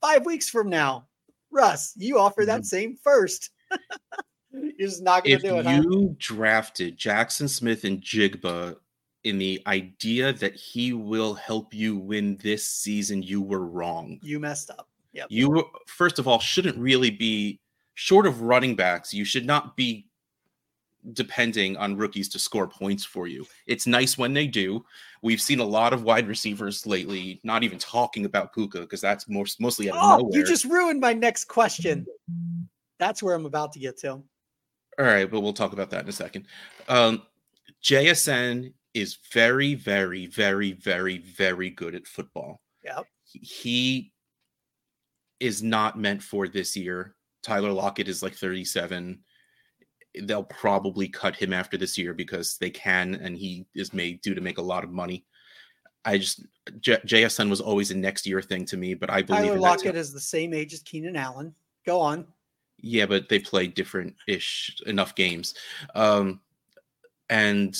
Five 0.00 0.24
weeks 0.26 0.48
from 0.48 0.68
now, 0.68 1.08
Russ, 1.50 1.94
you 1.96 2.18
offer 2.18 2.44
that 2.46 2.60
Mhm. 2.60 2.66
same 2.66 2.96
first. 2.96 3.50
You're 4.52 4.72
just 4.88 5.02
not 5.02 5.24
going 5.24 5.38
to 5.40 5.48
do 5.48 5.58
it. 5.58 5.66
huh? 5.66 5.82
you 5.82 6.16
drafted 6.18 6.98
Jaxon 6.98 7.48
Smith-Njigba 7.48 8.76
in 9.24 9.38
the 9.38 9.62
idea 9.66 10.32
that 10.34 10.54
he 10.54 10.92
will 10.92 11.34
help 11.34 11.72
you 11.74 11.96
win 11.96 12.36
this 12.38 12.66
season, 12.66 13.22
you 13.22 13.40
were 13.40 13.66
wrong. 13.66 14.18
You 14.22 14.40
messed 14.40 14.70
up. 14.70 14.88
Yep. 15.12 15.26
You 15.30 15.64
first 15.86 16.18
of 16.18 16.26
all 16.28 16.38
shouldn't 16.38 16.78
really 16.78 17.10
be 17.10 17.60
short 17.94 18.26
of 18.26 18.42
running 18.42 18.76
backs. 18.76 19.12
You 19.12 19.24
should 19.24 19.44
not 19.46 19.76
be 19.76 20.06
depending 21.12 21.76
on 21.76 21.96
rookies 21.96 22.28
to 22.28 22.38
score 22.38 22.66
points 22.68 23.04
for 23.04 23.26
you. 23.26 23.46
It's 23.66 23.86
nice 23.86 24.18
when 24.18 24.32
they 24.34 24.46
do. 24.46 24.84
We've 25.22 25.40
seen 25.40 25.60
a 25.60 25.64
lot 25.64 25.92
of 25.92 26.02
wide 26.02 26.28
receivers 26.28 26.86
lately 26.86 27.40
not 27.44 27.62
even 27.62 27.78
talking 27.78 28.24
about 28.24 28.52
Puka 28.54 28.80
because 28.80 29.00
that's 29.00 29.28
more, 29.28 29.46
mostly 29.58 29.90
out 29.90 29.96
of 29.96 30.02
Oh, 30.02 30.16
nowhere. 30.18 30.38
you 30.38 30.44
just 30.44 30.64
ruined 30.64 31.00
my 31.00 31.12
next 31.12 31.46
question. 31.46 32.06
That's 32.98 33.22
where 33.22 33.34
I'm 33.34 33.46
about 33.46 33.72
to 33.72 33.78
get 33.78 33.96
to. 34.00 34.10
All 34.12 34.24
right, 35.06 35.30
but 35.30 35.40
we'll 35.40 35.52
talk 35.54 35.72
about 35.72 35.88
that 35.90 36.02
in 36.02 36.08
a 36.08 36.12
second. 36.12 36.46
Um, 36.88 37.22
JSN 37.82 38.72
is 38.92 39.18
very, 39.32 39.74
very, 39.74 40.26
very, 40.26 40.72
very, 40.72 41.18
very 41.18 41.70
good 41.70 41.94
at 41.94 42.06
football. 42.06 42.60
Yep. 42.84 43.06
He 43.24 44.12
is 45.38 45.62
not 45.62 45.98
meant 45.98 46.22
for 46.22 46.48
this 46.48 46.76
year. 46.76 47.14
Tyler 47.42 47.72
Lockett 47.72 48.08
is 48.08 48.22
like 48.22 48.34
37. 48.34 49.20
They'll 50.22 50.44
probably 50.44 51.08
cut 51.08 51.36
him 51.36 51.52
after 51.52 51.76
this 51.76 51.96
year 51.96 52.14
because 52.14 52.56
they 52.58 52.70
can, 52.70 53.14
and 53.16 53.36
he 53.36 53.66
is 53.74 53.92
made 53.92 54.20
due 54.22 54.34
to 54.34 54.40
make 54.40 54.58
a 54.58 54.62
lot 54.62 54.84
of 54.84 54.90
money. 54.90 55.24
I 56.04 56.18
just 56.18 56.44
J- 56.80 57.00
JSN 57.06 57.50
was 57.50 57.60
always 57.60 57.90
a 57.90 57.96
next 57.96 58.26
year 58.26 58.42
thing 58.42 58.64
to 58.66 58.76
me, 58.76 58.94
but 58.94 59.10
I 59.10 59.22
believe 59.22 59.44
Tyler 59.44 59.58
Lockett 59.58 59.96
is 59.96 60.12
the 60.12 60.20
same 60.20 60.54
age 60.54 60.72
as 60.72 60.82
Keenan 60.82 61.16
Allen. 61.16 61.54
Go 61.84 62.00
on. 62.00 62.26
Yeah, 62.78 63.06
but 63.06 63.28
they 63.28 63.38
play 63.38 63.66
different 63.66 64.14
ish 64.26 64.80
enough 64.86 65.14
games. 65.14 65.54
Um, 65.94 66.40
and 67.28 67.76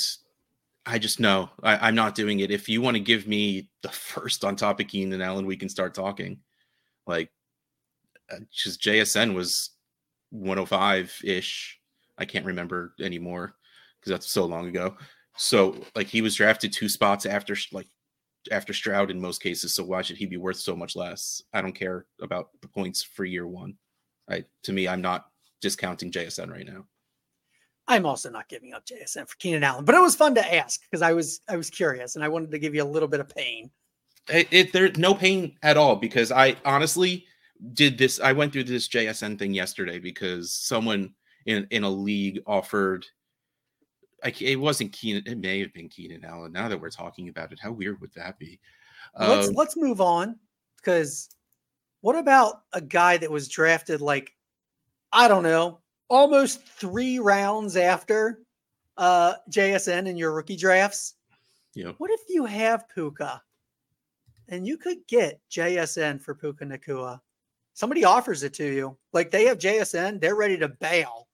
I 0.87 0.99
just 0.99 1.21
know 1.21 1.51
I, 1.63 1.89
am 1.89 1.95
not 1.95 2.15
doing 2.15 2.41
it. 2.41 2.51
If 2.51 2.69
you 2.69 2.83
want 2.83 2.97
to 2.97 3.01
give 3.01 3.27
me 3.27 3.69
the 3.83 3.89
first 3.91 4.45
on 4.45 4.57
top 4.57 4.81
of 4.81 4.89
Keenan 4.89 5.23
Allen, 5.23 5.47
we 5.47 5.57
can 5.57 5.69
start 5.69 5.95
talking. 5.95 6.39
Like, 7.07 7.31
uh, 8.31 8.37
just 8.53 8.81
JSN 8.83 9.35
was 9.35 9.71
105 10.31 11.21
ish. 11.25 11.80
I 12.21 12.25
can't 12.25 12.47
remember 12.47 12.95
anymore 13.01 13.55
because 13.99 14.11
that's 14.11 14.31
so 14.31 14.45
long 14.45 14.69
ago. 14.69 14.97
So, 15.37 15.77
like, 15.97 16.07
he 16.07 16.23
was 16.23 16.35
drafted 16.35 16.73
two 16.73 16.89
spots 16.89 17.27
after 17.27 17.57
like 17.73 17.87
after 18.51 18.73
Stroud 18.73 19.11
in 19.11 19.21
most 19.21 19.43
cases. 19.43 19.75
So 19.75 19.85
why 19.85 20.03
should 20.03 20.17
he 20.17 20.27
be 20.27 20.37
worth 20.37 20.57
so 20.57 20.77
much 20.77 20.97
less? 20.97 21.43
I 21.53 21.61
don't 21.61 21.75
care 21.75 22.07
about 22.21 22.51
the 22.63 22.69
points 22.69 23.03
for 23.03 23.25
year 23.25 23.47
one. 23.47 23.75
I 24.29 24.45
to 24.65 24.73
me, 24.73 24.89
I'm 24.89 25.03
not 25.03 25.27
discounting 25.61 26.11
JSN 26.11 26.51
right 26.51 26.67
now. 26.67 26.87
I'm 27.89 28.07
also 28.07 28.31
not 28.31 28.49
giving 28.49 28.73
up 28.73 28.87
JSN 28.87 29.29
for 29.29 29.37
Keenan 29.37 29.65
Allen, 29.65 29.85
but 29.85 29.95
it 29.95 30.01
was 30.01 30.15
fun 30.15 30.35
to 30.37 30.55
ask 30.55 30.81
because 30.83 31.03
I 31.03 31.13
was 31.13 31.41
I 31.49 31.57
was 31.57 31.71
curious 31.71 32.15
and 32.15 32.25
I 32.25 32.29
wanted 32.29 32.51
to 32.53 32.59
give 32.59 32.75
you 32.75 32.83
a 32.83 32.85
little 32.85 33.09
bit 33.09 33.21
of 33.21 33.29
pain. 33.35 33.71
It, 34.29 34.49
it 34.51 34.73
there's 34.73 34.97
no 34.97 35.15
pain 35.15 35.57
at 35.63 35.77
all 35.77 35.97
because 35.97 36.31
I 36.31 36.57
honestly 36.65 37.27
did 37.75 37.99
this. 37.99 38.21
I 38.21 38.33
went 38.33 38.53
through 38.53 38.65
this 38.65 38.89
JSN 38.89 39.39
thing 39.39 39.53
yesterday 39.53 39.99
because 39.99 40.53
someone 40.53 41.15
in 41.47 41.67
in 41.71 41.85
a 41.85 41.91
league 41.91 42.41
offered. 42.47 43.07
I, 44.23 44.35
it 44.41 44.61
wasn't 44.61 44.93
Keenan. 44.93 45.23
It 45.27 45.39
may 45.39 45.61
have 45.61 45.73
been 45.73 45.89
Keenan 45.89 46.25
Allen. 46.25 46.53
Now 46.53 46.69
that 46.69 46.81
we're 46.81 46.91
talking 46.91 47.29
about 47.29 47.53
it, 47.53 47.59
how 47.61 47.73
weird 47.73 48.01
would 48.01 48.13
that 48.15 48.39
be? 48.39 48.61
Let's 49.19 49.49
um, 49.49 49.55
let's 49.55 49.77
move 49.77 50.01
on 50.01 50.39
because 50.77 51.31
what 52.03 52.17
about 52.17 52.63
a 52.73 52.81
guy 52.81 53.17
that 53.17 53.31
was 53.31 53.49
drafted 53.49 54.01
like 54.01 54.33
I 55.13 55.27
don't 55.29 55.43
know 55.43 55.81
almost 56.09 56.67
three 56.67 57.19
rounds 57.19 57.77
after 57.77 58.41
uh, 58.97 59.35
JSN 59.51 60.07
in 60.07 60.17
your 60.17 60.33
rookie 60.33 60.57
drafts. 60.57 61.15
Yeah. 61.75 61.93
What 61.99 62.11
if 62.11 62.21
you 62.29 62.45
have 62.45 62.89
Puka 62.89 63.41
and 64.49 64.67
you 64.67 64.77
could 64.77 64.99
get 65.07 65.41
JSN 65.51 66.21
for 66.21 66.35
Puka 66.35 66.67
Nacua? 66.67 67.21
Somebody 67.73 68.05
offers 68.05 68.43
it 68.43 68.53
to 68.55 68.67
you. 68.67 68.99
Like 69.13 69.31
they 69.31 69.47
have 69.47 69.59
JSN, 69.59 70.21
they're 70.21 70.35
ready 70.37 70.59
to 70.59 70.69
bail. 70.69 71.29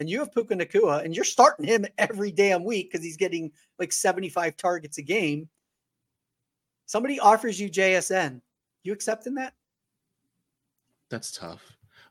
And 0.00 0.08
you 0.08 0.18
have 0.18 0.32
Puka 0.32 0.56
Nacua, 0.56 1.04
and 1.04 1.14
you're 1.14 1.24
starting 1.24 1.66
him 1.66 1.86
every 1.98 2.32
damn 2.32 2.64
week 2.64 2.90
because 2.90 3.04
he's 3.04 3.18
getting 3.18 3.52
like 3.78 3.92
75 3.92 4.56
targets 4.56 4.98
a 4.98 5.02
game. 5.02 5.48
Somebody 6.86 7.20
offers 7.20 7.60
you 7.60 7.70
JSN. 7.70 8.40
You 8.82 8.92
accepting 8.92 9.34
that? 9.34 9.52
That's 11.10 11.30
tough. 11.30 11.62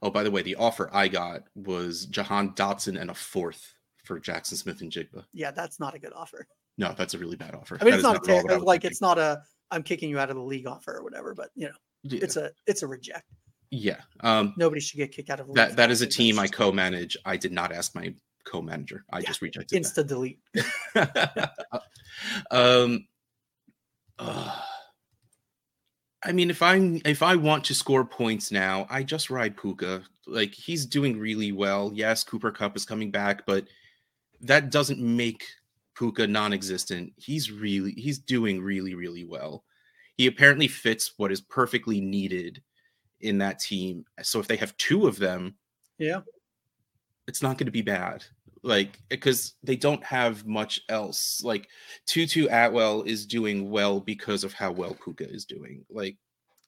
Oh, 0.02 0.10
by 0.10 0.24
the 0.24 0.32
way, 0.32 0.42
the 0.44 0.56
offer 0.56 0.90
I 0.94 1.08
got 1.08 1.44
was 1.56 2.06
Jahan 2.06 2.52
Dotson 2.52 3.00
and 3.00 3.10
a 3.10 3.14
fourth 3.14 3.74
for 4.06 4.20
Jaxon 4.20 4.56
Smith-Njigba. 4.56 5.26
Yeah, 5.34 5.52
that's 5.52 5.80
not 5.80 5.96
a 5.96 6.00
good 6.00 6.14
offer. 6.14 6.48
No, 6.78 6.94
that's 6.98 7.14
a 7.14 7.18
really 7.18 7.36
bad 7.36 7.56
offer. 7.56 7.78
I 7.82 7.84
mean, 7.84 7.92
that 7.92 7.98
it's 7.98 8.04
not, 8.04 8.28
not 8.28 8.52
a, 8.52 8.64
like 8.64 8.86
it's 8.86 9.02
not 9.02 9.18
a 9.18 9.42
I'm 9.72 9.84
kicking 9.84 10.10
you 10.10 10.20
out 10.20 10.30
of 10.30 10.38
the 10.38 10.42
league 10.42 10.66
offer 10.66 10.96
or 10.96 11.04
whatever, 11.04 11.34
but 11.34 11.50
you 11.56 11.68
know, 11.68 11.74
yeah. 12.04 12.20
it's 12.24 12.38
a 12.38 12.52
it's 12.68 12.84
a 12.84 12.88
reject. 12.88 13.26
Yeah. 13.72 14.02
Um, 14.22 14.54
Nobody 14.58 14.82
should 14.82 14.98
get 14.98 15.12
kicked 15.12 15.30
out 15.30 15.40
of 15.40 15.54
that. 15.54 15.76
That 15.76 15.92
is 15.92 16.02
a 16.02 16.08
team 16.08 16.40
I 16.40 16.48
co-manage. 16.48 17.18
I 17.26 17.38
did 17.38 17.52
not 17.52 17.72
ask 17.72 17.94
my 17.96 18.14
co-manager. 18.46 19.06
I 19.12 19.20
yeah, 19.20 19.28
just 19.28 19.42
rejected. 19.42 19.82
Insta 19.82 20.06
delete. 20.06 20.40
um. 22.52 23.08
Uh, 24.18 24.60
I 26.24 26.34
mean, 26.34 26.50
if 26.50 26.62
I'm 26.62 27.02
if 27.06 27.24
I 27.24 27.36
want 27.36 27.64
to 27.66 27.76
score 27.76 28.04
points 28.04 28.52
now, 28.52 28.86
I 28.90 29.04
just 29.04 29.30
ride 29.30 29.56
Puka. 29.56 30.04
Like 30.28 30.54
he's 30.54 30.86
doing 30.86 31.18
really 31.18 31.52
well. 31.52 31.92
Yes, 31.94 32.24
Cooper 32.24 32.52
Kupp 32.52 32.76
is 32.76 32.86
coming 32.86 33.12
back, 33.12 33.46
but 33.46 33.66
that 34.42 34.70
doesn't 34.72 35.00
make 35.00 35.46
Puka 35.98 36.28
non-existent. 36.28 37.14
He's 37.16 37.52
really 37.52 37.92
he's 37.92 38.20
doing 38.20 38.62
really 38.62 38.96
really 38.96 39.24
well. 39.24 39.64
He 40.18 40.28
apparently 40.28 40.68
fits 40.68 41.14
what 41.16 41.32
is 41.32 41.40
perfectly 41.40 42.02
needed 42.02 42.62
in 43.22 43.38
that 43.40 43.60
team. 43.60 44.06
So 44.22 44.40
if 44.40 44.48
they 44.48 44.58
have 44.58 44.76
two 44.78 45.08
of 45.08 45.18
them, 45.18 45.56
yeah, 45.98 46.22
it's 47.28 47.42
not 47.42 47.58
going 47.58 47.68
to 47.68 47.72
be 47.72 47.82
bad 47.82 48.26
like 48.64 49.00
because 49.10 49.54
they 49.64 49.76
don't 49.76 50.04
have 50.04 50.46
much 50.46 50.82
else. 50.90 51.42
Like 51.44 51.68
Tutu 52.06 52.48
Atwell 52.50 53.04
is 53.04 53.26
doing 53.26 53.70
well 53.70 54.00
because 54.00 54.44
of 54.44 54.54
how 54.54 54.72
well 54.72 54.96
Puka 55.04 55.30
is 55.30 55.46
doing. 55.46 55.86
Like 55.90 56.18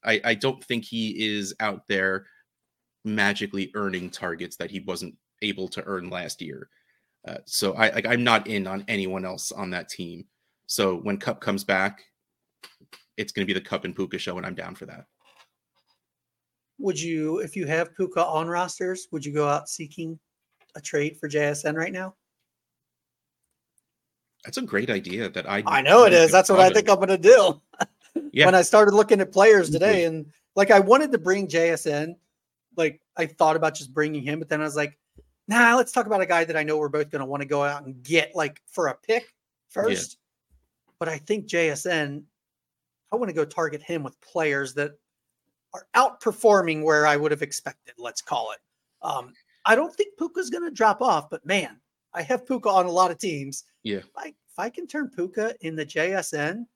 I, 0.04 0.20
I 0.24 0.34
don't 0.34 0.62
think 0.64 0.84
he 0.84 1.36
is 1.36 1.54
out 1.60 1.82
there 1.88 2.26
magically 3.04 3.70
earning 3.74 4.10
targets 4.10 4.56
that 4.56 4.70
he 4.70 4.80
wasn't 4.80 5.16
able 5.42 5.68
to 5.68 5.84
earn 5.84 6.08
last 6.08 6.40
year. 6.40 6.68
Uh, 7.26 7.38
so 7.44 7.74
I 7.74 7.90
like 7.90 8.06
I'm 8.06 8.24
not 8.24 8.46
in 8.46 8.66
on 8.66 8.84
anyone 8.88 9.24
else 9.24 9.52
on 9.52 9.70
that 9.70 9.88
team. 9.88 10.24
So 10.66 10.96
when 10.96 11.18
Kupp 11.18 11.40
comes 11.40 11.64
back, 11.64 12.02
it's 13.16 13.32
going 13.32 13.46
to 13.46 13.52
be 13.52 13.58
the 13.58 13.64
Kupp 13.64 13.84
and 13.84 13.94
Puka 13.94 14.18
show, 14.18 14.38
and 14.38 14.46
I'm 14.46 14.54
down 14.54 14.74
for 14.74 14.86
that. 14.86 15.04
Would 16.78 17.00
you, 17.00 17.38
if 17.38 17.54
you 17.54 17.66
have 17.66 17.94
Puka 17.94 18.24
on 18.24 18.48
rosters, 18.48 19.08
would 19.12 19.24
you 19.24 19.32
go 19.32 19.48
out 19.48 19.68
seeking 19.68 20.18
a 20.74 20.80
trade 20.80 21.18
for 21.18 21.28
JSN 21.28 21.76
right 21.76 21.92
now? 21.92 22.14
That's 24.44 24.56
a 24.56 24.62
great 24.62 24.90
idea 24.90 25.28
that 25.30 25.48
I 25.48 25.62
I 25.66 25.82
know 25.82 26.04
it 26.04 26.12
is. 26.12 26.32
That's 26.32 26.48
what 26.50 26.58
I 26.58 26.70
think 26.70 26.90
I'm 26.90 26.96
going 26.96 27.08
to 27.08 27.18
do. 27.18 27.60
yeah. 28.32 28.46
When 28.46 28.54
I 28.54 28.62
started 28.62 28.92
looking 28.92 29.20
at 29.20 29.30
players 29.30 29.70
today 29.70 30.04
and 30.04 30.26
like 30.56 30.70
I 30.70 30.80
wanted 30.80 31.12
to 31.12 31.18
bring 31.18 31.46
JSN, 31.46 32.16
like 32.76 33.00
I 33.16 33.26
thought 33.26 33.54
about 33.54 33.74
just 33.74 33.94
bringing 33.94 34.22
him, 34.22 34.40
but 34.40 34.48
then 34.48 34.60
I 34.60 34.64
was 34.64 34.74
like, 34.74 34.98
nah, 35.46 35.76
let's 35.76 35.92
talk 35.92 36.06
about 36.06 36.20
a 36.20 36.26
guy 36.26 36.44
that 36.44 36.56
I 36.56 36.64
know 36.64 36.76
we're 36.78 36.88
both 36.88 37.10
going 37.10 37.20
to 37.20 37.26
want 37.26 37.42
to 37.42 37.48
go 37.48 37.62
out 37.62 37.84
and 37.86 38.02
get 38.02 38.34
like 38.34 38.60
for 38.66 38.88
a 38.88 38.94
pick 38.94 39.32
first. 39.68 40.18
Yeah. 40.18 40.54
But 40.98 41.08
I 41.08 41.18
think 41.18 41.46
JSN, 41.46 42.22
I 43.12 43.16
want 43.16 43.28
to 43.28 43.34
go 43.34 43.44
target 43.44 43.82
him 43.82 44.02
with 44.02 44.20
players 44.20 44.74
that 44.74 44.92
are 45.74 45.86
outperforming 45.94 46.82
where 46.82 47.06
I 47.06 47.16
would 47.16 47.30
have 47.30 47.42
expected, 47.42 47.94
let's 47.98 48.22
call 48.22 48.52
it. 48.52 48.58
Um, 49.02 49.32
I 49.64 49.74
don't 49.74 49.94
think 49.94 50.16
Puka's 50.18 50.50
going 50.50 50.64
to 50.64 50.70
drop 50.70 51.00
off, 51.00 51.30
but 51.30 51.44
man, 51.46 51.80
I 52.14 52.22
have 52.22 52.46
Puka 52.46 52.68
on 52.68 52.86
a 52.86 52.90
lot 52.90 53.10
of 53.10 53.18
teams. 53.18 53.64
Yeah. 53.82 53.98
If 53.98 54.10
I, 54.16 54.26
if 54.28 54.58
I 54.58 54.68
can 54.68 54.86
turn 54.86 55.08
Puka 55.08 55.54
in 55.60 55.76
the 55.76 55.86
JSN, 55.86 56.66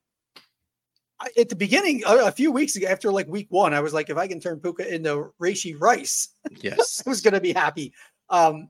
I, 1.21 1.29
at 1.39 1.49
the 1.49 1.57
beginning, 1.57 2.03
a, 2.07 2.27
a, 2.27 2.33
few 2.33 2.53
weeks 2.53 2.77
ago, 2.77 2.87
after 2.89 3.11
like 3.11 3.27
week 3.27 3.47
one, 3.51 3.75
I 3.75 3.81
was 3.81 3.95
like, 3.95 4.11
if 4.11 4.17
I 4.17 4.27
can 4.27 4.41
turn 4.41 4.61
Puka 4.61 4.95
into 4.95 5.33
Rashee 5.41 5.77
Rice, 5.79 6.29
yes, 6.61 7.03
I 7.07 7.11
was 7.11 7.21
going 7.21 7.35
to 7.35 7.41
be 7.41 7.53
happy. 7.53 7.93
Um, 8.29 8.69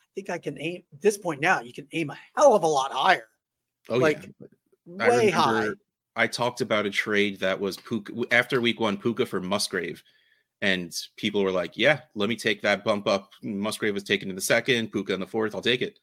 I 0.00 0.06
think 0.14 0.30
I 0.30 0.38
can 0.38 0.60
aim 0.60 0.82
at 0.92 1.00
this 1.00 1.18
point 1.18 1.40
now. 1.40 1.60
You 1.60 1.72
can 1.72 1.88
aim 1.92 2.10
a 2.10 2.18
hell 2.36 2.54
of 2.54 2.62
a 2.62 2.68
lot 2.68 2.92
higher. 2.92 3.28
Oh, 3.88 3.96
like 3.96 4.28
yeah. 4.86 5.08
way 5.10 5.30
high. 5.30 5.70
I 6.14 6.26
talked 6.26 6.60
about 6.60 6.86
a 6.86 6.90
trade 6.90 7.40
that 7.40 7.58
was 7.58 7.76
Puka 7.78 8.12
after 8.30 8.60
week 8.60 8.80
one, 8.80 8.96
Puka 8.96 9.26
for 9.26 9.40
Musgrave 9.40 10.02
and 10.62 10.96
people 11.16 11.42
were 11.42 11.50
like, 11.50 11.76
"Yeah, 11.76 12.00
let 12.14 12.28
me 12.28 12.36
take 12.36 12.62
that 12.62 12.84
bump 12.84 13.06
up." 13.06 13.32
Musgrave 13.42 13.92
was 13.92 14.04
taken 14.04 14.30
in 14.30 14.36
the 14.36 14.40
second, 14.40 14.92
Puka 14.92 15.12
in 15.12 15.20
the 15.20 15.26
fourth. 15.26 15.54
I'll 15.54 15.60
take 15.60 15.82
it. 15.82 15.98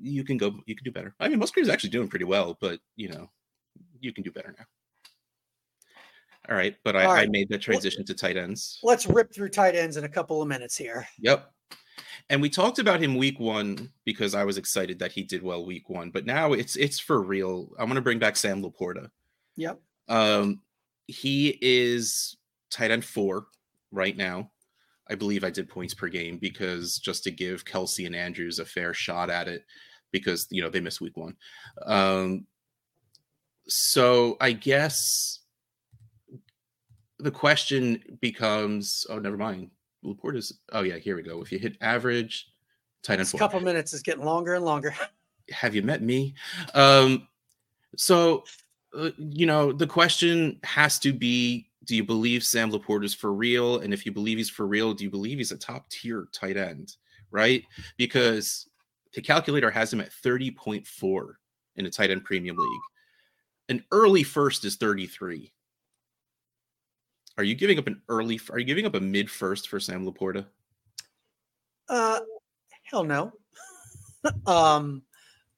You 0.00 0.24
can 0.24 0.38
go. 0.38 0.58
You 0.66 0.74
can 0.74 0.84
do 0.84 0.90
better. 0.90 1.14
I 1.20 1.28
mean, 1.28 1.38
Musgrave's 1.38 1.68
actually 1.68 1.90
doing 1.90 2.08
pretty 2.08 2.24
well, 2.24 2.56
but 2.60 2.80
you 2.96 3.08
know, 3.10 3.30
you 4.00 4.12
can 4.12 4.24
do 4.24 4.32
better 4.32 4.54
now. 4.58 4.64
All 6.48 6.56
right, 6.56 6.74
but 6.84 6.96
I, 6.96 7.04
right. 7.06 7.28
I 7.28 7.30
made 7.30 7.48
the 7.48 7.58
transition 7.58 8.04
to 8.06 8.14
tight 8.14 8.36
ends. 8.36 8.78
Let's 8.82 9.06
rip 9.06 9.32
through 9.32 9.50
tight 9.50 9.74
ends 9.76 9.96
in 9.96 10.04
a 10.04 10.08
couple 10.08 10.42
of 10.42 10.48
minutes 10.48 10.76
here. 10.76 11.06
Yep. 11.18 11.50
And 12.30 12.40
we 12.40 12.48
talked 12.48 12.78
about 12.78 13.02
him 13.02 13.16
week 13.16 13.38
one 13.38 13.90
because 14.04 14.34
I 14.34 14.44
was 14.44 14.56
excited 14.56 14.98
that 14.98 15.12
he 15.12 15.22
did 15.22 15.42
well 15.42 15.66
week 15.66 15.90
one, 15.90 16.10
but 16.10 16.24
now 16.24 16.52
it's 16.52 16.76
it's 16.76 16.98
for 16.98 17.22
real. 17.22 17.70
I'm 17.78 17.88
gonna 17.88 18.00
bring 18.00 18.18
back 18.18 18.36
Sam 18.36 18.62
LaPorta. 18.62 19.10
Yep. 19.56 19.80
Um, 20.08 20.60
he 21.06 21.58
is 21.60 22.36
tight 22.70 22.90
end 22.90 23.04
four 23.04 23.46
right 23.90 24.16
now. 24.16 24.50
I 25.08 25.14
believe 25.14 25.44
I 25.44 25.50
did 25.50 25.68
points 25.68 25.92
per 25.92 26.08
game 26.08 26.38
because 26.38 26.98
just 26.98 27.24
to 27.24 27.30
give 27.30 27.64
Kelce 27.64 28.06
and 28.06 28.16
Andrews 28.16 28.58
a 28.58 28.64
fair 28.64 28.94
shot 28.94 29.28
at 29.28 29.48
it 29.48 29.64
because 30.10 30.46
you 30.50 30.62
know 30.62 30.70
they 30.70 30.80
missed 30.80 31.00
week 31.00 31.16
one. 31.16 31.36
Um, 31.84 32.46
so 33.68 34.36
I 34.40 34.52
guess 34.52 35.40
the 37.18 37.30
question 37.30 38.02
becomes, 38.20 39.06
oh, 39.08 39.18
never 39.18 39.36
mind. 39.36 39.70
LaPorta's. 40.04 40.60
Oh 40.72 40.82
yeah, 40.82 40.98
here 40.98 41.16
we 41.16 41.22
go. 41.22 41.40
If 41.42 41.50
you 41.50 41.58
hit 41.58 41.76
average, 41.80 42.48
tight 43.02 43.18
end. 43.18 43.32
A 43.32 43.38
couple 43.38 43.60
minutes 43.60 43.92
is 43.92 44.02
getting 44.02 44.24
longer 44.24 44.54
and 44.54 44.64
longer. 44.64 44.94
Have 45.50 45.74
you 45.74 45.82
met 45.82 46.02
me? 46.02 46.34
Um, 46.74 47.28
so 47.96 48.44
uh, 48.96 49.10
you 49.18 49.46
know 49.46 49.72
the 49.72 49.86
question 49.86 50.58
has 50.64 50.98
to 51.00 51.12
be 51.12 51.68
do 51.84 51.94
you 51.96 52.04
believe 52.04 52.42
Sam 52.42 52.70
LaPorta 52.70 53.04
is 53.04 53.14
for 53.14 53.32
real? 53.32 53.80
And 53.80 53.92
if 53.92 54.06
you 54.06 54.12
believe 54.12 54.38
he's 54.38 54.50
for 54.50 54.66
real, 54.66 54.94
do 54.94 55.04
you 55.04 55.10
believe 55.10 55.38
he's 55.38 55.52
a 55.52 55.58
top 55.58 55.88
tier 55.90 56.28
tight 56.32 56.56
end? 56.56 56.96
Right? 57.30 57.64
Because 57.96 58.68
the 59.14 59.20
calculator 59.20 59.70
has 59.70 59.92
him 59.92 60.00
at 60.00 60.10
30.4 60.10 61.34
in 61.76 61.86
a 61.86 61.90
tight 61.90 62.10
end 62.10 62.24
premium 62.24 62.56
league. 62.56 62.80
An 63.68 63.84
early 63.92 64.22
first 64.22 64.64
is 64.64 64.76
33. 64.76 65.52
Are 67.36 67.44
you 67.44 67.54
giving 67.54 67.78
up 67.78 67.86
an 67.86 68.00
early? 68.08 68.40
Are 68.50 68.58
you 68.58 68.64
giving 68.64 68.86
up 68.86 68.94
a 68.94 69.00
mid 69.00 69.30
first 69.30 69.68
for 69.68 69.80
Sam 69.80 70.06
LaPorta? 70.06 70.46
Uh, 71.88 72.20
hell 72.84 73.04
no. 73.04 73.32
um, 74.46 75.02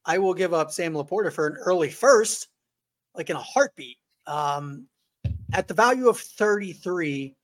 I 0.05 0.17
will 0.17 0.33
give 0.33 0.53
up 0.53 0.71
Sam 0.71 0.93
LaPorta 0.93 1.31
for 1.31 1.47
an 1.47 1.57
early 1.57 1.89
first, 1.89 2.47
like 3.15 3.29
in 3.29 3.35
a 3.35 3.41
heartbeat. 3.41 3.97
Um, 4.25 4.87
at 5.53 5.67
the 5.67 5.73
value 5.73 6.09
of 6.09 6.19
33, 6.19 7.35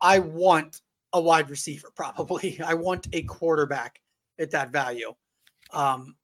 I 0.00 0.18
want 0.20 0.80
a 1.12 1.20
wide 1.20 1.50
receiver, 1.50 1.90
probably. 1.96 2.60
I 2.64 2.74
want 2.74 3.08
a 3.12 3.22
quarterback 3.22 4.00
at 4.38 4.50
that 4.52 4.70
value. 4.70 5.14
Um, 5.72 6.14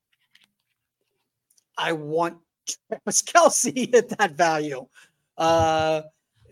I 1.76 1.92
want 1.92 2.38
Travis 2.88 3.22
Kelce 3.22 3.95
at 3.95 4.11
that 4.11 4.32
value. 4.32 4.86
Uh, 5.36 6.03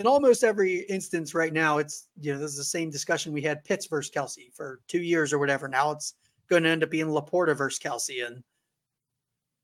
in 0.02 0.08
almost 0.08 0.42
every 0.42 0.80
instance 0.88 1.32
right 1.32 1.52
now, 1.52 1.78
it's 1.78 2.08
you 2.20 2.32
know 2.32 2.38
this 2.40 2.50
is 2.50 2.56
the 2.56 2.64
same 2.64 2.90
discussion 2.90 3.32
we 3.32 3.40
had 3.40 3.62
Pitts 3.64 3.86
versus 3.86 4.10
Kelce 4.12 4.52
for 4.52 4.80
two 4.88 5.00
years 5.00 5.32
or 5.32 5.38
whatever. 5.38 5.68
Now 5.68 5.92
it's 5.92 6.14
going 6.48 6.64
to 6.64 6.70
end 6.70 6.82
up 6.82 6.90
being 6.90 7.06
LaPorta 7.06 7.56
versus 7.56 7.78
Kelce, 7.78 8.26
and 8.26 8.42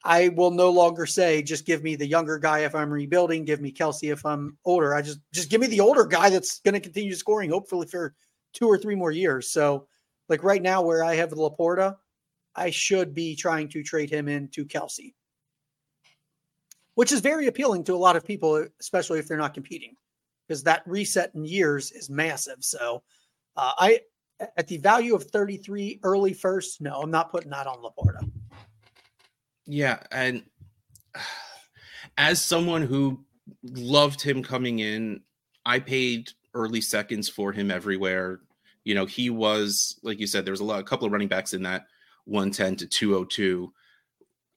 I 0.05 0.29
will 0.29 0.53
no 0.53 0.71
longer 0.71 1.07
say 1.07 1.43
just 1.43 1.67
give 1.67 1.83
me 1.83 1.97
the 1.97 2.07
younger 2.07 2.39
guy 2.39 2.61
if 2.61 2.77
I'm 2.77 2.89
rebuilding, 2.89 3.45
give 3.45 3.61
me 3.61 3.73
Kelce 3.73 4.13
if 4.13 4.25
I'm 4.25 4.57
older. 4.65 4.95
I 4.95 5.03
just 5.03 5.19
just 5.33 5.51
give 5.51 5.61
me 5.61 5.67
the 5.67 5.81
older 5.81 6.05
guy 6.05 6.31
that's 6.31 6.61
going 6.61 6.75
to 6.75 6.81
continue 6.81 7.15
scoring, 7.15 7.51
hopefully 7.51 7.89
for 7.89 8.15
two 8.53 8.69
or 8.69 8.79
three 8.79 8.95
more 8.95 9.11
years. 9.11 9.51
So, 9.51 9.89
like 10.29 10.45
right 10.45 10.63
now, 10.63 10.83
where 10.83 11.03
I 11.03 11.17
have 11.17 11.31
LaPorta, 11.33 11.97
I 12.55 12.71
should 12.71 13.13
be 13.13 13.35
trying 13.35 13.69
to 13.71 13.83
trade 13.83 14.11
him 14.11 14.29
into 14.29 14.65
Kelce. 14.65 15.15
which 16.95 17.13
is 17.13 17.21
very 17.21 17.47
appealing 17.47 17.85
to 17.85 17.95
a 17.95 17.97
lot 17.97 18.17
of 18.17 18.25
people, 18.25 18.67
especially 18.81 19.19
if 19.19 19.29
they're 19.29 19.39
not 19.39 19.55
competing, 19.55 19.97
because 20.49 20.63
that 20.63 20.83
reset 20.87 21.35
in 21.35 21.45
years 21.45 21.93
is 21.93 22.09
massive. 22.09 22.57
So, 22.61 23.03
uh, 23.57 23.73
I 23.79 24.01
at 24.57 24.69
the 24.69 24.79
value 24.79 25.15
of 25.15 25.25
33 25.25 26.01
early 26.03 26.33
first, 26.33 26.81
no, 26.81 27.01
I'm 27.03 27.11
not 27.11 27.31
putting 27.31 27.51
that 27.51 27.67
on 27.67 27.79
LaPorta. 27.79 28.31
Yeah, 29.67 29.99
and 30.13 30.45
as 32.17 32.43
someone 32.43 32.83
who 32.83 33.25
loved 33.65 34.23
him 34.23 34.43
coming 34.43 34.79
in, 34.79 35.21
I 35.67 35.81
paid 35.81 36.31
early 36.55 36.81
seconds 36.81 37.29
for 37.29 37.53
him 37.53 37.71
everywhere. 37.71 38.41
You 38.85 38.95
know, 38.95 39.07
he 39.07 39.29
was 39.29 39.99
like 40.03 40.19
you 40.19 40.27
said, 40.27 40.45
there 40.45 40.53
was 40.53 40.61
a 40.61 40.65
lot, 40.65 40.81
a 40.81 40.85
couple 40.85 41.07
of 41.07 41.13
running 41.13 41.29
backs 41.29 41.53
in 41.53 41.63
that 41.65 41.87
110 42.25 42.77
to 42.77 42.87
202. 42.87 43.73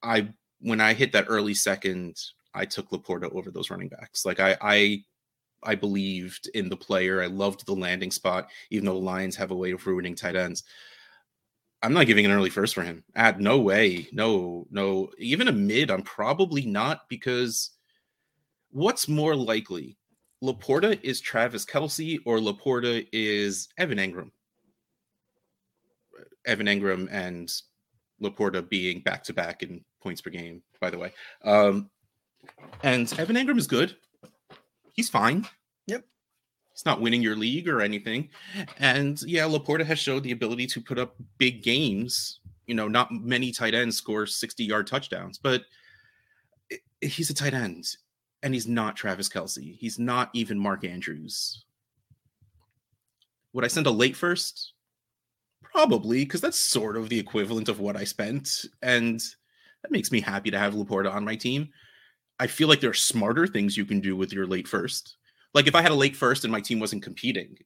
I 0.02 0.28
when 0.60 0.80
I 0.80 0.94
hit 0.94 1.12
that 1.12 1.26
early 1.28 1.54
second, 1.54 2.16
I 2.54 2.64
took 2.64 2.90
LaPorta 2.90 3.34
over 3.34 3.50
those 3.50 3.70
running 3.70 3.88
backs. 3.88 4.24
Like 4.24 4.40
I 4.40 4.56
I 4.60 5.04
I 5.62 5.74
believed 5.74 6.50
in 6.54 6.68
the 6.68 6.76
player. 6.76 7.22
I 7.22 7.26
loved 7.26 7.66
the 7.66 7.74
landing 7.74 8.10
spot, 8.10 8.50
even 8.70 8.86
though 8.86 8.94
the 8.94 8.98
Lions 8.98 9.36
have 9.36 9.50
a 9.50 9.56
way 9.56 9.70
of 9.70 9.86
ruining 9.86 10.14
tight 10.14 10.36
ends. 10.36 10.64
I'm 11.82 11.92
not 11.92 12.06
giving 12.06 12.24
an 12.24 12.32
early 12.32 12.50
first 12.50 12.74
for 12.74 12.82
him. 12.82 13.02
At 13.16 13.40
no 13.40 13.58
way. 13.58 14.08
No, 14.12 14.66
no. 14.70 15.10
Even 15.18 15.48
a 15.48 15.52
mid, 15.52 15.90
I'm 15.90 16.02
probably 16.02 16.64
not 16.64 17.08
because 17.08 17.70
what's 18.70 19.08
more 19.08 19.34
likely? 19.34 19.96
LaPorta 20.42 20.98
is 21.02 21.20
Travis 21.20 21.64
Kelce 21.64 22.18
or 22.24 22.38
LaPorta 22.38 23.06
is 23.12 23.68
Evan 23.78 23.98
Engram? 23.98 24.30
Evan 26.44 26.66
Engram 26.66 27.08
and 27.10 27.52
LaPorta 28.22 28.68
being 28.68 29.00
back 29.00 29.22
to 29.24 29.32
back 29.32 29.62
in 29.62 29.84
points 30.00 30.20
per 30.20 30.30
game, 30.30 30.62
by 30.80 30.90
the 30.90 30.98
way. 30.98 31.12
Um, 31.44 31.90
and 32.82 33.12
Evan 33.18 33.36
Engram 33.36 33.58
is 33.58 33.66
good. 33.66 33.96
He's 34.92 35.08
fine. 35.08 35.46
Yep. 35.86 36.04
He's 36.72 36.84
not 36.84 37.00
winning 37.00 37.22
your 37.22 37.36
league 37.36 37.68
or 37.68 37.80
anything. 37.80 38.28
And 38.78 39.20
yeah, 39.22 39.44
LaPorta 39.44 39.84
has 39.84 39.98
showed 39.98 40.22
the 40.22 40.32
ability 40.32 40.66
to 40.68 40.80
put 40.80 40.98
up 40.98 41.16
big 41.38 41.62
games. 41.62 42.40
You 42.66 42.74
know, 42.74 42.88
not 42.88 43.12
many 43.12 43.52
tight 43.52 43.74
ends 43.74 43.96
score 43.96 44.26
60 44.26 44.64
yard 44.64 44.86
touchdowns, 44.86 45.38
but 45.38 45.62
he's 47.00 47.30
a 47.30 47.34
tight 47.34 47.54
end 47.54 47.96
and 48.42 48.54
he's 48.54 48.66
not 48.66 48.96
Travis 48.96 49.28
Kelce. 49.28 49.76
He's 49.76 49.98
not 49.98 50.30
even 50.32 50.58
Mark 50.58 50.84
Andrews. 50.84 51.64
Would 53.52 53.64
I 53.64 53.68
send 53.68 53.86
a 53.86 53.90
late 53.90 54.16
first? 54.16 54.72
Probably, 55.62 56.24
because 56.24 56.40
that's 56.40 56.58
sort 56.58 56.96
of 56.96 57.08
the 57.08 57.18
equivalent 57.18 57.68
of 57.68 57.80
what 57.80 57.96
I 57.96 58.04
spent. 58.04 58.66
And 58.82 59.20
that 59.82 59.90
makes 59.90 60.10
me 60.10 60.20
happy 60.20 60.50
to 60.50 60.58
have 60.58 60.74
LaPorta 60.74 61.12
on 61.12 61.24
my 61.24 61.36
team. 61.36 61.68
I 62.42 62.48
feel 62.48 62.66
like 62.66 62.80
there 62.80 62.90
are 62.90 62.94
smarter 62.94 63.46
things 63.46 63.76
you 63.76 63.84
can 63.84 64.00
do 64.00 64.16
with 64.16 64.32
your 64.32 64.48
late 64.48 64.66
first. 64.66 65.14
Like 65.54 65.68
if 65.68 65.76
I 65.76 65.80
had 65.80 65.92
a 65.92 65.94
late 65.94 66.16
first 66.16 66.42
and 66.42 66.50
my 66.50 66.60
team 66.60 66.80
wasn't 66.80 67.04
competing, 67.04 67.56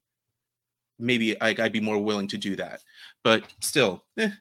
maybe 0.99 1.41
I, 1.41 1.55
would 1.55 1.73
be 1.73 1.81
more 1.81 1.99
willing 1.99 2.29
to 2.29 2.37
do 2.37 2.57
that. 2.57 2.83
But 3.25 3.45
still, 3.63 4.05
eh, 4.19 4.33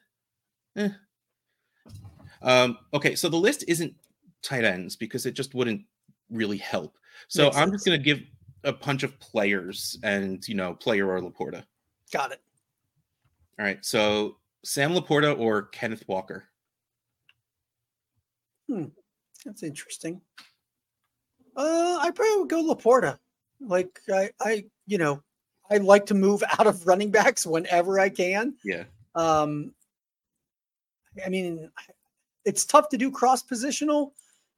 eh. 0.76 0.90
Um, 2.42 2.76
okay, 2.92 3.14
so 3.14 3.30
the 3.30 3.38
list 3.38 3.64
isn't 3.66 3.94
tight 4.42 4.64
ends 4.64 4.94
because 4.94 5.24
it 5.24 5.32
just 5.32 5.54
wouldn't 5.54 5.80
really 6.28 6.58
help. 6.58 6.98
So 7.28 7.44
Makes 7.44 7.56
I'm 7.56 7.68
sense. 7.70 7.72
just 7.72 7.86
going 7.86 7.98
to 7.98 8.04
give 8.04 8.20
a 8.64 8.74
bunch 8.74 9.04
of 9.04 9.18
players 9.18 9.98
and, 10.02 10.46
you 10.46 10.54
know, 10.54 10.74
player 10.74 11.08
or 11.08 11.22
LaPorta. 11.22 11.64
Got 12.12 12.32
it. 12.32 12.42
All 13.58 13.64
right. 13.64 13.82
So 13.82 14.36
Sam 14.66 14.92
LaPorta 14.92 15.38
or 15.38 15.62
Kenneth 15.62 16.04
Walker? 16.06 16.44
Hmm. 18.68 18.88
That's 19.44 19.62
interesting. 19.62 20.20
Uh, 21.56 21.98
I 22.00 22.10
probably 22.10 22.36
would 22.38 22.50
go 22.50 22.74
LaPorta. 22.74 23.18
Like 23.60 24.00
I, 24.12 24.30
I, 24.40 24.64
you 24.86 24.98
know, 24.98 25.22
I 25.70 25.78
like 25.78 26.06
to 26.06 26.14
move 26.14 26.42
out 26.58 26.66
of 26.66 26.86
running 26.86 27.10
backs 27.10 27.46
whenever 27.46 27.98
I 27.98 28.08
can. 28.08 28.54
Yeah. 28.64 28.84
Um, 29.14 29.72
I 31.24 31.28
mean, 31.28 31.70
it's 32.44 32.64
tough 32.64 32.88
to 32.90 32.98
do 32.98 33.10
cross 33.10 33.42
positional 33.42 34.12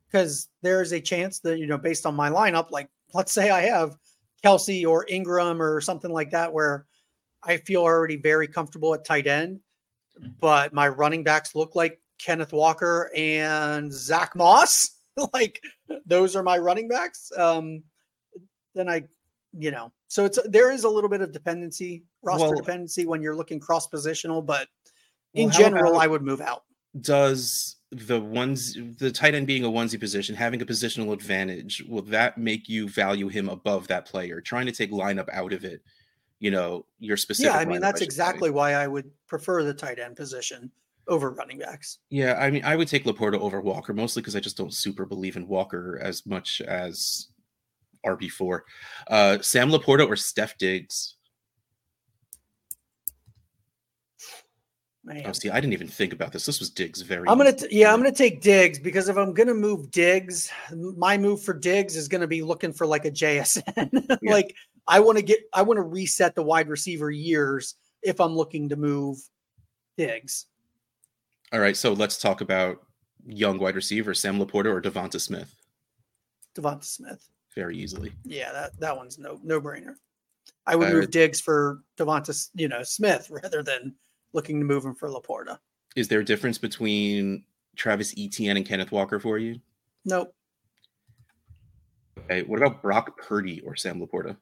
because 0.07 0.49
there 0.63 0.83
is 0.83 0.93
a 0.93 1.01
chance 1.01 1.39
that 1.41 1.59
you 1.59 1.67
know, 1.67 1.79
based 1.79 2.07
on 2.07 2.15
my 2.15 2.31
lineup, 2.31 2.71
like 2.71 2.89
let's 3.15 3.33
say 3.33 3.51
I 3.51 3.63
have 3.63 3.97
Kelce 4.45 4.87
or 4.87 5.07
Engram 5.07 5.61
or 5.61 5.81
something 5.81 6.11
like 6.11 6.31
that, 6.31 6.53
where 6.53 6.87
I 7.43 7.59
feel 7.59 7.83
already 7.83 8.17
very 8.17 8.49
comfortable 8.49 8.95
at 8.95 9.05
tight 9.05 9.27
end, 9.27 9.61
but 10.41 10.73
my 10.73 10.89
running 10.89 11.23
backs 11.23 11.55
look 11.55 11.77
like 11.77 12.01
Kenneth 12.19 12.53
Walker 12.53 13.11
and 13.17 13.93
Zach 13.93 14.35
Moss. 14.35 14.99
like 15.33 15.63
those 16.07 16.37
are 16.37 16.43
my 16.43 16.59
running 16.59 16.89
backs. 16.89 17.33
Um, 17.37 17.83
then 18.75 18.89
I, 18.89 19.05
you 19.53 19.71
know, 19.71 19.93
so 20.09 20.25
it's 20.25 20.39
there 20.47 20.71
is 20.71 20.85
a 20.85 20.89
little 20.89 21.11
bit 21.11 21.21
of 21.21 21.33
dependency, 21.33 22.05
roster 22.23 22.49
well, 22.49 22.57
dependency 22.57 23.07
when 23.07 23.23
you're 23.23 23.37
looking 23.37 23.61
cross 23.61 23.89
positional, 23.89 24.45
but 24.45 24.69
in 25.35 25.49
well, 25.49 25.59
general, 25.59 25.99
I 25.99 26.07
would 26.07 26.23
move 26.23 26.41
out. 26.41 26.65
Does 27.01 27.77
the 27.91 28.21
ones 28.21 28.77
the 28.99 29.11
tight 29.11 29.35
end 29.35 29.47
being 29.47 29.65
a 29.65 29.69
onesie 29.69 30.01
position, 30.01 30.35
having 30.35 30.61
a 30.63 30.67
positional 30.67 31.13
advantage, 31.13 31.83
will 31.89 32.03
that 32.03 32.39
make 32.39 32.69
you 32.69 32.89
value 32.89 33.29
him 33.29 33.49
above 33.49 33.89
that 33.89 34.07
player? 34.07 34.41
Trying 34.41 34.67
to 34.67 34.73
take 34.73 34.91
lineup 34.93 35.29
out 35.33 35.53
of 35.53 35.65
it, 35.65 35.83
you 36.39 36.51
know, 36.51 36.87
your 36.99 37.17
specific. 37.17 37.53
Yeah, 37.53 37.59
I 37.59 37.65
mean 37.65 37.81
that's 37.81 38.03
I 38.03 38.05
exactly 38.05 38.49
say. 38.49 38.55
why 38.55 38.75
I 38.75 38.87
would 38.87 39.11
prefer 39.27 39.63
the 39.63 39.75
tight 39.75 39.99
end 39.99 40.17
position 40.17 40.71
over 41.09 41.31
running 41.31 41.59
backs. 41.59 41.99
Yeah, 42.11 42.35
I 42.39 42.51
mean 42.51 42.65
I 42.65 42.77
would 42.77 42.89
take 42.89 43.05
LaPorta 43.05 43.39
over 43.39 43.61
Walker 43.61 43.93
mostly 43.93 44.23
because 44.23 44.37
I 44.37 44.41
just 44.41 44.57
don't 44.57 44.75
super 44.75 45.07
believe 45.07 45.37
in 45.37 45.49
Walker 45.49 45.99
as 46.03 46.27
much 46.27 46.61
as 46.61 47.29
RB4. 48.07 48.61
Uh, 49.09 49.39
Sam 49.41 49.71
LaPorta 49.71 50.07
or 50.07 50.15
Stef 50.15 50.57
Diggs? 50.59 51.15
Man. 55.05 55.23
Oh, 55.25 55.33
see, 55.33 55.49
I 55.49 55.59
didn't 55.59 55.73
even 55.73 55.89
think 55.89 56.13
about 56.13 56.33
this. 56.33 56.45
This 56.45 56.61
was 56.61 56.69
Diggs 56.69 57.01
very. 57.01 57.27
I'm 57.29 57.39
gonna, 57.39 57.55
t- 57.55 57.69
yeah, 57.71 57.95
I'm 57.95 57.99
gonna 57.99 58.13
take 58.13 58.43
Diggs 58.43 58.79
because 58.79 59.09
if 59.09 59.17
I'm 59.17 59.33
gonna 59.33 59.55
move 59.55 59.91
Diggs, 59.91 60.51
my 60.75 61.17
move 61.17 61.43
for 61.43 61.55
Diggs 61.55 61.97
is 61.97 62.09
gonna 62.09 62.27
be 62.27 62.43
looking 62.43 62.75
for 62.75 62.87
like 62.87 63.07
a 63.07 63.11
JSN. 63.11 64.19
yeah. 64.23 64.33
like 64.33 64.55
I 64.87 65.01
want 65.01 65.17
to 65.17 65.25
get, 65.25 65.41
I 65.55 65.63
want 65.63 65.79
to 65.79 65.83
reset 65.83 66.35
the 66.35 66.43
wide 66.43 66.69
receiver 66.69 67.11
years 67.11 67.77
if 68.03 68.21
I'm 68.21 68.37
looking 68.37 68.69
to 68.69 68.77
move 68.77 69.19
Diggs. 69.97 70.45
All 71.53 71.61
right, 71.61 71.77
so 71.77 71.93
let's 71.93 72.19
talk 72.19 72.41
about 72.41 72.83
young 73.27 73.59
wide 73.59 73.75
receiver 73.75 74.15
Sam 74.15 74.39
LaPorta 74.39 74.67
or 74.67 74.83
DeVonta 74.83 75.21
Smith. 75.21 75.55
DeVonta 76.55 76.85
Smith 76.85 77.29
very 77.55 77.77
easily. 77.77 78.13
Yeah, 78.25 78.53
that, 78.53 78.79
that 78.81 78.97
one's 78.97 79.19
no 79.19 79.41
no 79.43 79.61
brainer. 79.61 79.95
I 80.67 80.77
would 80.77 80.93
move 80.93 81.11
Diggs 81.11 81.41
for 81.41 81.81
DeVonta, 81.97 82.49
you 82.55 82.69
know, 82.69 82.83
Smith 82.83 83.29
rather 83.43 83.63
than 83.63 83.95
looking 84.33 84.59
to 84.61 84.67
move 84.67 84.85
him 84.85 84.95
for 84.95 85.09
LaPorta. 85.09 85.59
Is 85.97 86.09
there 86.09 86.21
a 86.21 86.25
difference 86.25 86.59
between 86.59 87.45
Travis 87.77 88.15
Etienne 88.19 88.59
and 88.59 88.67
Kenneth 88.67 88.93
Walker 88.93 89.19
for 89.19 89.39
you? 89.39 89.61
Nope. 90.05 90.35
Okay. 92.19 92.43
What 92.43 92.59
about 92.59 92.83
Brock 92.83 93.17
Purdy 93.17 93.61
or 93.63 93.75
Sam 93.75 94.01
LaPorta? 94.01 94.37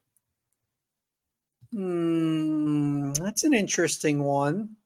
Hmm, 1.71 3.11
that's 3.13 3.43
an 3.43 3.53
interesting 3.53 4.23
one. 4.23 4.76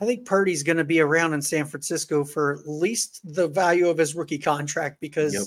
I 0.00 0.06
think 0.06 0.24
Purdy's 0.24 0.62
going 0.62 0.78
to 0.78 0.84
be 0.84 1.00
around 1.00 1.34
in 1.34 1.42
San 1.42 1.66
Francisco 1.66 2.24
for 2.24 2.54
at 2.54 2.66
least 2.66 3.20
the 3.22 3.48
value 3.48 3.88
of 3.88 3.98
his 3.98 4.14
rookie 4.14 4.38
contract 4.38 4.98
because 5.00 5.34
yep. 5.34 5.44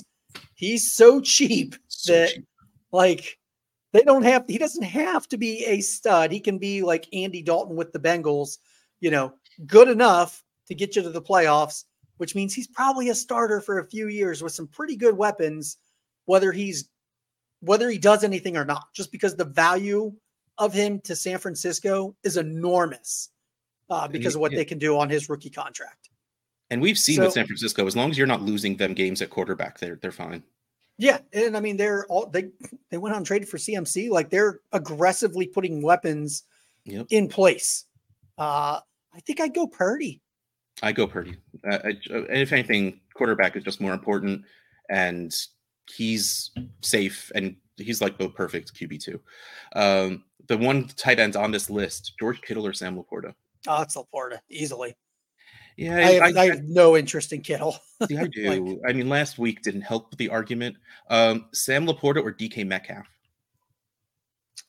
He's 0.54 0.92
so 0.92 1.20
cheap 1.20 1.76
so 1.88 2.12
that 2.12 2.30
cheap. 2.30 2.44
like 2.92 3.38
they 3.92 4.02
don't 4.02 4.22
have 4.22 4.44
he 4.48 4.58
doesn't 4.58 4.82
have 4.82 5.28
to 5.28 5.36
be 5.36 5.64
a 5.64 5.80
stud. 5.80 6.32
He 6.32 6.40
can 6.40 6.58
be 6.58 6.82
like 6.82 7.08
Andy 7.12 7.42
Dalton 7.42 7.76
with 7.76 7.92
the 7.92 7.98
Bengals, 7.98 8.58
you 9.00 9.10
know, 9.10 9.34
good 9.66 9.88
enough 9.88 10.42
to 10.66 10.74
get 10.74 10.96
you 10.96 11.02
to 11.02 11.10
the 11.10 11.22
playoffs, 11.22 11.84
which 12.16 12.34
means 12.34 12.54
he's 12.54 12.66
probably 12.66 13.08
a 13.08 13.14
starter 13.14 13.60
for 13.60 13.78
a 13.78 13.88
few 13.88 14.08
years 14.08 14.42
with 14.42 14.52
some 14.52 14.66
pretty 14.66 14.96
good 14.96 15.16
weapons, 15.16 15.76
whether 16.24 16.52
he's 16.52 16.88
whether 17.60 17.88
he 17.88 17.98
does 17.98 18.24
anything 18.24 18.56
or 18.56 18.64
not, 18.64 18.92
just 18.94 19.10
because 19.10 19.34
the 19.34 19.44
value 19.44 20.12
of 20.58 20.72
him 20.72 21.00
to 21.00 21.16
San 21.16 21.38
Francisco 21.38 22.14
is 22.22 22.36
enormous 22.36 23.30
uh, 23.90 24.08
because 24.08 24.34
of 24.34 24.40
what 24.40 24.52
they 24.52 24.64
can 24.64 24.78
do 24.78 24.98
on 24.98 25.08
his 25.10 25.28
rookie 25.28 25.50
contract. 25.50 26.10
And 26.70 26.80
we've 26.80 26.98
seen 26.98 27.16
So- 27.16 27.24
with 27.24 27.32
San 27.34 27.46
Francisco, 27.46 27.86
as 27.86 27.94
long 27.96 28.10
as 28.10 28.18
you're 28.18 28.26
not 28.26 28.42
losing 28.42 28.76
them 28.76 28.94
games 28.94 29.20
at 29.22 29.30
quarterback, 29.30 29.78
they're 29.78 29.96
they're 29.96 30.12
fine. 30.12 30.42
Yeah, 30.96 31.18
and 31.32 31.56
I 31.56 31.60
mean 31.60 31.76
they're 31.76 32.06
all 32.06 32.26
they 32.26 32.50
they 32.90 32.98
went 32.98 33.14
on 33.16 33.24
trade 33.24 33.48
for 33.48 33.58
CMC. 33.58 34.10
Like 34.10 34.30
they're 34.30 34.60
aggressively 34.72 35.46
putting 35.46 35.82
weapons 35.82 36.44
Yep. 36.86 37.06
in 37.10 37.28
place. 37.28 37.84
Uh, 38.38 38.80
I 39.14 39.20
think 39.20 39.40
I'd 39.40 39.54
go 39.54 39.66
Purdy. 39.66 40.20
I 40.82 40.92
go 40.92 41.06
Purdy. 41.06 41.36
Uh, 41.68 41.78
I, 41.84 41.92
if 42.10 42.52
anything, 42.52 43.00
quarterback 43.14 43.56
is 43.56 43.62
just 43.64 43.80
more 43.80 43.92
important, 43.92 44.44
and 44.90 45.34
he's 45.90 46.50
safe, 46.82 47.30
and 47.34 47.56
he's 47.76 48.00
like 48.00 48.18
the 48.18 48.28
perfect 48.28 48.74
QB 48.74 49.02
two. 49.02 49.20
Um, 49.74 50.24
the 50.46 50.58
one 50.58 50.88
tight 50.88 51.18
end 51.20 51.36
on 51.36 51.50
this 51.52 51.70
list, 51.70 52.12
George 52.18 52.40
Kittle 52.42 52.66
or 52.66 52.72
Sam 52.72 52.96
LaPorta. 52.96 53.34
Oh, 53.66 53.82
it's 53.82 53.96
LaPorta 53.96 54.38
easily. 54.48 54.96
Yeah, 55.76 55.96
I, 55.96 56.00
I, 56.00 56.26
have, 56.26 56.36
I, 56.36 56.46
have 56.46 56.64
no 56.64 56.96
interest 56.96 57.32
in 57.32 57.40
Kittle. 57.40 57.76
see, 58.08 58.16
I 58.16 58.26
do. 58.26 58.48
like- 58.48 58.80
I 58.88 58.92
mean, 58.92 59.08
last 59.08 59.38
week 59.38 59.62
didn't 59.62 59.82
help 59.82 60.16
the 60.16 60.28
argument. 60.28 60.76
Um, 61.10 61.46
Sam 61.52 61.86
LaPorta 61.86 62.22
or 62.22 62.32
DK 62.32 62.66
Metcalf. 62.66 63.06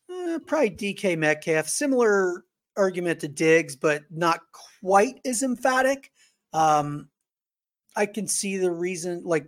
Eh, 0.10 0.40
probably 0.48 0.72
DK 0.72 1.18
Metcalf. 1.18 1.68
Similar 1.68 2.44
argument 2.76 3.20
to 3.22 3.28
Diggs, 3.28 3.76
but 3.76 4.04
not 4.10 4.40
quite 4.82 5.20
as 5.26 5.44
emphatic. 5.44 6.12
Um, 6.54 7.10
I 7.96 8.06
can 8.06 8.28
see 8.28 8.58
the 8.58 8.72
reason. 8.72 9.22
Like, 9.24 9.48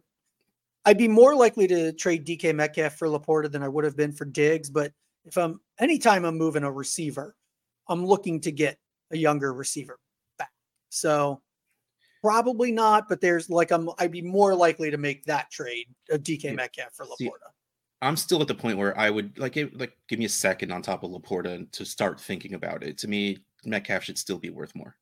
I'd 0.86 0.98
be 0.98 1.08
more 1.08 1.36
likely 1.36 1.68
to 1.68 1.92
trade 1.94 2.26
DK 2.26 2.54
Metcalf 2.54 2.96
for 2.96 3.08
LaPorta 3.08 3.52
than 3.52 3.64
I 3.64 3.68
would 3.68 3.84
have 3.84 3.98
been 3.98 4.12
for 4.12 4.26
Diggs. 4.26 4.70
But 4.70 4.94
if 5.26 5.38
I'm 5.38 5.60
anytime 5.80 6.24
I'm 6.24 6.38
moving 6.38 6.64
a 6.64 6.72
receiver, 6.72 7.36
I'm 7.90 8.06
looking 8.06 8.42
to 8.42 8.52
get 8.52 8.78
a 9.12 9.18
younger 9.18 9.54
receiver 9.54 10.00
back. 10.38 10.52
So 10.90 11.42
probably 12.22 12.72
not. 12.72 13.08
But 13.10 13.22
there's 13.22 13.50
like 13.50 13.72
I'm. 13.72 13.90
I'd 14.00 14.12
be 14.12 14.22
more 14.22 14.54
likely 14.56 14.92
to 14.92 14.98
make 14.98 15.24
that 15.26 15.50
trade 15.52 15.88
uh, 16.12 16.16
of 16.16 16.24
DK 16.24 16.44
Yeah. 16.44 16.52
Metcalf 16.54 16.94
for 16.94 17.06
See, 17.18 17.28
LaPorta. 17.28 17.50
I'm 18.02 18.16
still 18.18 18.42
at 18.42 18.48
the 18.48 18.56
point 18.56 18.78
where 18.78 18.98
I 18.98 19.10
would 19.10 19.38
like 19.40 19.54
give, 19.54 19.72
like 19.76 19.98
give 20.08 20.20
me 20.20 20.26
a 20.26 20.30
second 20.30 20.72
on 20.72 20.82
top 20.82 21.04
of 21.04 21.12
LaPorta 21.12 21.72
to 21.72 21.86
start 21.86 22.20
thinking 22.20 22.54
about 22.54 22.84
it. 22.84 22.98
To 23.00 23.08
me, 23.08 23.40
Metcalf 23.66 24.04
should 24.04 24.18
still 24.20 24.38
be 24.38 24.50
worth 24.52 24.76
more. 24.76 24.96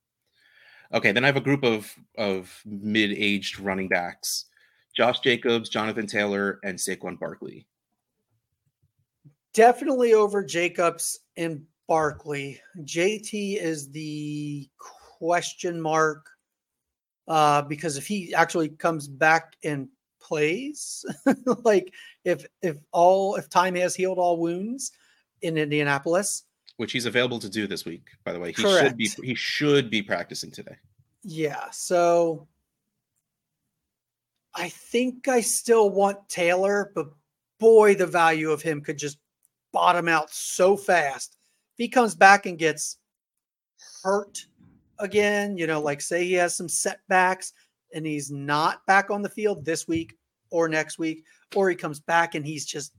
Okay, 0.94 1.12
then 1.12 1.24
I 1.24 1.28
have 1.28 1.36
a 1.36 1.42
group 1.42 1.64
of 1.64 1.94
of 2.18 2.58
mid-aged 2.66 3.60
running 3.60 3.88
backs: 3.90 4.46
Josh 4.96 5.20
Jacobs, 5.20 5.68
Jonathan 5.68 6.08
Taylor, 6.08 6.60
and 6.64 6.78
Saquon 6.78 7.20
Barkley. 7.20 7.68
definitely 9.54 10.14
over 10.14 10.44
Jacobs 10.44 11.20
and 11.38 11.64
Barkley. 11.88 12.60
JT 12.82 13.62
is 13.62 13.90
the 13.92 14.68
question 14.78 15.80
mark 15.80 16.30
uh, 17.28 17.62
because 17.64 17.98
if 17.98 18.08
he 18.08 18.34
actually 18.34 18.70
comes 18.70 19.08
back 19.08 19.56
and 19.64 19.88
plays, 20.22 21.06
like 21.64 21.94
if 22.24 22.46
if 22.62 22.78
all 22.92 23.36
if 23.36 23.50
time 23.50 23.76
has 23.76 23.96
healed 23.96 24.18
all 24.18 24.38
wounds 24.38 24.92
in 25.42 25.58
Indianapolis, 25.58 26.44
Which 26.78 26.92
he's 26.92 27.06
available 27.06 27.40
to 27.40 27.50
do 27.50 27.68
this 27.68 27.86
week, 27.86 28.08
by 28.24 28.34
the 28.34 28.40
way. 28.40 28.52
He 28.52 28.64
should 28.64 28.98
be 28.98 29.10
he 29.24 29.36
should 29.36 29.90
be 29.90 30.02
practicing 30.02 30.52
today. 30.52 30.76
yeah. 31.24 31.70
So 31.72 32.48
I 34.56 34.70
think 34.70 35.28
I 35.28 35.42
still 35.42 35.90
want 35.90 36.30
Taylor, 36.30 36.92
but 36.96 37.08
boy, 37.60 37.96
the 37.96 38.08
value 38.08 38.52
of 38.52 38.62
him 38.62 38.82
could 38.82 38.98
just 38.98 39.18
bottom 39.72 40.08
out 40.08 40.30
so 40.30 40.78
fast. 40.78 41.38
If 41.76 41.80
he 41.80 41.90
comes 41.90 42.16
back 42.16 42.46
and 42.46 42.58
gets 42.58 43.00
hurt 44.02 44.46
again, 45.00 45.58
you 45.58 45.68
know, 45.68 45.82
like 45.82 46.00
say 46.00 46.24
he 46.24 46.32
has 46.36 46.56
some 46.56 46.70
setbacks 46.70 47.52
and 47.94 48.06
he's 48.06 48.32
not 48.32 48.86
back 48.86 49.12
on 49.12 49.22
the 49.22 49.28
field 49.28 49.66
this 49.66 49.86
week 49.86 50.16
or 50.52 50.70
next 50.70 50.98
week, 50.98 51.26
or 51.54 51.70
he 51.70 51.76
comes 51.76 52.00
back 52.00 52.34
and 52.34 52.46
he's 52.46 52.66
just 52.66 52.94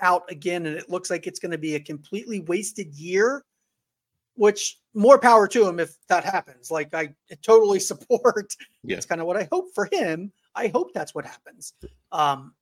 out 0.00 0.24
again 0.28 0.66
and 0.66 0.76
it 0.76 0.90
looks 0.90 1.08
like 1.08 1.28
it's 1.28 1.38
going 1.38 1.52
to 1.52 1.58
be 1.58 1.76
a 1.76 1.80
completely 1.80 2.40
wasted 2.40 2.92
year, 2.96 3.44
which 4.34 4.80
more 4.92 5.20
power 5.20 5.46
to 5.46 5.64
him 5.64 5.78
if 5.78 5.96
that 6.08 6.24
happens. 6.24 6.68
Like 6.68 6.92
I 6.94 7.14
totally 7.42 7.78
support. 7.92 8.52
Yeah. 8.82 8.96
It's 8.96 9.06
kind 9.06 9.20
of 9.20 9.28
what 9.28 9.36
I 9.36 9.48
hope 9.52 9.66
for 9.72 9.88
him. 9.92 10.32
I 10.56 10.66
hope 10.66 10.92
that's 10.92 11.14
what 11.14 11.24
happens. 11.24 11.74
Um, 12.10 12.54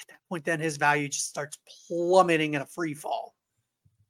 at 0.00 0.08
that 0.08 0.20
point, 0.30 0.46
then 0.46 0.60
his 0.60 0.78
value 0.78 1.08
just 1.08 1.28
starts 1.28 1.58
plummeting 1.86 2.54
in 2.54 2.62
a 2.62 2.66
free 2.66 2.94
fall. 2.94 3.35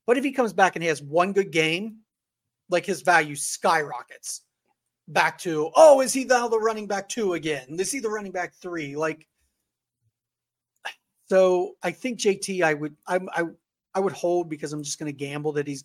But 0.07 0.16
if 0.16 0.24
he 0.24 0.32
comes 0.32 0.52
back 0.52 0.76
and 0.76 0.82
he 0.82 0.88
has 0.88 1.02
one 1.02 1.32
good 1.32 1.50
game, 1.50 1.98
like 2.70 2.86
his 2.86 3.02
value 3.02 3.36
skyrockets 3.36 4.42
back 5.09 5.38
to, 5.38 5.70
oh, 5.74 6.00
is 6.00 6.12
he 6.12 6.24
now 6.24 6.48
the 6.48 6.59
running 6.59 6.86
back 6.86 7.09
two 7.09 7.34
again? 7.34 7.66
Is 7.78 7.90
he 7.90 8.00
the 8.00 8.09
running 8.09 8.32
back 8.32 8.54
three? 8.54 8.96
Like, 8.96 9.26
so 11.28 11.72
I 11.82 11.90
think 11.90 12.20
JT, 12.20 12.62
I 12.62 12.74
would, 12.74 12.96
I'm, 13.07 13.28
I, 13.32 13.44
I 13.94 14.00
would 14.00 14.12
hold 14.12 14.48
because 14.48 14.72
I'm 14.72 14.82
just 14.82 14.98
going 14.98 15.12
to 15.12 15.16
gamble 15.16 15.52
that 15.52 15.66
he's 15.66 15.84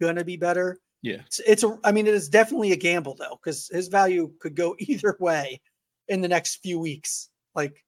going 0.00 0.16
to 0.16 0.24
be 0.24 0.36
better. 0.36 0.78
Yeah. 1.02 1.18
It's, 1.26 1.40
it's 1.40 1.64
a, 1.64 1.78
I 1.84 1.92
mean, 1.92 2.06
it 2.06 2.14
is 2.14 2.28
definitely 2.28 2.72
a 2.72 2.76
gamble 2.76 3.14
though, 3.14 3.38
because 3.42 3.68
his 3.68 3.88
value 3.88 4.32
could 4.40 4.54
go 4.54 4.74
either 4.78 5.16
way 5.20 5.60
in 6.08 6.22
the 6.22 6.28
next 6.28 6.56
few 6.62 6.78
weeks. 6.78 7.28
Like, 7.54 7.84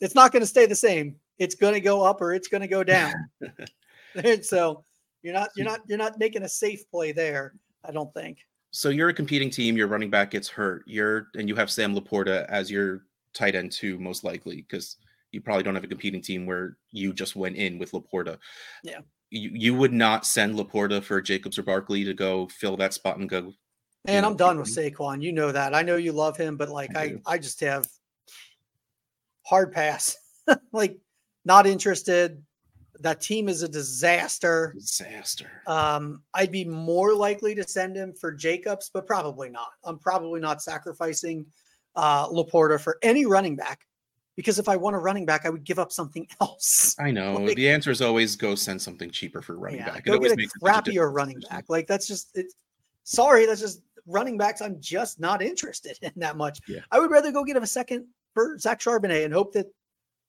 it's 0.00 0.16
not 0.16 0.32
going 0.32 0.40
to 0.40 0.46
stay 0.46 0.66
the 0.66 0.74
same. 0.74 1.16
It's 1.38 1.54
going 1.54 1.74
to 1.74 1.80
go 1.80 2.02
up 2.02 2.20
or 2.20 2.32
it's 2.34 2.48
going 2.48 2.60
to 2.60 2.68
go 2.68 2.82
down. 2.82 3.14
and 4.14 4.44
so 4.44 4.84
you're 5.22 5.34
not, 5.34 5.50
you're 5.56 5.66
hmm. 5.66 5.72
not, 5.72 5.80
you're 5.86 5.98
not 5.98 6.18
making 6.18 6.42
a 6.42 6.48
safe 6.48 6.88
play 6.90 7.12
there. 7.12 7.54
I 7.84 7.92
don't 7.92 8.12
think. 8.14 8.38
So 8.72 8.88
you're 8.88 9.10
a 9.10 9.14
competing 9.14 9.50
team. 9.50 9.76
Your 9.76 9.86
running 9.86 10.10
back 10.10 10.30
gets 10.30 10.48
hurt. 10.48 10.84
You're 10.86 11.28
and 11.34 11.48
you 11.48 11.54
have 11.56 11.70
Sam 11.70 11.94
LaPorta 11.94 12.46
as 12.46 12.70
your 12.70 13.04
tight 13.34 13.54
end 13.54 13.70
too, 13.70 13.98
most 13.98 14.24
likely, 14.24 14.56
because 14.56 14.96
you 15.30 15.40
probably 15.40 15.62
don't 15.62 15.74
have 15.74 15.84
a 15.84 15.88
competing 15.88 16.22
team 16.22 16.46
where 16.46 16.76
you 16.90 17.12
just 17.12 17.36
went 17.36 17.56
in 17.56 17.78
with 17.78 17.92
LaPorta. 17.92 18.38
Yeah. 18.82 19.00
You 19.30 19.50
you 19.52 19.74
would 19.74 19.92
not 19.92 20.26
send 20.26 20.56
LaPorta 20.56 21.02
for 21.02 21.20
Jacobs 21.20 21.58
or 21.58 21.62
Barkley 21.62 22.04
to 22.04 22.14
go 22.14 22.48
fill 22.48 22.76
that 22.78 22.94
spot 22.94 23.18
and 23.18 23.28
go. 23.28 23.52
And 24.06 24.22
know, 24.22 24.30
I'm 24.30 24.36
done 24.36 24.58
with 24.58 24.68
mm-hmm. 24.68 24.94
Saquon. 24.94 25.22
You 25.22 25.32
know 25.32 25.52
that. 25.52 25.74
I 25.74 25.82
know 25.82 25.96
you 25.96 26.12
love 26.12 26.36
him, 26.36 26.56
but 26.56 26.70
like 26.70 26.96
I 26.96 27.02
I. 27.02 27.34
I 27.34 27.38
just 27.38 27.60
have 27.60 27.86
hard 29.44 29.72
pass. 29.72 30.16
like 30.72 30.98
not 31.44 31.66
interested. 31.66 32.42
That 33.02 33.20
team 33.20 33.48
is 33.48 33.62
a 33.62 33.68
disaster. 33.68 34.72
Disaster. 34.78 35.62
Um, 35.66 36.22
I'd 36.34 36.52
be 36.52 36.64
more 36.64 37.14
likely 37.14 37.54
to 37.56 37.64
send 37.64 37.96
him 37.96 38.12
for 38.14 38.32
Jacobs, 38.32 38.90
but 38.92 39.06
probably 39.06 39.50
not. 39.50 39.70
I'm 39.84 39.98
probably 39.98 40.40
not 40.40 40.62
sacrificing 40.62 41.46
uh 41.94 42.26
LaPorta 42.28 42.80
for 42.80 42.96
any 43.02 43.26
running 43.26 43.54
back 43.54 43.80
because 44.34 44.58
if 44.58 44.66
I 44.66 44.76
want 44.76 44.96
a 44.96 44.98
running 44.98 45.26
back, 45.26 45.44
I 45.44 45.50
would 45.50 45.64
give 45.64 45.78
up 45.78 45.92
something 45.92 46.26
else. 46.40 46.96
I 46.98 47.10
know. 47.10 47.34
Like- 47.34 47.56
the 47.56 47.68
answer 47.68 47.90
is 47.90 48.00
always 48.00 48.36
go 48.36 48.54
send 48.54 48.80
something 48.80 49.10
cheaper 49.10 49.42
for 49.42 49.56
running 49.58 49.80
Yeah, 49.80 49.90
back. 49.90 49.98
It 49.98 50.04
go 50.06 50.14
always 50.14 50.34
get 50.34 50.46
a 50.46 50.64
crappier 50.64 51.12
running 51.12 51.40
back. 51.50 51.66
Like 51.68 51.86
that's 51.86 52.06
just 52.06 52.30
it's 52.34 52.54
sorry, 53.04 53.44
that's 53.46 53.60
just 53.60 53.82
running 54.06 54.38
backs. 54.38 54.62
I'm 54.62 54.80
just 54.80 55.20
not 55.20 55.42
interested 55.42 55.98
in 56.02 56.12
that 56.16 56.36
much. 56.36 56.60
Yeah. 56.66 56.80
I 56.90 56.98
would 56.98 57.10
rather 57.10 57.30
go 57.32 57.44
get 57.44 57.56
him 57.56 57.62
a 57.62 57.66
second 57.66 58.06
for 58.32 58.56
Zach 58.58 58.80
Charbonnet 58.80 59.24
and 59.24 59.34
hope 59.34 59.52
that 59.52 59.66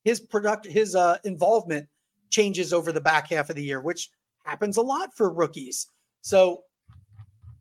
his 0.04 0.20
product 0.20 0.66
his 0.66 0.96
uh 0.96 1.18
involvement 1.24 1.88
changes 2.34 2.74
over 2.74 2.92
the 2.92 3.00
back 3.00 3.30
half 3.30 3.50
of 3.50 3.56
the 3.56 3.64
year, 3.64 3.80
which 3.80 4.10
happens 4.44 4.78
a 4.78 4.82
lot 4.82 5.16
for 5.16 5.32
rookies. 5.32 5.88
So 6.22 6.64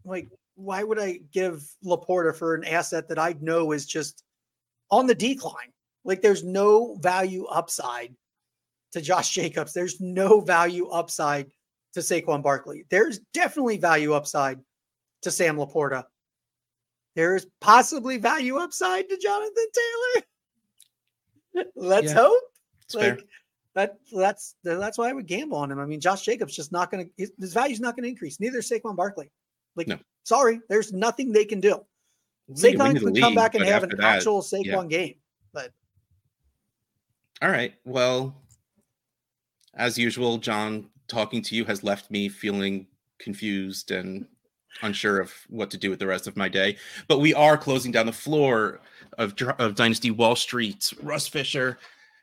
like 0.04 0.28
why 0.54 0.82
would 0.82 0.98
I 0.98 1.20
give 1.32 1.64
LaPorta 1.84 2.34
for 2.34 2.54
an 2.54 2.64
asset 2.64 3.08
that 3.08 3.18
I 3.18 3.34
know 3.40 3.72
is 3.72 3.86
just 3.86 4.24
on 4.90 5.06
the 5.06 5.14
decline? 5.14 5.72
Like 6.04 6.22
there's 6.22 6.42
no 6.42 6.96
value 6.96 7.44
upside 7.46 8.14
to 8.92 9.00
Josh 9.00 9.30
Jacobs. 9.30 9.72
There's 9.72 10.00
no 10.00 10.40
value 10.40 10.88
upside 10.88 11.50
to 11.94 12.00
Saquon 12.00 12.42
Barkley. 12.42 12.84
There's 12.90 13.20
definitely 13.32 13.78
value 13.78 14.14
upside 14.14 14.58
to 15.22 15.30
Sam 15.30 15.56
LaPorta. 15.56 16.04
There's 17.14 17.46
possibly 17.60 18.16
value 18.16 18.56
upside 18.56 19.08
to 19.08 19.18
Jonathan 19.18 19.66
Taylor. 21.54 21.66
Let's 21.76 22.08
Yeah, 22.08 22.14
hope. 22.14 22.42
It's 22.84 22.94
fair. 22.94 23.18
That 23.74 23.96
that's 24.12 24.56
that's 24.62 24.98
why 24.98 25.08
I 25.08 25.12
would 25.12 25.26
gamble 25.26 25.56
on 25.56 25.70
him. 25.70 25.78
I 25.78 25.86
mean, 25.86 26.00
Josh 26.00 26.22
Jacobs 26.22 26.54
just 26.54 26.72
not 26.72 26.90
going 26.90 27.06
to 27.06 27.10
his, 27.16 27.32
his 27.38 27.54
value's 27.54 27.80
not 27.80 27.96
going 27.96 28.04
to 28.04 28.10
increase. 28.10 28.38
Neither 28.38 28.58
is 28.58 28.68
Saquon 28.68 28.96
Barkley. 28.96 29.30
Like, 29.76 29.88
No. 29.88 29.98
sorry, 30.24 30.60
there's 30.68 30.92
nothing 30.92 31.32
they 31.32 31.46
can 31.46 31.60
do. 31.60 31.80
We 32.48 32.72
can 32.72 32.78
Saquon 32.78 32.92
could 32.92 33.18
come 33.18 33.30
league, 33.30 33.34
back 33.34 33.54
and 33.54 33.64
have 33.64 33.82
an 33.82 33.90
that, 33.96 34.16
actual 34.16 34.42
Saquon 34.42 34.64
yeah. 34.64 34.84
game. 34.84 35.14
But 35.54 35.72
all 37.40 37.50
right. 37.50 37.74
Well, 37.84 38.34
as 39.74 39.96
usual, 39.96 40.36
John 40.36 40.90
talking 41.08 41.40
to 41.42 41.54
you 41.54 41.64
has 41.64 41.82
left 41.82 42.10
me 42.10 42.28
feeling 42.28 42.86
confused 43.18 43.90
and 43.90 44.26
unsure 44.82 45.20
of 45.20 45.32
what 45.48 45.70
to 45.70 45.78
do 45.78 45.90
with 45.90 45.98
the 45.98 46.06
rest 46.06 46.26
of 46.26 46.36
my 46.36 46.48
day. 46.48 46.76
But 47.08 47.20
we 47.20 47.32
are 47.34 47.56
closing 47.56 47.92
down 47.92 48.06
the 48.06 48.12
floor 48.12 48.80
of, 49.18 49.34
of 49.58 49.74
Dynasty 49.74 50.10
Wall 50.10 50.36
Street. 50.36 50.92
Russ 51.02 51.26
Fisher 51.26 51.78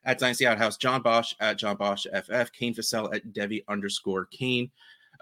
at 0.05 0.19
Dynasty 0.19 0.47
Outhouse, 0.47 0.77
John 0.77 1.01
Bosch 1.01 1.33
at 1.39 1.57
John 1.57 1.75
Bosch 1.75 2.05
FF, 2.13 2.51
Kane 2.51 2.73
Fossell 2.73 3.13
at 3.13 3.33
Devy 3.33 3.63
underscore 3.67 4.25
Kane. 4.25 4.71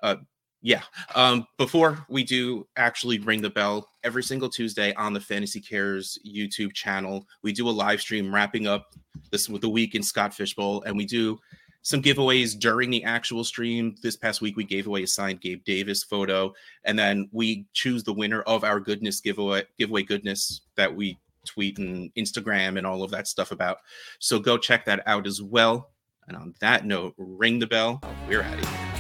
Uh, 0.04 0.18
yeah. 0.62 0.82
Um, 1.16 1.48
before 1.58 2.06
we 2.10 2.24
do 2.24 2.68
actually 2.76 3.20
ring 3.20 3.42
the 3.42 3.50
bell, 3.50 3.90
every 4.04 4.24
single 4.24 4.50
Tuesday 4.50 4.94
on 4.96 5.14
the 5.14 5.20
Fantasy 5.20 5.62
Cares 5.62 6.18
YouTube 6.26 6.74
channel, 6.74 7.28
we 7.44 7.54
do 7.54 7.70
a 7.70 7.72
live 7.72 8.02
stream 8.02 8.34
wrapping 8.34 8.68
up 8.68 8.88
this 9.32 9.48
with 9.48 9.62
the 9.62 9.70
week 9.70 9.96
in 9.96 10.02
Scott 10.02 10.34
Fish 10.34 10.56
Bowl, 10.56 10.82
and 10.84 10.98
we 10.98 11.06
do 11.06 11.38
some 11.84 12.02
giveaways 12.02 12.60
during 12.60 12.90
the 12.90 13.04
actual 13.04 13.44
stream. 13.44 13.96
This 14.02 14.18
past 14.18 14.42
week, 14.42 14.58
we 14.58 14.64
gave 14.64 14.88
away 14.88 15.04
a 15.04 15.08
signed 15.08 15.42
Gabe 15.42 15.64
Davis 15.64 16.04
photo, 16.04 16.54
and 16.84 16.98
then 16.98 17.30
we 17.32 17.66
choose 17.74 18.04
the 18.04 18.14
winner 18.14 18.42
of 18.42 18.64
our 18.64 18.80
goodness 18.80 19.22
giveaway 19.22 19.64
giveaway 19.78 20.04
goodness 20.04 20.62
that 20.76 20.94
we 20.94 21.18
tweet 21.48 21.80
and 21.80 22.14
Instagram 22.16 22.78
and 22.78 22.86
all 22.86 23.04
of 23.04 23.12
that 23.12 23.28
stuff 23.28 23.52
about. 23.52 23.78
So 24.20 24.40
go 24.40 24.58
check 24.58 24.86
that 24.86 25.02
out 25.08 25.26
as 25.26 25.42
well. 25.42 25.92
And 26.28 26.38
on 26.38 26.54
that 26.60 26.86
note, 26.86 27.14
ring 27.18 27.60
the 27.60 27.68
bell. 27.68 28.02
We're 28.28 28.44
out 28.44 28.60
of 28.60 28.70
here. 28.70 28.97